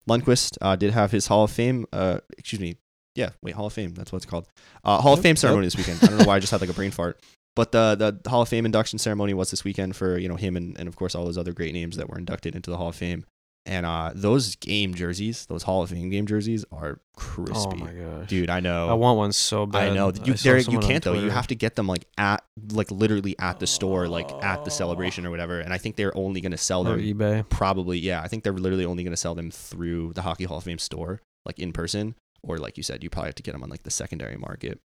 Lundqvist 0.08 0.58
uh, 0.60 0.76
did 0.76 0.92
have 0.92 1.10
his 1.10 1.26
Hall 1.26 1.44
of 1.44 1.50
Fame. 1.50 1.86
Uh, 1.92 2.20
excuse 2.36 2.60
me. 2.60 2.76
Yeah, 3.14 3.30
wait, 3.42 3.54
Hall 3.54 3.66
of 3.66 3.72
Fame. 3.72 3.94
That's 3.94 4.12
what 4.12 4.18
it's 4.18 4.26
called. 4.26 4.46
Uh, 4.84 5.00
Hall 5.00 5.14
of 5.14 5.20
Fame 5.20 5.36
ceremony 5.36 5.66
this 5.66 5.76
weekend. 5.76 5.98
I 6.02 6.06
don't 6.06 6.18
know 6.18 6.24
why 6.24 6.36
I 6.36 6.38
just 6.38 6.50
had 6.52 6.60
like 6.60 6.70
a 6.70 6.74
brain 6.74 6.90
fart. 6.90 7.20
But 7.56 7.72
the 7.72 8.18
the 8.22 8.30
Hall 8.30 8.42
of 8.42 8.48
Fame 8.48 8.64
induction 8.64 9.00
ceremony 9.00 9.34
was 9.34 9.50
this 9.50 9.64
weekend 9.64 9.96
for 9.96 10.16
you 10.16 10.28
know 10.28 10.36
him 10.36 10.56
and, 10.56 10.78
and 10.78 10.86
of 10.86 10.94
course 10.94 11.16
all 11.16 11.24
those 11.24 11.36
other 11.36 11.52
great 11.52 11.74
names 11.74 11.96
that 11.96 12.08
were 12.08 12.16
inducted 12.16 12.54
into 12.54 12.70
the 12.70 12.76
Hall 12.76 12.88
of 12.88 12.94
Fame. 12.94 13.26
And 13.66 13.84
uh, 13.84 14.12
those 14.14 14.56
game 14.56 14.94
jerseys, 14.94 15.44
those 15.46 15.62
Hall 15.62 15.82
of 15.82 15.90
Fame 15.90 16.08
game 16.08 16.26
jerseys, 16.26 16.64
are 16.72 16.98
crispy. 17.14 17.54
Oh 17.56 17.74
my 17.76 17.92
gosh, 17.92 18.28
Dude, 18.28 18.48
I 18.48 18.60
know. 18.60 18.88
I 18.88 18.94
want 18.94 19.18
one 19.18 19.32
so 19.32 19.66
bad. 19.66 19.90
I 19.90 19.94
know 19.94 20.12
you 20.24 20.32
there, 20.34 20.58
you 20.58 20.78
can't 20.78 21.04
though. 21.04 21.12
You 21.12 21.28
have 21.28 21.46
to 21.48 21.54
get 21.54 21.76
them 21.76 21.86
like 21.86 22.06
at 22.16 22.42
like 22.72 22.90
literally 22.90 23.38
at 23.38 23.60
the 23.60 23.66
store, 23.66 24.08
like 24.08 24.30
at 24.42 24.64
the 24.64 24.70
celebration 24.70 25.26
or 25.26 25.30
whatever. 25.30 25.60
And 25.60 25.74
I 25.74 25.78
think 25.78 25.96
they're 25.96 26.16
only 26.16 26.40
going 26.40 26.52
to 26.52 26.58
sell 26.58 26.84
them 26.84 26.94
or 26.94 26.98
eBay. 27.02 27.48
probably. 27.50 27.98
Yeah, 27.98 28.22
I 28.22 28.28
think 28.28 28.44
they're 28.44 28.54
literally 28.54 28.86
only 28.86 29.04
going 29.04 29.12
to 29.12 29.16
sell 29.18 29.34
them 29.34 29.50
through 29.50 30.14
the 30.14 30.22
Hockey 30.22 30.44
Hall 30.44 30.58
of 30.58 30.64
Fame 30.64 30.78
store, 30.78 31.20
like 31.44 31.58
in 31.58 31.72
person, 31.72 32.14
or 32.42 32.56
like 32.56 32.78
you 32.78 32.82
said, 32.82 33.04
you 33.04 33.10
probably 33.10 33.28
have 33.28 33.34
to 33.36 33.42
get 33.42 33.52
them 33.52 33.62
on 33.62 33.68
like 33.68 33.82
the 33.82 33.90
secondary 33.90 34.38
market. 34.38 34.80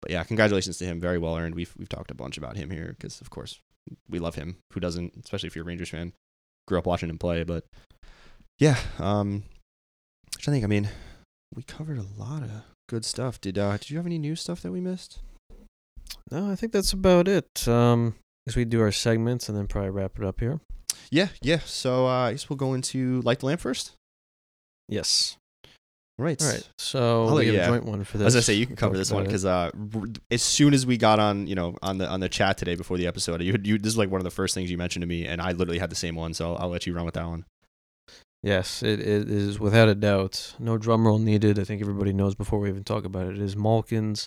But 0.00 0.12
yeah, 0.12 0.22
congratulations 0.22 0.78
to 0.78 0.84
him. 0.84 1.00
Very 1.00 1.18
well 1.18 1.36
earned. 1.36 1.56
We've 1.56 1.74
we've 1.76 1.88
talked 1.88 2.12
a 2.12 2.14
bunch 2.14 2.38
about 2.38 2.56
him 2.56 2.70
here 2.70 2.94
because 2.96 3.20
of 3.20 3.30
course 3.30 3.58
we 4.08 4.20
love 4.20 4.36
him. 4.36 4.58
Who 4.72 4.80
doesn't? 4.80 5.14
Especially 5.24 5.48
if 5.48 5.56
you're 5.56 5.64
a 5.64 5.66
Rangers 5.66 5.90
fan. 5.90 6.12
grew 6.68 6.78
up 6.78 6.86
watching 6.86 7.10
him 7.10 7.18
play. 7.18 7.42
But 7.42 7.64
yeah, 8.58 8.76
um, 8.98 9.44
I 10.46 10.50
think 10.50 10.64
I 10.64 10.68
mean 10.68 10.88
we 11.54 11.62
covered 11.62 11.98
a 11.98 12.06
lot 12.16 12.42
of 12.42 12.50
good 12.88 13.04
stuff. 13.04 13.40
Did 13.40 13.58
uh, 13.58 13.76
did 13.76 13.90
you 13.90 13.96
have 13.96 14.06
any 14.06 14.18
new 14.18 14.36
stuff 14.36 14.60
that 14.62 14.72
we 14.72 14.80
missed? 14.80 15.20
No, 16.30 16.50
I 16.50 16.56
think 16.56 16.72
that's 16.72 16.92
about 16.92 17.28
it. 17.28 17.66
Um, 17.68 18.14
as 18.46 18.56
we 18.56 18.64
do 18.64 18.80
our 18.80 18.92
segments 18.92 19.48
and 19.48 19.56
then 19.56 19.66
probably 19.66 19.90
wrap 19.90 20.18
it 20.18 20.24
up 20.24 20.40
here. 20.40 20.60
Yeah, 21.10 21.28
yeah. 21.42 21.60
So 21.64 22.06
uh, 22.06 22.28
I 22.28 22.30
guess 22.32 22.48
we'll 22.48 22.56
go 22.56 22.74
into 22.74 23.20
light 23.22 23.40
the 23.40 23.46
lamp 23.46 23.60
first. 23.60 23.92
Yes. 24.88 25.36
Right. 26.18 26.40
All 26.42 26.48
right. 26.48 26.68
So 26.78 27.26
I'll 27.26 27.36
we 27.36 27.46
have 27.46 27.54
yeah. 27.54 27.64
a 27.64 27.68
joint 27.68 27.84
one 27.84 28.04
for 28.04 28.18
this. 28.18 28.28
As 28.28 28.36
I 28.36 28.40
say, 28.40 28.54
you 28.54 28.66
can 28.66 28.76
cover 28.76 28.96
this 28.96 29.10
one 29.10 29.24
because 29.24 29.44
uh, 29.44 29.70
r- 29.94 30.02
as 30.30 30.42
soon 30.42 30.74
as 30.74 30.86
we 30.86 30.96
got 30.96 31.18
on, 31.18 31.46
you 31.46 31.54
know, 31.54 31.76
on 31.82 31.98
the 31.98 32.08
on 32.08 32.20
the 32.20 32.28
chat 32.28 32.58
today 32.58 32.74
before 32.74 32.96
the 32.96 33.06
episode, 33.06 33.42
you, 33.42 33.56
you 33.62 33.78
this 33.78 33.92
is 33.92 33.98
like 33.98 34.10
one 34.10 34.20
of 34.20 34.24
the 34.24 34.30
first 34.30 34.54
things 34.54 34.70
you 34.70 34.76
mentioned 34.76 35.02
to 35.02 35.06
me, 35.06 35.26
and 35.26 35.40
I 35.40 35.52
literally 35.52 35.78
had 35.78 35.90
the 35.90 35.96
same 35.96 36.14
one, 36.14 36.34
so 36.34 36.54
I'll 36.54 36.68
let 36.68 36.86
you 36.86 36.94
run 36.94 37.04
with 37.04 37.14
that 37.14 37.26
one. 37.26 37.44
Yes, 38.42 38.82
it, 38.82 38.98
it 39.00 39.30
is 39.30 39.60
without 39.60 39.88
a 39.88 39.94
doubt. 39.94 40.54
No 40.58 40.76
drum 40.76 41.06
roll 41.06 41.18
needed. 41.18 41.58
I 41.58 41.64
think 41.64 41.80
everybody 41.80 42.12
knows 42.12 42.34
before 42.34 42.58
we 42.58 42.68
even 42.68 42.82
talk 42.82 43.04
about 43.04 43.26
it. 43.26 43.36
It 43.36 43.42
is 43.42 43.56
Malkin's 43.56 44.26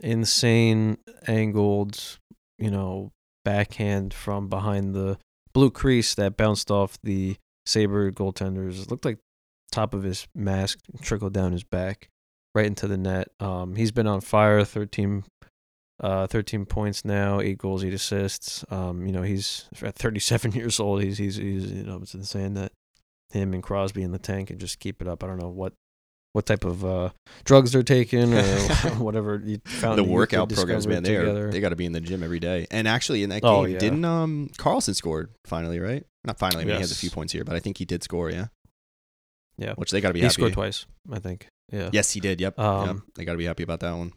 insane 0.00 0.98
angled, 1.26 2.18
you 2.58 2.70
know, 2.70 3.12
backhand 3.44 4.12
from 4.12 4.48
behind 4.48 4.94
the 4.94 5.18
blue 5.54 5.70
crease 5.70 6.14
that 6.16 6.36
bounced 6.36 6.70
off 6.70 6.98
the 7.02 7.36
Sabre 7.64 8.12
goaltenders. 8.12 8.82
It 8.82 8.90
looked 8.90 9.06
like 9.06 9.18
top 9.72 9.94
of 9.94 10.02
his 10.02 10.28
mask 10.34 10.78
trickled 11.00 11.32
down 11.32 11.52
his 11.52 11.64
back 11.64 12.08
right 12.54 12.66
into 12.66 12.86
the 12.86 12.98
net. 12.98 13.28
Um, 13.40 13.74
he's 13.76 13.92
been 13.92 14.06
on 14.06 14.20
fire, 14.20 14.64
13, 14.64 15.24
uh, 16.00 16.26
13 16.26 16.66
points 16.66 17.04
now, 17.06 17.40
eight 17.40 17.56
goals, 17.56 17.84
eight 17.84 17.94
assists. 17.94 18.66
Um, 18.70 19.06
you 19.06 19.12
know, 19.12 19.22
he's 19.22 19.68
at 19.82 19.94
37 19.94 20.52
years 20.54 20.78
old. 20.78 21.02
He's, 21.02 21.16
he's, 21.16 21.36
he's, 21.36 21.72
you 21.72 21.84
know, 21.84 22.00
it's 22.02 22.14
insane 22.14 22.52
that 22.54 22.72
him 23.36 23.54
and 23.54 23.62
Crosby 23.62 24.02
in 24.02 24.12
the 24.12 24.18
tank 24.18 24.50
and 24.50 24.58
just 24.58 24.78
keep 24.80 25.00
it 25.02 25.08
up. 25.08 25.22
I 25.22 25.26
don't 25.26 25.38
know 25.40 25.48
what 25.48 25.72
what 26.32 26.44
type 26.44 26.64
of 26.64 26.84
uh, 26.84 27.10
drugs 27.44 27.72
they're 27.72 27.82
taking 27.82 28.34
or 28.34 28.42
whatever 28.98 29.40
you 29.42 29.58
found. 29.64 29.98
the 29.98 30.04
workout 30.04 30.50
programs, 30.52 30.86
man, 30.86 31.02
they 31.02 31.16
are 31.16 31.20
together. 31.22 31.50
they 31.50 31.60
got 31.60 31.70
to 31.70 31.76
be 31.76 31.86
in 31.86 31.92
the 31.92 32.00
gym 32.00 32.22
every 32.22 32.40
day. 32.40 32.66
And 32.70 32.86
actually, 32.86 33.22
in 33.22 33.30
that 33.30 33.40
game, 33.40 33.50
Oh, 33.50 33.64
yeah. 33.64 33.78
didn't 33.78 34.04
um 34.04 34.50
Karlsson 34.58 34.94
scored 34.94 35.30
finally, 35.46 35.78
right? 35.80 36.04
Not 36.24 36.38
finally. 36.38 36.64
I 36.64 36.66
mean, 36.66 36.74
he 36.74 36.80
has 36.80 36.92
a 36.92 36.96
few 36.96 37.10
points 37.10 37.32
here, 37.32 37.42
but 37.44 37.56
I 37.56 37.60
think 37.60 37.78
he 37.78 37.84
did 37.86 38.02
score. 38.02 38.30
Yeah, 38.30 38.46
Yeah. 39.56 39.74
which 39.76 39.90
they 39.92 40.00
got 40.00 40.08
to 40.08 40.14
be 40.14 40.20
he 40.20 40.24
happy. 40.24 40.34
scored 40.34 40.52
twice, 40.52 40.84
I 41.10 41.20
think. 41.20 41.48
Yeah. 41.72 41.88
Yes, 41.92 42.12
he 42.12 42.20
did. 42.20 42.40
Yep. 42.40 42.54
yep. 42.58 42.64
Um, 42.66 43.04
They 43.14 43.24
got 43.24 43.32
to 43.32 43.38
be 43.38 43.46
happy 43.46 43.62
about 43.62 43.80
that 43.80 43.92
one. 43.96 44.12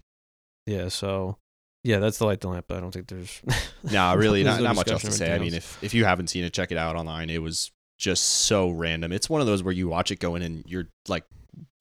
Yeah. 0.65 0.89
So, 0.89 1.37
yeah, 1.83 1.99
that's 1.99 2.17
the 2.17 2.25
light 2.25 2.41
the 2.41 2.49
lamp. 2.49 2.69
I 2.71 2.79
don't 2.81 2.91
think 2.91 3.07
there's. 3.07 3.41
Nah, 3.89 4.13
really, 4.17 4.43
not, 4.43 4.59
no 4.59 4.65
not 4.65 4.75
much 4.75 4.91
else 4.91 5.03
to 5.03 5.11
say. 5.11 5.33
I 5.33 5.39
mean, 5.39 5.53
if 5.53 5.81
if 5.81 5.93
you 5.93 6.03
haven't 6.03 6.27
seen 6.27 6.43
it, 6.43 6.51
check 6.53 6.71
it 6.73 6.77
out 6.77 6.95
online. 6.97 7.29
It 7.29 7.41
was 7.41 7.71
just 7.99 8.23
so 8.23 8.69
random. 8.71 9.11
It's 9.11 9.29
one 9.29 9.41
of 9.41 9.47
those 9.47 9.61
where 9.61 9.73
you 9.73 9.87
watch 9.89 10.09
it 10.09 10.19
go 10.19 10.33
in 10.35 10.41
and 10.41 10.63
you're 10.65 10.87
like, 11.07 11.25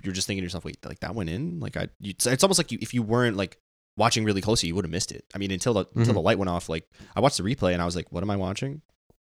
you're 0.02 0.12
just 0.12 0.26
thinking 0.26 0.42
to 0.42 0.44
yourself, 0.46 0.64
wait, 0.64 0.76
like 0.84 1.00
that 1.00 1.14
went 1.14 1.30
in? 1.30 1.60
Like 1.60 1.76
I, 1.76 1.88
you, 2.00 2.10
it's 2.18 2.42
almost 2.44 2.58
like 2.58 2.70
you, 2.72 2.78
if 2.82 2.92
you 2.92 3.02
weren't 3.02 3.36
like 3.36 3.56
watching 3.96 4.24
really 4.24 4.40
closely, 4.40 4.66
you 4.68 4.74
would 4.74 4.84
have 4.84 4.90
missed 4.92 5.12
it. 5.12 5.24
I 5.34 5.38
mean, 5.38 5.50
until 5.50 5.72
the 5.74 5.86
until 5.94 6.12
Mhm. 6.12 6.16
the 6.16 6.20
light 6.20 6.38
went 6.38 6.48
off, 6.50 6.68
like 6.68 6.86
I 7.16 7.20
watched 7.20 7.36
the 7.38 7.42
replay 7.44 7.72
and 7.72 7.80
I 7.80 7.84
was 7.84 7.96
like, 7.96 8.10
what 8.12 8.22
am 8.22 8.30
I 8.30 8.36
watching? 8.36 8.82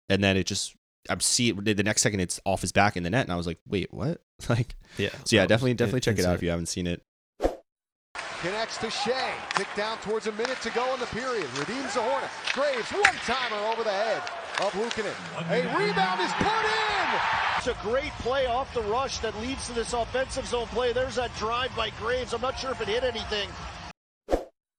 And 0.08 0.22
then 0.24 0.36
it 0.36 0.46
just. 0.46 0.74
I 1.08 1.16
see 1.20 1.50
it 1.50 1.76
the 1.76 1.84
next 1.84 2.02
second 2.02 2.18
it's 2.18 2.40
off 2.44 2.62
his 2.62 2.72
back 2.72 2.96
in 2.96 3.04
the 3.04 3.10
net 3.10 3.24
and 3.26 3.32
I 3.32 3.36
was 3.36 3.46
like, 3.46 3.58
wait, 3.68 3.92
what? 3.92 4.20
Like, 4.48 4.74
yeah. 4.98 5.10
so 5.24 5.36
yeah, 5.36 5.46
definitely, 5.46 5.70
it- 5.72 5.78
definitely 5.78 6.00
check 6.00 6.18
it 6.18 6.24
out 6.24 6.34
if 6.34 6.42
you 6.42 6.50
haven't 6.50 6.66
seen 6.66 6.86
it. 6.88 7.02
Connects 8.46 8.78
to 8.78 8.88
Shea. 8.90 9.32
Tick 9.56 9.66
down 9.74 9.98
towards 9.98 10.28
a 10.28 10.32
minute 10.32 10.58
to 10.62 10.70
go 10.70 10.94
in 10.94 11.00
the 11.00 11.06
period. 11.06 11.48
Redeems 11.58 11.94
the 11.94 12.00
Hornet. 12.00 12.30
Graves, 12.52 12.88
one-timer 12.92 13.56
over 13.72 13.82
the 13.82 13.90
head 13.90 14.22
of 14.60 14.70
Luukkonen. 14.74 15.12
A 15.50 15.76
rebound 15.76 16.20
is 16.20 16.30
put 16.34 16.46
in! 16.46 17.20
It's 17.56 17.66
a 17.66 17.76
great 17.82 18.12
play 18.20 18.46
off 18.46 18.72
the 18.72 18.82
rush 18.82 19.18
that 19.18 19.36
leads 19.40 19.66
to 19.66 19.72
this 19.72 19.94
offensive 19.94 20.46
zone 20.46 20.68
play. 20.68 20.92
There's 20.92 21.16
that 21.16 21.34
drive 21.38 21.74
by 21.74 21.90
Graves. 21.98 22.32
I'm 22.32 22.40
not 22.40 22.56
sure 22.56 22.70
if 22.70 22.80
it 22.80 22.86
hit 22.86 23.02
anything. 23.02 23.48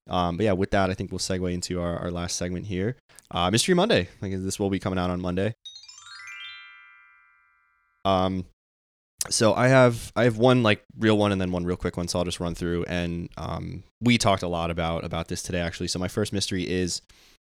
Um, 0.10 0.38
but 0.38 0.46
yeah, 0.46 0.54
with 0.54 0.72
that, 0.72 0.90
I 0.90 0.94
think 0.94 1.12
we'll 1.12 1.20
segue 1.20 1.54
into 1.54 1.82
our, 1.82 1.98
our 1.98 2.10
last 2.10 2.38
segment 2.38 2.68
here. 2.68 2.96
Uh, 3.32 3.52
Mystery 3.52 3.76
Monday. 3.76 4.08
Like 4.22 4.32
this 4.32 4.58
will 4.58 4.70
be 4.70 4.80
coming 4.80 4.98
out 4.98 5.10
on 5.10 5.20
Monday. 5.20 5.56
Um, 8.06 8.46
so 9.30 9.54
I 9.54 9.68
have 9.68 10.12
I 10.16 10.24
have 10.24 10.38
one 10.38 10.64
like 10.64 10.84
real 10.98 11.18
one 11.18 11.32
and 11.32 11.40
then 11.40 11.52
one 11.52 11.66
real 11.66 11.78
quick 11.78 11.98
one. 11.98 12.08
So 12.08 12.20
I'll 12.20 12.26
just 12.26 12.40
run 12.40 12.56
through. 12.56 12.86
And 12.86 13.30
um, 13.38 13.84
we 14.02 14.18
talked 14.18 14.44
a 14.44 14.48
lot 14.48 14.72
about 14.72 15.04
about 15.04 15.28
this 15.28 15.42
today 15.42 15.60
actually. 15.60 15.88
So 15.88 16.00
my 16.00 16.08
first 16.08 16.34
mystery 16.34 16.68
is 16.68 17.02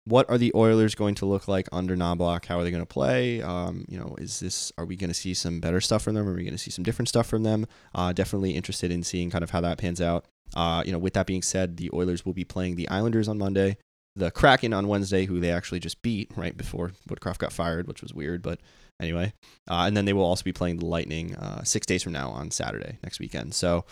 what 0.05 0.29
are 0.31 0.39
the 0.39 0.53
Oilers 0.55 0.95
going 0.95 1.15
to 1.17 1.27
look 1.27 1.47
like 1.47 1.69
under 1.73 1.97
Knoblauch? 1.97 2.45
How 2.47 2.59
are 2.59 2.65
they 2.65 2.71
going 2.71 2.83
to 2.83 2.87
play? 2.87 3.43
Um, 3.43 3.85
you 3.89 3.99
know, 3.99 4.15
is 4.19 4.41
this 4.41 4.73
are 4.79 4.85
we 4.85 4.97
going 4.97 5.11
to 5.11 5.15
see 5.15 5.35
some 5.35 5.61
better 5.61 5.81
stuff 5.81 6.03
from 6.03 6.15
them? 6.15 6.29
Are 6.29 6.35
we 6.35 6.45
going 6.45 6.53
to 6.53 6.59
see 6.59 6.71
some 6.71 6.85
different 6.85 7.09
stuff 7.09 7.27
from 7.27 7.43
them? 7.43 7.67
Uh, 7.95 8.13
definitely 8.13 8.53
interested 8.53 8.91
in 8.91 9.03
seeing 9.03 9.31
kind 9.31 9.45
of 9.45 9.51
how 9.51 9.61
that 9.61 9.79
pans 9.79 10.01
out. 10.01 10.27
Uh, 10.55 10.83
you 10.85 10.93
know, 10.93 10.99
with 10.99 11.15
that 11.15 11.27
being 11.27 11.43
said, 11.43 11.77
the 11.77 11.91
Oilers 11.93 12.25
will 12.25 12.33
be 12.33 12.45
playing 12.45 12.77
the 12.77 12.89
Islanders 12.89 13.29
on 13.29 13.39
Monday, 13.39 13.77
the 14.17 14.31
Kraken 14.31 14.73
on 14.73 14.89
Wednesday, 14.89 15.27
who 15.27 15.39
they 15.39 15.53
actually 15.53 15.81
just 15.81 16.03
beat 16.03 16.31
right 16.35 16.57
before 16.57 16.93
Woodcroft 17.09 17.39
got 17.39 17.53
fired, 17.53 17.87
which 17.87 18.03
was 18.03 18.13
weird, 18.13 18.43
but 18.43 18.59
anyway. 19.01 19.33
Uh, 19.69 19.85
and 19.87 19.97
then 19.97 20.05
they 20.05 20.13
will 20.13 20.25
also 20.25 20.45
be 20.45 20.53
playing 20.53 20.79
the 20.79 20.87
Lightning 20.87 21.35
uh, 21.37 21.63
six 21.65 21.87
days 21.87 22.03
from 22.03 22.13
now 22.13 22.31
on 22.31 22.51
Saturday 22.51 22.99
next 23.03 23.21
weekend. 23.21 23.55
So, 23.55 23.85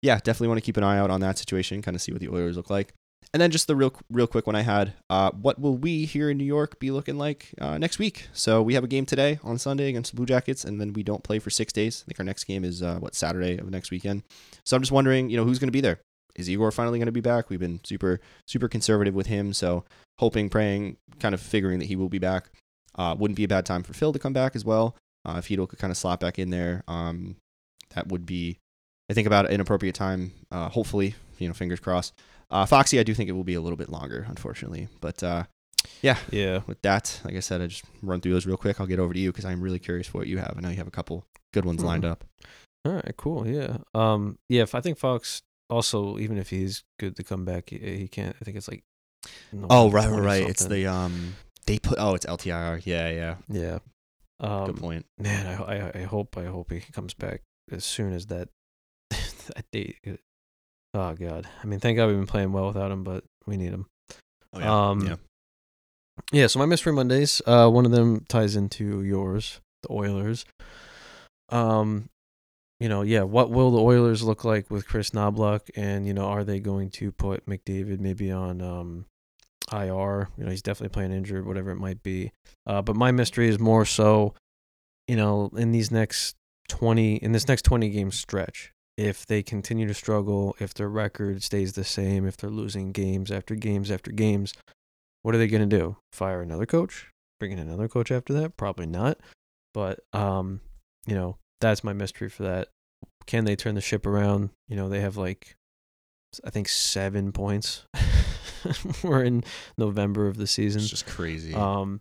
yeah, 0.00 0.16
definitely 0.16 0.48
want 0.48 0.58
to 0.58 0.64
keep 0.64 0.76
an 0.76 0.84
eye 0.84 0.98
out 0.98 1.10
on 1.10 1.20
that 1.20 1.38
situation, 1.38 1.82
kind 1.82 1.94
of 1.94 2.02
see 2.02 2.12
what 2.12 2.20
the 2.20 2.28
Oilers 2.28 2.56
look 2.56 2.70
like. 2.70 2.92
And 3.34 3.40
then 3.40 3.50
just 3.50 3.66
the 3.66 3.76
real, 3.76 3.94
real 4.10 4.26
quick 4.26 4.46
one 4.46 4.56
I 4.56 4.60
had. 4.60 4.92
Uh, 5.08 5.30
what 5.30 5.58
will 5.58 5.76
we 5.76 6.04
here 6.04 6.28
in 6.28 6.36
New 6.36 6.44
York 6.44 6.78
be 6.78 6.90
looking 6.90 7.16
like 7.16 7.54
uh, 7.58 7.78
next 7.78 7.98
week? 7.98 8.28
So 8.34 8.60
we 8.60 8.74
have 8.74 8.84
a 8.84 8.88
game 8.88 9.06
today 9.06 9.38
on 9.42 9.56
Sunday 9.56 9.88
against 9.88 10.10
the 10.10 10.16
Blue 10.16 10.26
Jackets, 10.26 10.64
and 10.64 10.78
then 10.78 10.92
we 10.92 11.02
don't 11.02 11.24
play 11.24 11.38
for 11.38 11.48
six 11.48 11.72
days. 11.72 12.04
I 12.04 12.06
think 12.06 12.20
our 12.20 12.26
next 12.26 12.44
game 12.44 12.62
is 12.62 12.82
uh, 12.82 12.98
what 12.98 13.14
Saturday 13.14 13.56
of 13.56 13.70
next 13.70 13.90
weekend. 13.90 14.24
So 14.66 14.76
I'm 14.76 14.82
just 14.82 14.92
wondering, 14.92 15.30
you 15.30 15.38
know, 15.38 15.44
who's 15.44 15.58
going 15.58 15.68
to 15.68 15.72
be 15.72 15.80
there? 15.80 16.00
Is 16.36 16.48
Igor 16.48 16.72
finally 16.72 16.98
going 16.98 17.06
to 17.06 17.12
be 17.12 17.20
back? 17.20 17.48
We've 17.48 17.60
been 17.60 17.80
super, 17.84 18.20
super 18.46 18.68
conservative 18.68 19.14
with 19.14 19.26
him, 19.26 19.52
so 19.52 19.84
hoping, 20.18 20.48
praying, 20.48 20.96
kind 21.20 21.34
of 21.34 21.40
figuring 21.40 21.78
that 21.78 21.86
he 21.86 21.96
will 21.96 22.08
be 22.08 22.18
back. 22.18 22.50
Uh, 22.96 23.14
wouldn't 23.18 23.36
be 23.36 23.44
a 23.44 23.48
bad 23.48 23.64
time 23.66 23.82
for 23.82 23.92
Phil 23.94 24.12
to 24.12 24.18
come 24.18 24.32
back 24.32 24.54
as 24.56 24.64
well. 24.64 24.96
Uh, 25.24 25.36
if 25.38 25.48
Hedo 25.48 25.68
could 25.68 25.78
kind 25.78 25.90
of 25.90 25.96
slot 25.96 26.20
back 26.20 26.38
in 26.38 26.50
there, 26.50 26.82
um, 26.88 27.36
that 27.94 28.08
would 28.08 28.26
be, 28.26 28.58
I 29.10 29.14
think, 29.14 29.26
about 29.26 29.50
an 29.50 29.60
appropriate 29.60 29.94
time. 29.94 30.32
Uh, 30.50 30.68
hopefully, 30.68 31.14
you 31.38 31.48
know, 31.48 31.54
fingers 31.54 31.80
crossed. 31.80 32.12
Uh, 32.50 32.66
Foxy, 32.66 32.98
I 32.98 33.02
do 33.02 33.14
think 33.14 33.28
it 33.30 33.32
will 33.32 33.44
be 33.44 33.54
a 33.54 33.60
little 33.60 33.76
bit 33.78 33.88
longer, 33.88 34.26
unfortunately. 34.28 34.88
But 35.00 35.22
uh, 35.22 35.44
yeah, 36.02 36.18
Yeah. 36.30 36.60
with 36.66 36.82
that, 36.82 37.20
like 37.24 37.34
I 37.34 37.40
said, 37.40 37.62
I 37.62 37.66
just 37.68 37.84
run 38.02 38.20
through 38.20 38.32
those 38.34 38.46
real 38.46 38.56
quick. 38.58 38.80
I'll 38.80 38.86
get 38.86 38.98
over 38.98 39.14
to 39.14 39.18
you 39.20 39.30
because 39.32 39.44
I'm 39.46 39.60
really 39.62 39.78
curious 39.78 40.06
for 40.06 40.18
what 40.18 40.26
you 40.26 40.38
have. 40.38 40.54
I 40.56 40.60
know 40.60 40.68
you 40.68 40.76
have 40.76 40.86
a 40.88 40.90
couple 40.92 41.24
good 41.54 41.64
ones 41.64 41.82
lined 41.82 42.04
Mhm. 42.04 42.10
up. 42.10 42.24
All 42.84 42.92
right, 42.92 43.14
cool. 43.16 43.46
Yeah. 43.46 43.78
Um. 43.94 44.38
Yeah. 44.48 44.62
If 44.62 44.74
I 44.74 44.80
think 44.80 44.98
Fox 44.98 45.40
also, 45.70 46.18
even 46.18 46.36
if 46.36 46.50
he's 46.50 46.82
good 46.98 47.14
to 47.16 47.22
come 47.22 47.44
back, 47.44 47.70
he, 47.70 47.78
he 47.78 48.08
can't. 48.08 48.34
I 48.40 48.44
think 48.44 48.56
it's 48.56 48.68
like. 48.68 48.82
Oh, 49.70 49.88
right, 49.90 50.08
right, 50.10 50.38
20. 50.40 50.50
It's 50.50 50.64
the 50.66 50.86
um, 50.88 51.36
they 51.66 51.78
put. 51.78 51.98
Oh, 51.98 52.14
it's 52.14 52.26
LTIR. 52.26 52.82
Yeah, 52.84 53.08
yeah. 53.10 53.34
Yeah. 53.48 53.78
Um, 54.40 54.66
Good 54.66 54.76
point. 54.78 55.06
Man, 55.18 55.46
I, 55.46 55.62
I 55.62 55.92
I 56.00 56.02
hope 56.02 56.36
I 56.36 56.44
hope 56.46 56.72
he 56.72 56.80
comes 56.80 57.14
back 57.14 57.42
as 57.70 57.84
soon 57.84 58.12
as 58.12 58.26
that 58.26 58.48
that 59.10 59.64
date. 59.72 59.98
Oh 60.94 61.14
God. 61.14 61.48
I 61.62 61.66
mean, 61.66 61.80
thank 61.80 61.96
God 61.96 62.08
we've 62.08 62.16
been 62.16 62.26
playing 62.26 62.52
well 62.52 62.66
without 62.66 62.90
him, 62.90 63.04
but 63.04 63.24
we 63.46 63.56
need 63.56 63.70
him. 63.70 63.86
Oh, 64.52 64.58
yeah. 64.58 64.88
Um, 64.88 65.06
yeah. 65.06 65.16
Yeah, 66.30 66.46
so 66.46 66.58
my 66.58 66.66
mystery 66.66 66.92
Mondays, 66.92 67.40
uh, 67.46 67.68
one 67.68 67.86
of 67.86 67.90
them 67.90 68.24
ties 68.28 68.54
into 68.54 69.02
yours, 69.02 69.60
the 69.82 69.92
Oilers. 69.92 70.44
Um, 71.48 72.10
you 72.78 72.88
know, 72.88 73.02
yeah, 73.02 73.22
what 73.22 73.50
will 73.50 73.70
the 73.70 73.80
Oilers 73.80 74.22
look 74.22 74.44
like 74.44 74.70
with 74.70 74.86
Kris 74.86 75.10
Knoblauch, 75.10 75.70
and 75.74 76.06
you 76.06 76.12
know, 76.12 76.26
are 76.26 76.44
they 76.44 76.60
going 76.60 76.90
to 76.90 77.12
put 77.12 77.46
McDavid 77.46 78.00
maybe 78.00 78.30
on 78.30 78.60
um, 78.60 79.06
IR? 79.72 80.28
You 80.36 80.44
know, 80.44 80.50
he's 80.50 80.62
definitely 80.62 80.92
playing 80.92 81.12
injured, 81.12 81.46
whatever 81.46 81.70
it 81.70 81.76
might 81.76 82.02
be. 82.02 82.32
Uh, 82.66 82.82
but 82.82 82.96
my 82.96 83.10
mystery 83.10 83.48
is 83.48 83.58
more 83.58 83.84
so, 83.84 84.34
you 85.08 85.16
know, 85.16 85.50
in 85.56 85.72
these 85.72 85.90
next 85.90 86.36
twenty, 86.68 87.16
in 87.16 87.32
this 87.32 87.48
next 87.48 87.62
twenty 87.62 87.90
game 87.90 88.10
stretch, 88.10 88.72
if 88.96 89.26
they 89.26 89.42
continue 89.42 89.86
to 89.86 89.94
struggle, 89.94 90.54
if 90.60 90.74
their 90.74 90.88
record 90.88 91.42
stays 91.42 91.72
the 91.72 91.84
same, 91.84 92.26
if 92.26 92.36
they're 92.36 92.50
losing 92.50 92.92
games 92.92 93.30
after 93.30 93.54
games 93.54 93.90
after 93.90 94.10
games, 94.10 94.52
what 95.22 95.34
are 95.34 95.38
they 95.38 95.48
going 95.48 95.68
to 95.68 95.76
do? 95.76 95.96
Fire 96.12 96.42
another 96.42 96.66
coach? 96.66 97.08
Bring 97.40 97.52
in 97.52 97.58
another 97.58 97.88
coach 97.88 98.10
after 98.10 98.32
that? 98.34 98.56
Probably 98.56 98.86
not. 98.86 99.18
But 99.74 100.00
um, 100.12 100.60
you 101.06 101.14
know, 101.14 101.38
that's 101.60 101.82
my 101.82 101.92
mystery 101.92 102.28
for 102.28 102.42
that. 102.44 102.68
Can 103.26 103.44
they 103.44 103.56
turn 103.56 103.74
the 103.74 103.80
ship 103.80 104.06
around? 104.06 104.50
You 104.68 104.76
know, 104.76 104.88
they 104.88 105.00
have 105.00 105.16
like 105.16 105.56
I 106.44 106.50
think 106.50 106.68
7 106.68 107.32
points. 107.32 107.84
We're 109.02 109.24
in 109.24 109.44
November 109.78 110.26
of 110.26 110.36
the 110.36 110.46
season. 110.46 110.80
It's 110.82 110.90
just 110.90 111.06
crazy. 111.06 111.54
Um, 111.54 112.00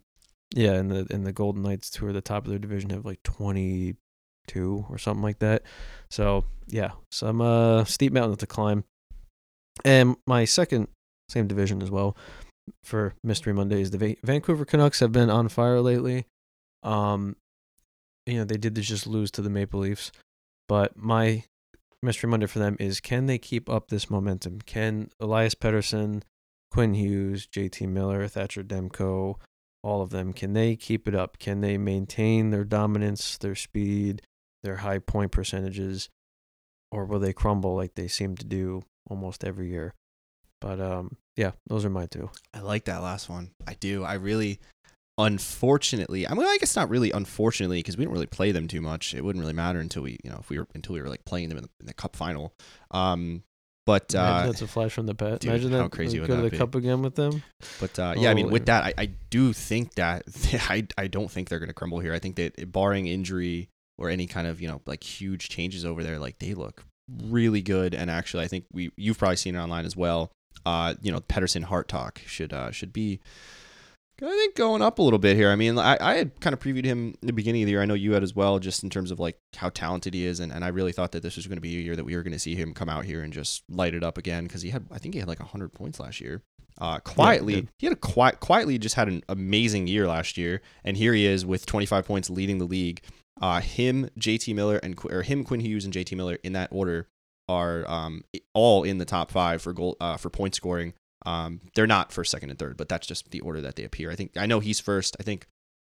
yeah, 0.53 0.73
and 0.73 0.91
the 0.91 1.07
and 1.09 1.25
the 1.25 1.31
Golden 1.31 1.61
Knights, 1.61 1.95
who 1.95 2.07
are 2.07 2.13
the 2.13 2.21
top 2.21 2.45
of 2.45 2.49
their 2.49 2.59
division, 2.59 2.89
have 2.89 3.05
like 3.05 3.23
twenty 3.23 3.95
two 4.47 4.85
or 4.89 4.97
something 4.97 5.23
like 5.23 5.39
that. 5.39 5.63
So 6.09 6.45
yeah, 6.67 6.91
some 7.11 7.41
uh 7.41 7.85
steep 7.85 8.11
mountain 8.11 8.37
to 8.37 8.47
climb. 8.47 8.83
And 9.85 10.17
my 10.27 10.45
second 10.45 10.87
same 11.29 11.47
division 11.47 11.81
as 11.81 11.89
well 11.89 12.17
for 12.83 13.13
Mystery 13.23 13.53
Mondays, 13.53 13.91
the 13.91 13.97
Va- 13.97 14.15
Vancouver 14.23 14.65
Canucks 14.65 14.99
have 14.99 15.11
been 15.11 15.29
on 15.29 15.47
fire 15.47 15.79
lately. 15.81 16.25
Um, 16.83 17.35
you 18.25 18.37
know 18.37 18.43
they 18.43 18.57
did 18.57 18.75
just 18.75 19.07
lose 19.07 19.31
to 19.31 19.41
the 19.41 19.49
Maple 19.49 19.79
Leafs, 19.79 20.11
but 20.67 20.97
my 20.97 21.43
mystery 22.03 22.29
Monday 22.29 22.47
for 22.47 22.59
them 22.59 22.75
is 22.79 22.99
can 22.99 23.27
they 23.27 23.37
keep 23.37 23.69
up 23.69 23.87
this 23.87 24.09
momentum? 24.09 24.59
Can 24.65 25.09
Elias 25.19 25.55
Pettersson, 25.55 26.23
Quinn 26.71 26.93
Hughes, 26.93 27.47
JT 27.47 27.87
Miller, 27.87 28.27
Thatcher 28.27 28.63
Demko, 28.63 29.35
all 29.83 30.01
of 30.01 30.11
them, 30.11 30.31
can 30.31 30.53
they 30.53 30.75
keep 30.75 31.07
it 31.07 31.15
up? 31.15 31.37
Can 31.39 31.61
they 31.61 31.77
maintain 31.77 32.51
their 32.51 32.63
dominance, 32.63 33.37
their 33.37 33.55
speed, 33.55 34.21
their 34.63 34.77
high 34.77 34.99
point 34.99 35.31
percentages, 35.31 36.09
or 36.91 37.05
will 37.05 37.19
they 37.19 37.33
crumble 37.33 37.75
like 37.75 37.95
they 37.95 38.07
seem 38.07 38.35
to 38.37 38.45
do 38.45 38.83
almost 39.09 39.43
every 39.43 39.69
year? 39.69 39.93
But 40.59 40.79
um, 40.79 41.17
yeah, 41.35 41.51
those 41.67 41.83
are 41.83 41.89
my 41.89 42.05
two. 42.05 42.29
I 42.53 42.59
like 42.59 42.85
that 42.85 43.01
last 43.01 43.27
one. 43.27 43.51
I 43.67 43.73
do. 43.73 44.03
I 44.03 44.13
really, 44.13 44.59
unfortunately, 45.17 46.27
I 46.27 46.35
mean, 46.35 46.45
I 46.45 46.57
guess 46.59 46.75
not 46.75 46.89
really 46.89 47.11
unfortunately 47.11 47.79
because 47.79 47.97
we 47.97 48.05
don't 48.05 48.13
really 48.13 48.27
play 48.27 48.51
them 48.51 48.67
too 48.67 48.81
much. 48.81 49.15
It 49.15 49.23
wouldn't 49.23 49.41
really 49.41 49.53
matter 49.53 49.79
until 49.79 50.03
we, 50.03 50.19
you 50.23 50.29
know, 50.29 50.37
if 50.39 50.49
we 50.51 50.59
were 50.59 50.67
until 50.75 50.93
we 50.93 51.01
were 51.01 51.09
like 51.09 51.25
playing 51.25 51.49
them 51.49 51.57
in 51.57 51.63
the, 51.63 51.69
in 51.79 51.85
the 51.87 51.93
cup 51.93 52.15
final. 52.15 52.53
Um, 52.91 53.43
but 53.85 54.13
uh, 54.13 54.45
that's 54.45 54.61
a 54.61 54.67
flash 54.67 54.91
from 54.93 55.05
the 55.05 55.15
pet. 55.15 55.39
dude, 55.39 55.49
Imagine 55.49 55.71
how 55.71 55.83
that 55.83 55.91
crazy 55.91 56.17
we 56.17 56.21
would 56.21 56.29
go 56.29 56.35
to 56.37 56.41
the 56.43 56.49
be? 56.49 56.57
cup 56.57 56.75
again 56.75 57.01
with 57.01 57.15
them. 57.15 57.43
But 57.79 57.97
uh, 57.97 58.13
yeah, 58.17 58.29
I 58.29 58.33
mean, 58.33 58.49
with 58.49 58.65
that, 58.67 58.83
I, 58.83 58.93
I 58.97 59.05
do 59.29 59.53
think 59.53 59.95
that 59.95 60.23
I 60.69 60.87
I 60.97 61.07
don't 61.07 61.29
think 61.31 61.49
they're 61.49 61.59
going 61.59 61.69
to 61.69 61.73
crumble 61.73 61.99
here. 61.99 62.13
I 62.13 62.19
think 62.19 62.35
that 62.35 62.71
barring 62.71 63.07
injury 63.07 63.69
or 63.97 64.09
any 64.09 64.27
kind 64.27 64.47
of 64.47 64.61
you 64.61 64.67
know 64.67 64.81
like 64.85 65.03
huge 65.03 65.49
changes 65.49 65.85
over 65.85 66.03
there, 66.03 66.19
like 66.19 66.39
they 66.39 66.53
look 66.53 66.83
really 67.23 67.61
good. 67.61 67.93
And 67.95 68.09
actually, 68.11 68.43
I 68.43 68.47
think 68.47 68.65
we 68.71 68.91
you've 68.97 69.17
probably 69.17 69.35
seen 69.37 69.55
it 69.55 69.59
online 69.59 69.85
as 69.85 69.95
well. 69.95 70.31
Uh, 70.65 70.93
you 71.01 71.11
know, 71.11 71.19
Pettersson 71.19 71.63
Hart 71.63 71.87
Talk 71.87 72.21
should 72.27 72.53
uh, 72.53 72.71
should 72.71 72.93
be. 72.93 73.19
I 74.23 74.29
think 74.29 74.55
going 74.55 74.81
up 74.83 74.99
a 74.99 75.01
little 75.01 75.19
bit 75.19 75.35
here. 75.35 75.49
I 75.49 75.55
mean, 75.55 75.79
I, 75.79 75.97
I 75.99 76.15
had 76.15 76.39
kind 76.41 76.53
of 76.53 76.59
previewed 76.59 76.85
him 76.85 77.15
in 77.21 77.27
the 77.27 77.33
beginning 77.33 77.63
of 77.63 77.65
the 77.65 77.71
year. 77.71 77.81
I 77.81 77.85
know 77.85 77.95
you 77.95 78.13
had 78.13 78.21
as 78.21 78.35
well, 78.35 78.59
just 78.59 78.83
in 78.83 78.89
terms 78.89 79.09
of 79.09 79.19
like 79.19 79.39
how 79.55 79.69
talented 79.69 80.13
he 80.13 80.25
is, 80.25 80.39
and, 80.39 80.51
and 80.51 80.63
I 80.63 80.67
really 80.67 80.91
thought 80.91 81.11
that 81.13 81.23
this 81.23 81.37
was 81.37 81.47
going 81.47 81.57
to 81.57 81.61
be 81.61 81.75
a 81.77 81.81
year 81.81 81.95
that 81.95 82.03
we 82.03 82.15
were 82.15 82.21
going 82.21 82.33
to 82.33 82.39
see 82.39 82.55
him 82.55 82.73
come 82.73 82.87
out 82.87 83.05
here 83.05 83.23
and 83.23 83.33
just 83.33 83.63
light 83.67 83.95
it 83.95 84.03
up 84.03 84.17
again 84.17 84.43
because 84.43 84.61
he 84.61 84.69
had, 84.69 84.85
I 84.91 84.99
think 84.99 85.15
he 85.15 85.19
had 85.19 85.27
like 85.27 85.39
hundred 85.39 85.73
points 85.73 85.99
last 85.99 86.21
year. 86.21 86.43
Uh, 86.77 86.99
quietly, 86.99 87.55
did. 87.55 87.69
he 87.79 87.85
had 87.87 87.93
a 87.93 87.99
quiet, 87.99 88.39
quietly 88.39 88.77
just 88.77 88.95
had 88.95 89.07
an 89.07 89.23
amazing 89.27 89.87
year 89.87 90.07
last 90.07 90.37
year, 90.37 90.61
and 90.83 90.97
here 90.97 91.13
he 91.13 91.25
is 91.25 91.45
with 91.45 91.65
25 91.65 92.05
points, 92.05 92.29
leading 92.29 92.59
the 92.59 92.65
league. 92.65 93.01
Uh, 93.41 93.59
him, 93.59 94.07
JT 94.19 94.53
Miller, 94.53 94.79
and 94.83 94.99
or 95.09 95.23
him, 95.23 95.43
Quinn 95.43 95.61
Hughes, 95.61 95.83
and 95.83 95.93
JT 95.93 96.15
Miller 96.15 96.37
in 96.43 96.53
that 96.53 96.69
order 96.71 97.07
are 97.49 97.89
um, 97.89 98.23
all 98.53 98.83
in 98.83 98.97
the 98.97 99.05
top 99.05 99.31
five 99.31 99.61
for 99.61 99.73
goal 99.73 99.97
uh, 99.99 100.17
for 100.17 100.29
point 100.29 100.55
scoring. 100.55 100.93
Um, 101.25 101.61
they're 101.75 101.87
not 101.87 102.11
first, 102.11 102.31
second, 102.31 102.49
and 102.49 102.59
third, 102.59 102.77
but 102.77 102.89
that's 102.89 103.07
just 103.07 103.29
the 103.31 103.41
order 103.41 103.61
that 103.61 103.75
they 103.75 103.83
appear. 103.83 104.11
I 104.11 104.15
think 104.15 104.37
I 104.37 104.45
know 104.45 104.59
he's 104.59 104.79
first. 104.79 105.15
I 105.19 105.23
think 105.23 105.47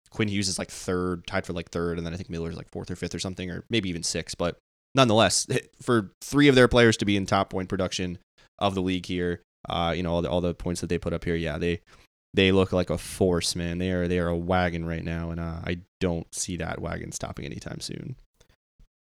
Quinn 0.09 0.27
Hughes 0.27 0.49
is 0.49 0.59
like 0.59 0.69
third, 0.69 1.25
tied 1.27 1.45
for 1.45 1.53
like 1.53 1.69
third, 1.69 1.97
and 1.97 2.05
then 2.05 2.13
I 2.13 2.17
think 2.17 2.29
Miller's 2.29 2.57
like 2.57 2.69
fourth 2.69 2.91
or 2.91 2.95
fifth 2.95 3.15
or 3.15 3.19
something, 3.19 3.49
or 3.49 3.63
maybe 3.69 3.89
even 3.89 4.03
sixth. 4.03 4.37
But 4.37 4.57
nonetheless, 4.95 5.47
for 5.81 6.11
three 6.21 6.47
of 6.47 6.55
their 6.55 6.67
players 6.67 6.97
to 6.97 7.05
be 7.05 7.15
in 7.15 7.25
top 7.25 7.49
point 7.49 7.69
production 7.69 8.17
of 8.59 8.75
the 8.75 8.81
league 8.81 9.05
here, 9.05 9.41
uh, 9.69 9.93
you 9.95 10.03
know 10.03 10.13
all 10.13 10.21
the 10.21 10.29
all 10.29 10.41
the 10.41 10.53
points 10.53 10.81
that 10.81 10.87
they 10.87 10.97
put 10.97 11.13
up 11.13 11.23
here, 11.23 11.35
yeah, 11.35 11.57
they 11.57 11.81
they 12.33 12.51
look 12.51 12.71
like 12.71 12.89
a 12.89 12.97
force, 12.97 13.55
man. 13.55 13.77
They 13.77 13.91
are 13.91 14.07
they 14.07 14.19
are 14.19 14.27
a 14.27 14.37
wagon 14.37 14.85
right 14.85 15.03
now, 15.03 15.31
and 15.31 15.39
uh, 15.39 15.59
I 15.65 15.79
don't 15.99 16.33
see 16.33 16.57
that 16.57 16.81
wagon 16.81 17.11
stopping 17.11 17.45
anytime 17.45 17.79
soon. 17.79 18.15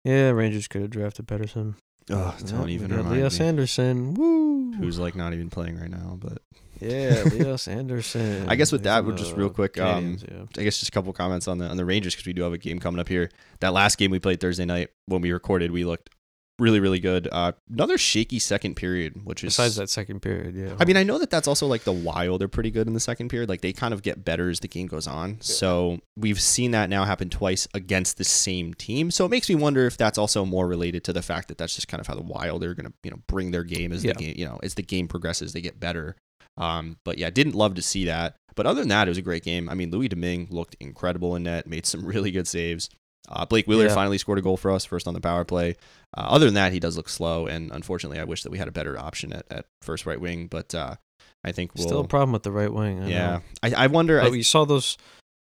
Yeah, 0.04 0.30
Rangers 0.30 0.68
could 0.68 0.82
have 0.82 0.90
drafted 0.90 1.26
Pettersson. 1.26 1.74
Oh, 2.10 2.34
don't 2.46 2.70
even 2.70 2.90
remind 2.90 3.14
Leo 3.14 3.24
me. 3.24 3.30
Sanderson. 3.30 4.14
Woo! 4.14 4.72
Who's 4.72 4.98
like 4.98 5.14
not 5.14 5.32
even 5.34 5.50
playing 5.50 5.78
right 5.78 5.90
now, 5.90 6.16
but 6.20 6.38
yeah, 6.80 7.22
Lias 7.32 7.68
Andersson. 7.68 8.48
I 8.48 8.54
guess 8.54 8.70
with 8.72 8.84
that, 8.84 9.04
we're 9.04 9.16
just 9.16 9.36
real 9.36 9.50
quick, 9.50 9.78
um, 9.78 10.18
yeah. 10.30 10.44
I 10.56 10.62
guess 10.62 10.78
just 10.78 10.88
a 10.88 10.92
couple 10.92 11.12
comments 11.12 11.48
on 11.48 11.58
the 11.58 11.66
on 11.66 11.76
the 11.76 11.84
Rangers 11.84 12.14
because 12.14 12.26
we 12.26 12.32
do 12.32 12.42
have 12.42 12.52
a 12.52 12.58
game 12.58 12.78
coming 12.78 13.00
up 13.00 13.08
here. 13.08 13.30
That 13.60 13.72
last 13.72 13.98
game 13.98 14.10
we 14.10 14.20
played 14.20 14.40
Thursday 14.40 14.64
night 14.64 14.90
when 15.06 15.20
we 15.20 15.32
recorded, 15.32 15.70
we 15.70 15.84
looked 15.84 16.10
really 16.58 16.80
really 16.80 16.98
good. 17.00 17.28
Uh, 17.30 17.52
another 17.72 17.96
shaky 17.98 18.38
second 18.38 18.74
period, 18.74 19.24
which 19.24 19.44
is 19.44 19.48
Besides 19.54 19.76
that 19.76 19.88
second 19.90 20.20
period, 20.20 20.54
yeah. 20.54 20.74
I 20.78 20.84
mean, 20.84 20.96
I 20.96 21.02
know 21.02 21.18
that 21.18 21.30
that's 21.30 21.46
also 21.48 21.66
like 21.66 21.84
the 21.84 21.92
Wild 21.92 22.42
are 22.42 22.48
pretty 22.48 22.70
good 22.70 22.86
in 22.86 22.94
the 22.94 23.00
second 23.00 23.28
period. 23.28 23.48
Like 23.48 23.60
they 23.60 23.72
kind 23.72 23.94
of 23.94 24.02
get 24.02 24.24
better 24.24 24.50
as 24.50 24.60
the 24.60 24.68
game 24.68 24.86
goes 24.86 25.06
on. 25.06 25.38
So 25.40 25.98
we've 26.16 26.40
seen 26.40 26.72
that 26.72 26.90
now 26.90 27.04
happen 27.04 27.30
twice 27.30 27.68
against 27.74 28.18
the 28.18 28.24
same 28.24 28.74
team. 28.74 29.10
So 29.10 29.24
it 29.24 29.28
makes 29.30 29.48
me 29.48 29.54
wonder 29.54 29.86
if 29.86 29.96
that's 29.96 30.18
also 30.18 30.44
more 30.44 30.66
related 30.66 31.04
to 31.04 31.12
the 31.12 31.22
fact 31.22 31.48
that 31.48 31.58
that's 31.58 31.74
just 31.74 31.88
kind 31.88 32.00
of 32.00 32.06
how 32.06 32.14
the 32.14 32.22
Wild 32.22 32.64
are 32.64 32.74
going 32.74 32.86
to 32.86 32.92
you 33.04 33.10
know 33.10 33.18
bring 33.28 33.50
their 33.50 33.64
game 33.64 33.92
as 33.92 34.04
Yeah. 34.04 34.12
the 34.14 34.18
game 34.24 34.34
you 34.36 34.44
know 34.46 34.58
as 34.62 34.74
the 34.74 34.82
game 34.82 35.08
progresses 35.08 35.52
they 35.52 35.60
get 35.60 35.78
better. 35.80 36.16
Um, 36.56 36.96
but 37.04 37.18
yeah, 37.18 37.30
didn't 37.30 37.54
love 37.54 37.74
to 37.76 37.82
see 37.82 38.04
that. 38.06 38.34
But 38.56 38.66
other 38.66 38.80
than 38.80 38.88
that, 38.88 39.06
it 39.06 39.10
was 39.12 39.18
a 39.18 39.22
great 39.22 39.44
game. 39.44 39.68
I 39.68 39.74
mean, 39.74 39.92
Louis 39.92 40.08
Domingue 40.08 40.48
looked 40.50 40.74
incredible 40.80 41.36
in 41.36 41.44
net, 41.44 41.68
made 41.68 41.86
some 41.86 42.04
really 42.04 42.32
good 42.32 42.48
saves. 42.48 42.90
Uh, 43.28 43.44
Blake 43.44 43.66
Wheeler 43.66 43.86
Yeah. 43.86 43.94
finally 43.94 44.18
scored 44.18 44.38
a 44.38 44.42
goal 44.42 44.56
for 44.56 44.70
us, 44.70 44.84
first 44.84 45.06
on 45.06 45.14
the 45.14 45.20
power 45.20 45.44
play. 45.44 45.76
Uh, 46.16 46.22
other 46.22 46.46
than 46.46 46.54
that, 46.54 46.72
he 46.72 46.80
does 46.80 46.96
look 46.96 47.08
slow, 47.08 47.46
and 47.46 47.70
unfortunately, 47.70 48.18
I 48.18 48.24
wish 48.24 48.42
that 48.42 48.50
we 48.50 48.58
had 48.58 48.68
a 48.68 48.72
better 48.72 48.98
option 48.98 49.32
at, 49.32 49.44
at 49.50 49.66
first 49.82 50.06
right 50.06 50.20
wing. 50.20 50.46
But 50.46 50.74
uh, 50.74 50.96
I 51.44 51.52
think 51.52 51.74
we'll. 51.74 51.86
Still 51.86 52.00
a 52.00 52.08
problem 52.08 52.32
with 52.32 52.42
the 52.42 52.52
right 52.52 52.72
wing. 52.72 53.02
I 53.02 53.08
yeah. 53.08 53.40
I, 53.62 53.72
I 53.74 53.86
wonder. 53.88 54.20
Oh, 54.20 54.26
I, 54.26 54.28
you 54.28 54.42
saw 54.42 54.64
those. 54.64 54.96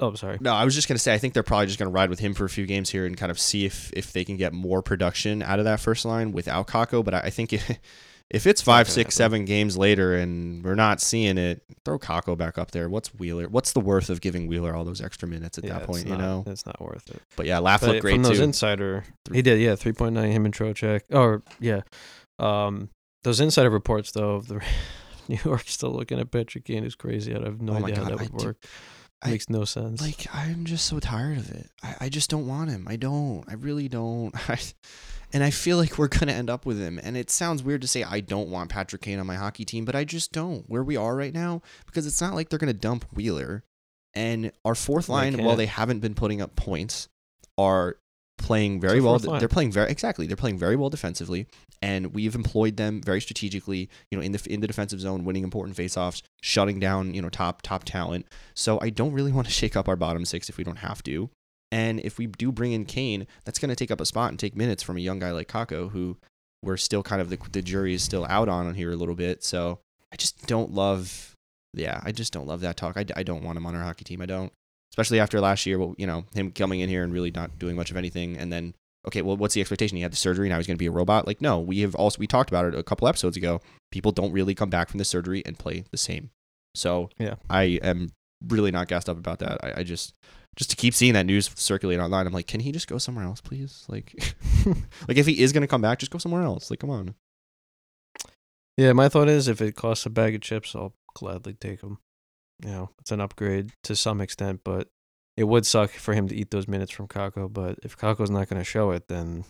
Oh, 0.02 0.08
I'm 0.08 0.16
sorry. 0.16 0.38
no, 0.40 0.54
I 0.54 0.64
was 0.64 0.76
just 0.76 0.88
gonna 0.88 0.98
say 0.98 1.14
I 1.14 1.18
think 1.18 1.34
they're 1.34 1.44
probably 1.44 1.66
just 1.66 1.78
gonna 1.78 1.92
ride 1.92 2.10
with 2.10 2.20
him 2.20 2.34
for 2.34 2.46
a 2.46 2.50
few 2.50 2.66
games 2.66 2.90
here 2.90 3.06
and 3.06 3.18
kind 3.18 3.30
of 3.32 3.38
see 3.40 3.66
if 3.66 3.92
if 3.94 4.14
they 4.14 4.24
can 4.24 4.38
get 4.38 4.54
more 4.54 4.82
production 4.82 5.44
out 5.44 5.60
of 5.60 5.66
that 5.66 5.82
first 5.82 6.06
line 6.06 6.32
without 6.32 6.68
Kakko. 6.68 7.04
But 7.04 7.14
I, 7.14 7.30
think 7.30 7.52
if, 7.52 7.70
if 8.30 8.46
it's 8.46 8.62
not 8.66 8.72
five, 8.74 8.88
six, 8.90 9.16
happen. 9.18 9.32
seven 9.40 9.46
games 9.46 9.78
later 9.78 10.16
and 10.16 10.64
we're 10.64 10.76
not 10.76 11.02
seeing 11.02 11.38
it, 11.38 11.64
throw 11.84 11.98
Kakko 11.98 12.38
back 12.38 12.58
up 12.58 12.72
there. 12.72 12.88
What's 12.90 13.14
Wheeler? 13.16 13.48
What's 13.50 13.72
the 13.74 13.80
worth 13.80 14.10
of 14.10 14.22
giving 14.22 14.48
Wheeler 14.48 14.76
all 14.76 14.86
those 14.86 15.02
extra 15.02 15.28
minutes 15.28 15.58
at 15.58 15.64
Yeah, 15.64 15.80
that 15.80 15.88
point? 15.88 16.06
You 16.08 16.16
know. 16.18 16.44
it's 16.48 16.66
not 16.66 16.80
worth 16.82 17.10
it. 17.10 17.22
But 17.36 17.46
yeah, 17.48 17.60
Laugh 17.60 17.82
looked 17.82 18.02
great 18.02 18.14
from 18.16 18.24
those 18.24 18.38
too. 18.38 18.44
insider, 18.44 19.04
he 19.34 19.42
did. 19.42 19.60
Yeah, 19.60 19.76
three 19.76 19.94
point 19.94 20.14
nine. 20.14 20.32
Him 20.32 20.46
and 20.46 20.54
Trocheck. 20.54 21.02
Or 21.12 21.42
yeah, 21.60 21.82
um, 22.38 22.90
those 23.24 23.40
insider 23.40 23.70
reports 23.70 24.12
though 24.12 24.36
of 24.36 24.48
the 24.48 24.62
New 25.28 25.40
York 25.44 25.64
still 25.68 25.92
looking 25.92 26.20
at 26.20 26.32
Patrick 26.32 26.66
Kane 26.66 26.84
is 26.84 26.96
crazy. 26.96 27.36
I 27.36 27.40
have 27.44 27.62
no 27.62 27.74
Oh 27.74 27.86
idea 27.86 27.96
how 27.96 28.04
God, 28.04 28.12
that 28.12 28.20
I 28.20 28.24
would 28.24 28.38
do- 28.38 28.46
work. 28.46 28.58
I- 29.22 29.32
Makes 29.32 29.50
no 29.50 29.66
sense. 29.66 30.02
like 30.02 30.28
I'm 30.34 30.64
just 30.64 30.86
so 30.86 31.00
tired 31.00 31.38
of 31.40 31.52
it. 31.52 31.70
I, 31.84 31.96
I 32.02 32.10
just 32.10 32.30
don't 32.30 32.48
want 32.48 32.70
him. 32.70 32.88
I 32.88 32.96
don't. 32.96 33.44
I 33.50 33.56
really 33.56 33.90
don't. 33.90 34.34
I, 34.50 34.58
and 35.34 35.44
I 35.44 35.50
feel 35.50 35.78
like 35.78 35.98
we're 35.98 36.08
gonna 36.08 36.32
end 36.32 36.50
up 36.50 36.66
with 36.66 36.80
him. 36.80 37.00
And 37.02 37.16
it 37.18 37.30
sounds 37.30 37.64
weird 37.64 37.82
to 37.82 37.88
say 37.88 38.04
I 38.04 38.20
don't 38.20 38.50
want 38.50 38.70
Patrick 38.70 39.02
Kane 39.02 39.20
on 39.20 39.28
my 39.28 39.36
hockey 39.36 39.66
team, 39.66 39.86
but 39.86 39.96
I 39.96 40.04
just 40.04 40.32
don't. 40.32 40.70
Where 40.70 40.84
we 40.84 40.98
are 40.98 41.16
right 41.16 41.34
now, 41.34 41.62
because 41.86 42.06
it's 42.06 42.22
not 42.22 42.36
like 42.36 42.50
they're 42.50 42.60
gonna 42.60 42.74
dump 42.74 43.06
Wheeler, 43.14 43.64
and 44.14 44.52
our 44.66 44.76
fourth 44.76 45.08
They 45.08 45.14
line, 45.14 45.44
while 45.44 45.56
they 45.56 45.68
haven't 45.68 46.00
been 46.00 46.16
putting 46.16 46.42
up 46.42 46.56
points, 46.56 47.10
are 47.58 47.98
playing 48.40 48.80
very 48.80 49.02
well. 49.02 49.20
line. 49.20 49.40
They're 49.40 49.48
playing 49.48 49.72
very 49.72 49.92
exactly. 49.92 50.26
They're 50.26 50.38
playing 50.38 50.58
very 50.58 50.76
well 50.76 50.90
defensively, 50.90 51.48
and 51.82 52.14
we've 52.14 52.34
employed 52.34 52.78
them 52.78 53.02
very 53.04 53.22
strategically. 53.22 53.90
You 54.10 54.18
know, 54.18 54.24
in 54.24 54.32
the 54.32 54.42
in 54.50 54.62
the 54.62 54.68
defensive 54.68 55.00
zone, 55.00 55.26
winning 55.26 55.44
important 55.44 55.78
faceoffs, 55.78 56.24
shutting 56.42 56.80
down 56.80 57.14
you 57.14 57.22
know 57.22 57.30
top 57.30 57.62
top 57.62 57.84
talent. 57.84 58.26
So 58.56 58.80
I 58.82 58.90
don't 58.90 59.14
really 59.14 59.32
want 59.32 59.48
to 59.48 59.54
shake 59.60 59.76
up 59.76 59.88
our 59.88 59.96
bottom 59.96 60.26
six 60.26 60.50
if 60.50 60.58
we 60.58 60.64
don't 60.64 60.78
have 60.78 61.04
to. 61.04 61.30
And 61.72 62.00
if 62.00 62.18
we 62.18 62.28
do 62.28 62.52
bring 62.52 62.72
in 62.72 62.86
Kane, 62.86 63.28
that's 63.46 63.60
going 63.60 63.70
to 63.70 63.76
take 63.76 63.92
up 63.92 64.02
a 64.02 64.06
spot 64.06 64.30
and 64.30 64.40
take 64.40 64.56
minutes 64.56 64.82
from 64.82 64.98
a 64.98 65.02
young 65.02 65.20
guy 65.20 65.32
like 65.32 65.48
Kakko, 65.48 65.92
who 65.92 66.18
we're 66.64 66.78
still 66.78 67.04
kind 67.04 67.22
of 67.22 67.30
the 67.30 67.38
the 67.52 67.62
jury 67.62 67.94
is 67.94 68.04
still 68.04 68.26
out 68.26 68.50
on 68.50 68.74
here 68.74 68.92
a 68.92 68.96
little 68.96 69.16
bit. 69.16 69.44
So 69.44 69.80
I 70.12 70.16
just 70.16 70.48
don't 70.48 70.72
love. 70.72 71.36
Yeah, 71.74 72.02
I 72.04 72.12
just 72.12 72.34
don't 72.34 72.48
love 72.48 72.62
that 72.62 72.78
talk. 72.78 72.98
I, 72.98 73.06
I 73.16 73.24
don't 73.24 73.44
want 73.44 73.58
him 73.58 73.66
on 73.68 73.76
our 73.76 73.84
hockey 73.84 74.04
team. 74.04 74.22
I 74.22 74.26
don't, 74.26 74.52
especially 74.92 75.20
after 75.20 75.40
last 75.40 75.66
year. 75.68 75.78
Well, 75.78 75.94
you 75.98 76.08
know, 76.08 76.26
him 76.34 76.52
coming 76.52 76.80
in 76.80 76.90
here 76.90 77.04
and 77.04 77.14
really 77.14 77.32
not 77.32 77.60
doing 77.60 77.76
much 77.76 77.92
of 77.92 77.98
anything, 77.98 78.38
and 78.38 78.52
then 78.52 78.74
okay, 79.08 79.22
well, 79.22 79.38
what's 79.38 79.54
the 79.54 79.62
expectation? 79.62 79.96
He 79.96 80.04
had 80.04 80.12
the 80.12 80.18
surgery, 80.18 80.50
now 80.50 80.58
he's 80.58 80.68
going 80.68 80.76
to 80.76 80.80
be 80.80 80.88
a 80.88 80.92
robot. 80.92 81.28
Like, 81.28 81.42
no, 81.42 81.60
we 81.60 81.80
have 81.82 81.96
also 81.96 82.18
we 82.20 82.28
talked 82.28 82.50
about 82.50 82.66
it 82.66 82.76
a 82.76 82.84
couple 82.84 83.08
episodes 83.08 83.38
ago. 83.38 83.62
People 83.92 84.12
don't 84.12 84.32
really 84.32 84.56
come 84.56 84.70
back 84.70 84.90
from 84.90 84.98
the 84.98 85.06
surgery 85.06 85.42
and 85.46 85.58
play 85.58 85.84
the 85.92 85.98
same. 85.98 86.32
So 86.76 87.10
Yeah. 87.18 87.36
I 87.50 87.80
am 87.82 88.12
really 88.48 88.72
not 88.72 88.88
gassed 88.88 89.10
up 89.10 89.18
about 89.18 89.40
that. 89.40 89.64
I, 89.64 89.82
I 89.82 89.84
just 89.84 90.14
just 90.60 90.70
to 90.72 90.76
keep 90.76 90.94
seeing 90.94 91.14
that 91.14 91.26
news 91.26 91.50
circulate 91.56 92.00
online. 92.00 92.28
I'm 92.28 92.34
like, 92.34 92.48
can 92.48 92.60
he 92.60 92.74
just 92.74 92.90
go 92.90 92.98
somewhere 92.98 93.24
else, 93.24 93.40
please? 93.40 93.86
Like, 93.88 94.14
like 95.08 95.18
if 95.18 95.26
he 95.26 95.42
is 95.42 95.54
going 95.54 95.62
to 95.62 95.68
come 95.68 95.82
back, 95.82 96.00
just 96.00 96.12
go 96.12 96.20
somewhere 96.20 96.44
else. 96.44 96.70
Like, 96.70 96.82
come 96.82 96.90
on. 96.90 97.16
yeah, 98.76 98.92
my 98.92 99.08
thought 99.08 99.30
is 99.30 99.48
if 99.48 99.62
it 99.62 99.78
costs 99.78 100.06
a 100.06 100.10
bag 100.10 100.36
of 100.36 100.42
chips, 100.42 100.76
I'll 100.76 100.94
gladly 101.16 101.54
take 101.54 101.80
them. 101.80 102.00
You 102.62 102.72
know, 102.72 102.90
it's 103.00 103.14
an 103.14 103.22
upgrade 103.22 103.72
to 103.86 103.96
some 103.96 104.20
extent, 104.20 104.60
but 104.66 104.90
it 105.38 105.46
would 105.46 105.66
suck 105.66 105.92
for 105.92 106.14
him 106.14 106.28
to 106.28 106.36
eat 106.36 106.52
those 106.52 106.68
minutes 106.68 106.92
from 106.92 107.08
Kakko. 107.08 107.52
But 107.52 107.80
if 107.82 107.98
Kakko's 107.98 108.30
not 108.30 108.50
going 108.50 108.60
to 108.60 108.66
show 108.66 108.92
it, 108.92 109.08
then 109.08 109.46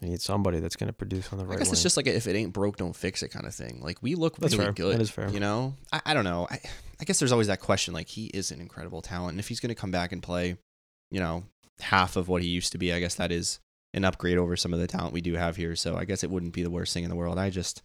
you 0.00 0.08
need 0.08 0.20
somebody 0.20 0.58
that's 0.58 0.74
going 0.74 0.88
to 0.88 0.92
produce 0.92 1.32
on 1.32 1.38
the 1.38 1.46
right. 1.46 1.54
I 1.54 1.58
guess 1.60 1.70
it's 1.70 1.84
just 1.84 1.96
like 1.96 2.08
if 2.08 2.26
it 2.26 2.34
ain't 2.34 2.52
broke, 2.52 2.76
don't 2.76 2.96
fix 2.96 3.22
it 3.22 3.28
kind 3.28 3.46
of 3.46 3.54
thing. 3.54 3.80
Like 3.80 4.02
we 4.02 4.16
look 4.16 4.36
That's 4.36 4.54
really 4.54 4.64
fair. 4.64 4.72
good. 4.72 4.94
That 4.96 5.02
is 5.02 5.10
fair. 5.10 5.28
You 5.28 5.38
know, 5.38 5.74
I, 5.92 6.00
I 6.06 6.14
don't 6.14 6.24
know. 6.24 6.48
I, 6.50 6.58
I 7.00 7.04
guess 7.04 7.18
there's 7.18 7.32
always 7.32 7.46
that 7.48 7.60
question. 7.60 7.92
Like 7.94 8.08
he 8.08 8.26
is 8.26 8.50
an 8.50 8.60
incredible 8.60 9.02
talent, 9.02 9.32
and 9.32 9.40
if 9.40 9.48
he's 9.48 9.60
going 9.60 9.68
to 9.68 9.74
come 9.80 9.90
back 9.90 10.12
and 10.12 10.22
play, 10.22 10.56
you 11.10 11.20
know, 11.20 11.44
half 11.80 12.16
of 12.16 12.28
what 12.28 12.42
he 12.42 12.48
used 12.48 12.72
to 12.72 12.78
be, 12.78 12.92
I 12.92 13.00
guess 13.00 13.14
that 13.16 13.30
is 13.30 13.60
an 13.94 14.04
upgrade 14.04 14.38
over 14.38 14.56
some 14.56 14.72
of 14.74 14.80
the 14.80 14.86
talent 14.86 15.12
we 15.12 15.20
do 15.20 15.34
have 15.34 15.56
here. 15.56 15.76
So 15.76 15.96
I 15.96 16.04
guess 16.04 16.22
it 16.24 16.30
wouldn't 16.30 16.52
be 16.52 16.62
the 16.62 16.70
worst 16.70 16.92
thing 16.92 17.04
in 17.04 17.10
the 17.10 17.16
world. 17.16 17.38
I 17.38 17.50
just, 17.50 17.82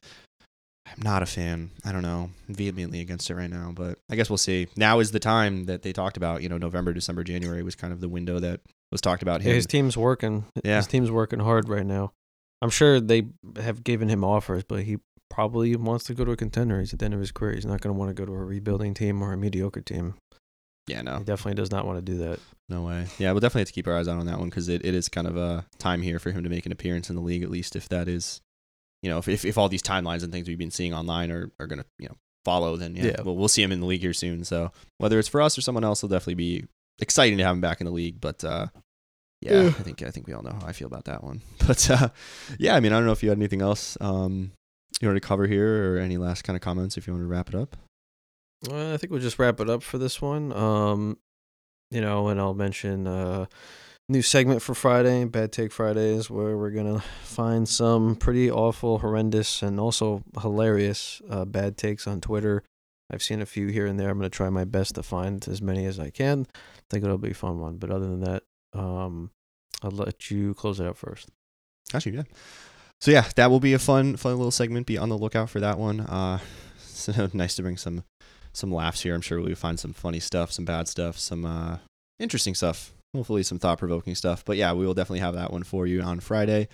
I'm 0.85 1.01
not 1.03 1.23
a 1.23 1.25
fan. 1.25 1.71
I 1.85 1.91
don't 1.91 2.01
know. 2.01 2.29
I'm 2.47 2.55
vehemently 2.55 2.99
against 3.01 3.29
it 3.29 3.35
right 3.35 3.49
now, 3.49 3.71
but 3.73 3.97
I 4.09 4.15
guess 4.15 4.29
we'll 4.29 4.37
see. 4.37 4.67
Now 4.75 4.99
is 4.99 5.11
the 5.11 5.19
time 5.19 5.65
that 5.65 5.83
they 5.83 5.93
talked 5.93 6.17
about. 6.17 6.41
You 6.41 6.49
know, 6.49 6.57
November, 6.57 6.93
December, 6.93 7.23
January 7.23 7.63
was 7.63 7.75
kind 7.75 7.93
of 7.93 8.01
the 8.01 8.09
window 8.09 8.39
that 8.39 8.61
was 8.91 9.01
talked 9.01 9.21
about. 9.21 9.41
Yeah, 9.41 9.49
Him. 9.49 9.55
his 9.55 9.67
team's 9.67 9.95
working. 9.97 10.45
Yeah. 10.63 10.77
His 10.77 10.87
team's 10.87 11.11
working 11.11 11.39
hard 11.39 11.69
right 11.69 11.85
now. 11.85 12.11
I'm 12.61 12.69
sure 12.69 12.99
they 12.99 13.27
have 13.57 13.83
given 13.83 14.07
him 14.09 14.23
offers, 14.23 14.63
but 14.63 14.83
he 14.83 14.97
probably 15.31 15.75
wants 15.75 16.03
to 16.05 16.13
go 16.13 16.25
to 16.25 16.31
a 16.31 16.35
contender. 16.37 16.79
He's 16.79 16.93
at 16.93 16.99
the 16.99 17.05
end 17.05 17.13
of 17.15 17.19
his 17.19 17.31
career. 17.31 17.55
He's 17.55 17.65
not 17.65 17.81
going 17.81 17.93
to 17.95 17.97
want 17.99 18.09
to 18.09 18.13
go 18.13 18.25
to 18.25 18.31
a 18.33 18.45
rebuilding 18.45 18.93
team 18.93 19.21
or 19.23 19.33
a 19.33 19.37
mediocre 19.37 19.81
team. 19.81 20.15
yeah, 20.87 21.01
no, 21.01 21.17
He 21.19 21.23
definitely 21.23 21.55
does 21.55 21.71
not 21.71 21.85
want 21.85 21.97
to 21.97 22.11
do 22.11 22.17
that. 22.19 22.39
no 22.69 22.81
way. 22.83 23.07
Yeah, 23.17 23.31
we'll 23.31 23.39
definitely 23.39 23.61
have 23.61 23.67
to 23.69 23.73
keep 23.73 23.87
our 23.87 23.97
eyes 23.97 24.07
out 24.07 24.19
on 24.19 24.25
that 24.27 24.39
one 24.39 24.49
because 24.49 24.67
it, 24.69 24.85
it 24.85 24.93
is 24.93 25.07
kind 25.09 25.27
of 25.27 25.37
a 25.37 25.65
time 25.79 26.01
here 26.01 26.19
for 26.19 26.31
him 26.31 26.43
to 26.43 26.49
make 26.49 26.65
an 26.65 26.71
appearance 26.71 27.09
in 27.09 27.15
the 27.15 27.21
league, 27.21 27.43
at 27.43 27.49
least 27.49 27.75
if 27.75 27.87
that 27.89 28.07
is, 28.07 28.41
you 29.01 29.09
know, 29.09 29.17
if 29.19 29.27
if, 29.27 29.45
if 29.45 29.57
all 29.57 29.69
these 29.69 29.81
timelines 29.83 30.23
and 30.23 30.31
things 30.33 30.47
we've 30.47 30.57
been 30.57 30.69
seeing 30.71 30.93
online 30.93 31.31
are, 31.31 31.49
are 31.59 31.67
going 31.67 31.79
to, 31.79 31.85
you 31.99 32.07
know, 32.09 32.15
follow, 32.45 32.75
then 32.75 32.95
yeah, 32.95 33.05
Yeah. 33.05 33.21
We'll, 33.23 33.35
we'll 33.37 33.47
see 33.47 33.63
him 33.63 33.71
in 33.71 33.79
the 33.79 33.85
league 33.85 34.01
here 34.01 34.13
soon. 34.13 34.43
So 34.43 34.71
whether 34.97 35.17
it's 35.19 35.27
for 35.29 35.41
us 35.41 35.57
or 35.57 35.61
someone 35.61 35.83
else, 35.83 35.99
it'll 35.99 36.09
definitely 36.13 36.35
be 36.35 36.65
exciting 36.99 37.37
to 37.37 37.43
have 37.43 37.53
him 37.55 37.61
back 37.61 37.79
in 37.81 37.85
the 37.85 37.91
league. 37.91 38.19
But 38.19 38.43
uh, 38.43 38.67
yeah, 39.41 39.61
Yeah. 39.63 39.67
I 39.69 39.83
think 39.83 40.01
I 40.03 40.11
think 40.11 40.27
we 40.27 40.33
all 40.33 40.43
know 40.43 40.57
how 40.59 40.67
I 40.67 40.71
feel 40.73 40.87
about 40.87 41.05
that 41.05 41.23
one. 41.23 41.41
But 41.67 41.89
uh, 41.89 42.09
yeah, 42.59 42.75
I 42.75 42.79
mean, 42.79 42.91
I 42.91 42.95
don't 42.97 43.05
know 43.05 43.11
if 43.11 43.23
you 43.23 43.29
had 43.29 43.37
anything 43.37 43.61
else 43.61 43.97
um, 44.01 44.51
you 44.99 45.07
want 45.07 45.21
to 45.21 45.27
cover 45.27 45.47
here 45.47 45.95
or 45.95 45.97
any 45.97 46.17
last 46.17 46.43
kind 46.43 46.55
of 46.55 46.61
comments 46.61 46.97
if 46.97 47.07
you 47.07 47.13
want 47.13 47.23
to 47.23 47.27
wrap 47.27 47.49
it 47.49 47.55
up. 47.55 47.77
Well, 48.67 48.93
I 48.93 48.97
think 48.97 49.11
we'll 49.11 49.21
just 49.21 49.39
wrap 49.39 49.59
it 49.59 49.69
up 49.69 49.81
for 49.81 49.97
this 49.97 50.21
one. 50.21 50.53
Um, 50.53 51.17
you 51.89 52.01
know, 52.01 52.27
and 52.27 52.39
I'll 52.39 52.53
mention 52.53 53.07
uh, 53.07 53.45
new 54.07 54.21
segment 54.21 54.61
for 54.61 54.75
Friday, 54.75 55.25
Bad 55.25 55.51
Take 55.51 55.71
Fridays, 55.71 56.29
where 56.29 56.57
we're 56.57 56.71
gonna 56.71 56.99
find 57.23 57.67
some 57.67 58.15
pretty 58.15 58.51
awful, 58.51 58.99
horrendous, 58.99 59.61
and 59.63 59.79
also 59.79 60.23
hilarious 60.41 61.21
uh, 61.29 61.45
bad 61.45 61.77
takes 61.77 62.05
on 62.07 62.21
Twitter. 62.21 62.63
I've 63.11 63.23
seen 63.23 63.41
a 63.41 63.45
few 63.45 63.67
here 63.67 63.85
and 63.85 63.99
there. 63.99 64.09
I'm 64.09 64.17
gonna 64.17 64.29
try 64.29 64.49
my 64.49 64.63
best 64.63 64.95
to 64.95 65.03
find 65.03 65.45
as 65.47 65.61
many 65.61 65.85
as 65.85 65.99
I 65.99 66.09
can. 66.09 66.47
I 66.53 66.81
think 66.89 67.03
it'll 67.03 67.17
be 67.17 67.31
a 67.31 67.35
fun 67.35 67.59
one. 67.59 67.77
But 67.77 67.91
other 67.91 68.07
than 68.07 68.21
that, 68.21 68.43
um, 68.73 69.31
I'll 69.81 69.91
let 69.91 70.29
you 70.29 70.53
close 70.53 70.79
it 70.79 70.87
out 70.87 70.97
first. 70.97 71.29
Actually, 71.93 72.17
yeah. 72.17 72.23
So 73.01 73.09
yeah, 73.09 73.27
that 73.35 73.49
will 73.49 73.59
be 73.59 73.73
a 73.73 73.79
fun, 73.79 74.15
fun 74.15 74.37
little 74.37 74.51
segment. 74.51 74.85
Be 74.85 74.97
on 74.97 75.09
the 75.09 75.17
lookout 75.17 75.49
for 75.49 75.59
that 75.59 75.79
one. 75.79 76.01
Uh, 76.01 76.39
so 76.77 77.29
nice 77.33 77.55
to 77.55 77.63
bring 77.63 77.77
some, 77.77 78.03
some 78.53 78.71
laughs 78.71 79.01
here. 79.01 79.15
I'm 79.15 79.21
sure 79.21 79.41
we'll 79.41 79.55
find 79.55 79.79
some 79.79 79.93
funny 79.93 80.19
stuff, 80.19 80.51
some 80.51 80.65
bad 80.65 80.87
stuff, 80.87 81.17
some 81.17 81.45
uh, 81.45 81.77
interesting 82.19 82.55
stuff. 82.55 82.93
Hopefully, 83.15 83.43
some 83.43 83.59
thought 83.59 83.79
provoking 83.79 84.15
stuff. 84.15 84.45
But 84.45 84.55
yeah, 84.55 84.71
we 84.71 84.85
will 84.85 84.93
definitely 84.93 85.19
have 85.19 85.33
that 85.33 85.51
one 85.51 85.63
for 85.63 85.85
you 85.85 86.01
on 86.01 86.21
Friday. 86.21 86.69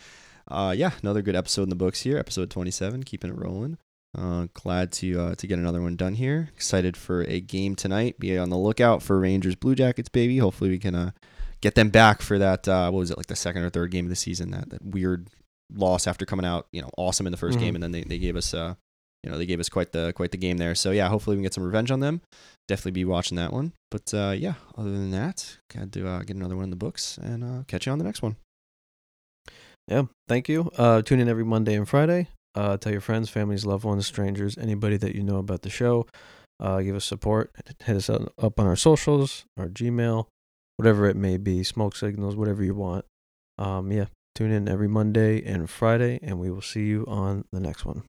Uh, 0.49 0.73
yeah, 0.77 0.91
another 1.01 1.21
good 1.21 1.35
episode 1.35 1.63
in 1.63 1.69
the 1.69 1.75
books 1.75 2.01
here, 2.01 2.17
episode 2.17 2.51
27, 2.51 3.03
keeping 3.03 3.31
it 3.31 3.37
rolling. 3.37 3.77
Uh, 4.17 4.47
glad 4.53 4.91
to 4.91 5.19
uh, 5.19 5.35
to 5.35 5.47
get 5.47 5.59
another 5.59 5.81
one 5.81 5.95
done 5.95 6.13
here. 6.13 6.49
Excited 6.55 6.95
for 6.95 7.23
a 7.23 7.39
game 7.39 7.75
tonight. 7.75 8.19
Be 8.19 8.37
on 8.37 8.49
the 8.49 8.57
lookout 8.57 9.01
for 9.01 9.19
Rangers 9.19 9.55
Blue 9.55 9.75
Jackets, 9.75 10.09
baby. 10.09 10.37
Hopefully, 10.37 10.69
we 10.69 10.79
can 10.79 10.93
uh, 10.93 11.11
get 11.61 11.75
them 11.75 11.89
back 11.89 12.21
for 12.21 12.37
that. 12.37 12.67
Uh, 12.67 12.89
what 12.91 12.99
was 12.99 13.11
it 13.11 13.17
like 13.17 13.27
the 13.27 13.35
second 13.35 13.63
or 13.63 13.69
third 13.69 13.91
game 13.91 14.05
of 14.05 14.09
the 14.09 14.15
season? 14.15 14.51
That 14.51 14.69
that 14.69 14.85
weird 14.85 15.27
loss 15.73 16.07
after 16.07 16.25
coming 16.25 16.45
out, 16.45 16.67
you 16.71 16.81
know, 16.81 16.89
awesome 16.97 17.25
in 17.27 17.31
the 17.31 17.37
1st 17.37 17.57
Mhm. 17.57 17.61
game, 17.61 17.75
and 17.75 17.83
then 17.83 17.91
they, 17.91 18.03
they 18.03 18.17
gave 18.17 18.35
us, 18.35 18.53
uh, 18.53 18.75
you 19.23 19.31
know, 19.31 19.37
they 19.37 19.45
gave 19.45 19.59
us 19.59 19.67
quite 19.69 19.91
the 19.91 20.13
quite 20.13 20.31
the 20.31 20.37
game 20.37 20.57
there. 20.57 20.75
So 20.75 20.91
yeah, 20.91 21.09
hopefully 21.09 21.35
we 21.35 21.39
can 21.39 21.43
get 21.43 21.53
some 21.53 21.63
revenge 21.63 21.91
on 21.91 21.99
them. 21.99 22.21
Definitely 22.67 22.91
be 22.91 23.05
watching 23.05 23.35
that 23.37 23.51
one. 23.51 23.73
But 23.91 24.13
uh, 24.13 24.33
yeah, 24.37 24.53
other 24.77 24.91
than 24.91 25.11
that, 25.11 25.57
got 25.73 25.91
to 25.91 26.07
uh, 26.07 26.19
get 26.19 26.35
another 26.35 26.55
one 26.55 26.65
in 26.65 26.69
the 26.69 26.75
books, 26.75 27.17
and 27.17 27.43
uh, 27.43 27.63
catch 27.67 27.85
you 27.85 27.91
on 27.91 27.97
the 27.97 28.05
next 28.05 28.21
one. 28.21 28.35
Yeah, 29.87 30.03
thank 30.27 30.49
you. 30.49 30.69
Uh, 30.77 31.01
tune 31.01 31.19
in 31.19 31.29
every 31.29 31.45
Monday 31.45 31.75
and 31.75 31.87
Friday. 31.87 32.27
Uh, 32.55 32.75
tell 32.77 32.91
your 32.91 33.01
friends, 33.01 33.29
families, 33.29 33.65
loved 33.65 33.85
ones, 33.85 34.05
strangers, 34.05 34.57
anybody 34.57 34.97
that 34.97 35.15
you 35.15 35.23
know 35.23 35.37
about 35.37 35.61
the 35.61 35.69
show. 35.69 36.07
Uh, 36.59 36.81
give 36.81 36.95
us 36.95 37.05
support. 37.05 37.51
Hit 37.83 37.95
us 37.95 38.09
up 38.09 38.59
on 38.59 38.65
our 38.65 38.75
socials, 38.75 39.45
our 39.57 39.67
Gmail, 39.67 40.25
whatever 40.77 41.07
it 41.07 41.15
may 41.15 41.37
be, 41.37 41.63
smoke 41.63 41.95
signals, 41.95 42.35
whatever 42.35 42.63
you 42.63 42.73
want. 42.73 43.05
Um, 43.59 43.91
yeah, 43.91 44.05
tune 44.37 44.51
in 44.51 44.69
every 44.69 44.87
Monday 44.87 45.43
and 45.43 45.67
Friday, 45.67 46.19
and 46.21 46.39
we 46.39 46.51
will 46.51 46.61
see 46.61 46.85
you 46.85 47.03
on 47.07 47.43
the 47.51 47.59
next 47.59 47.85
one. 47.85 48.03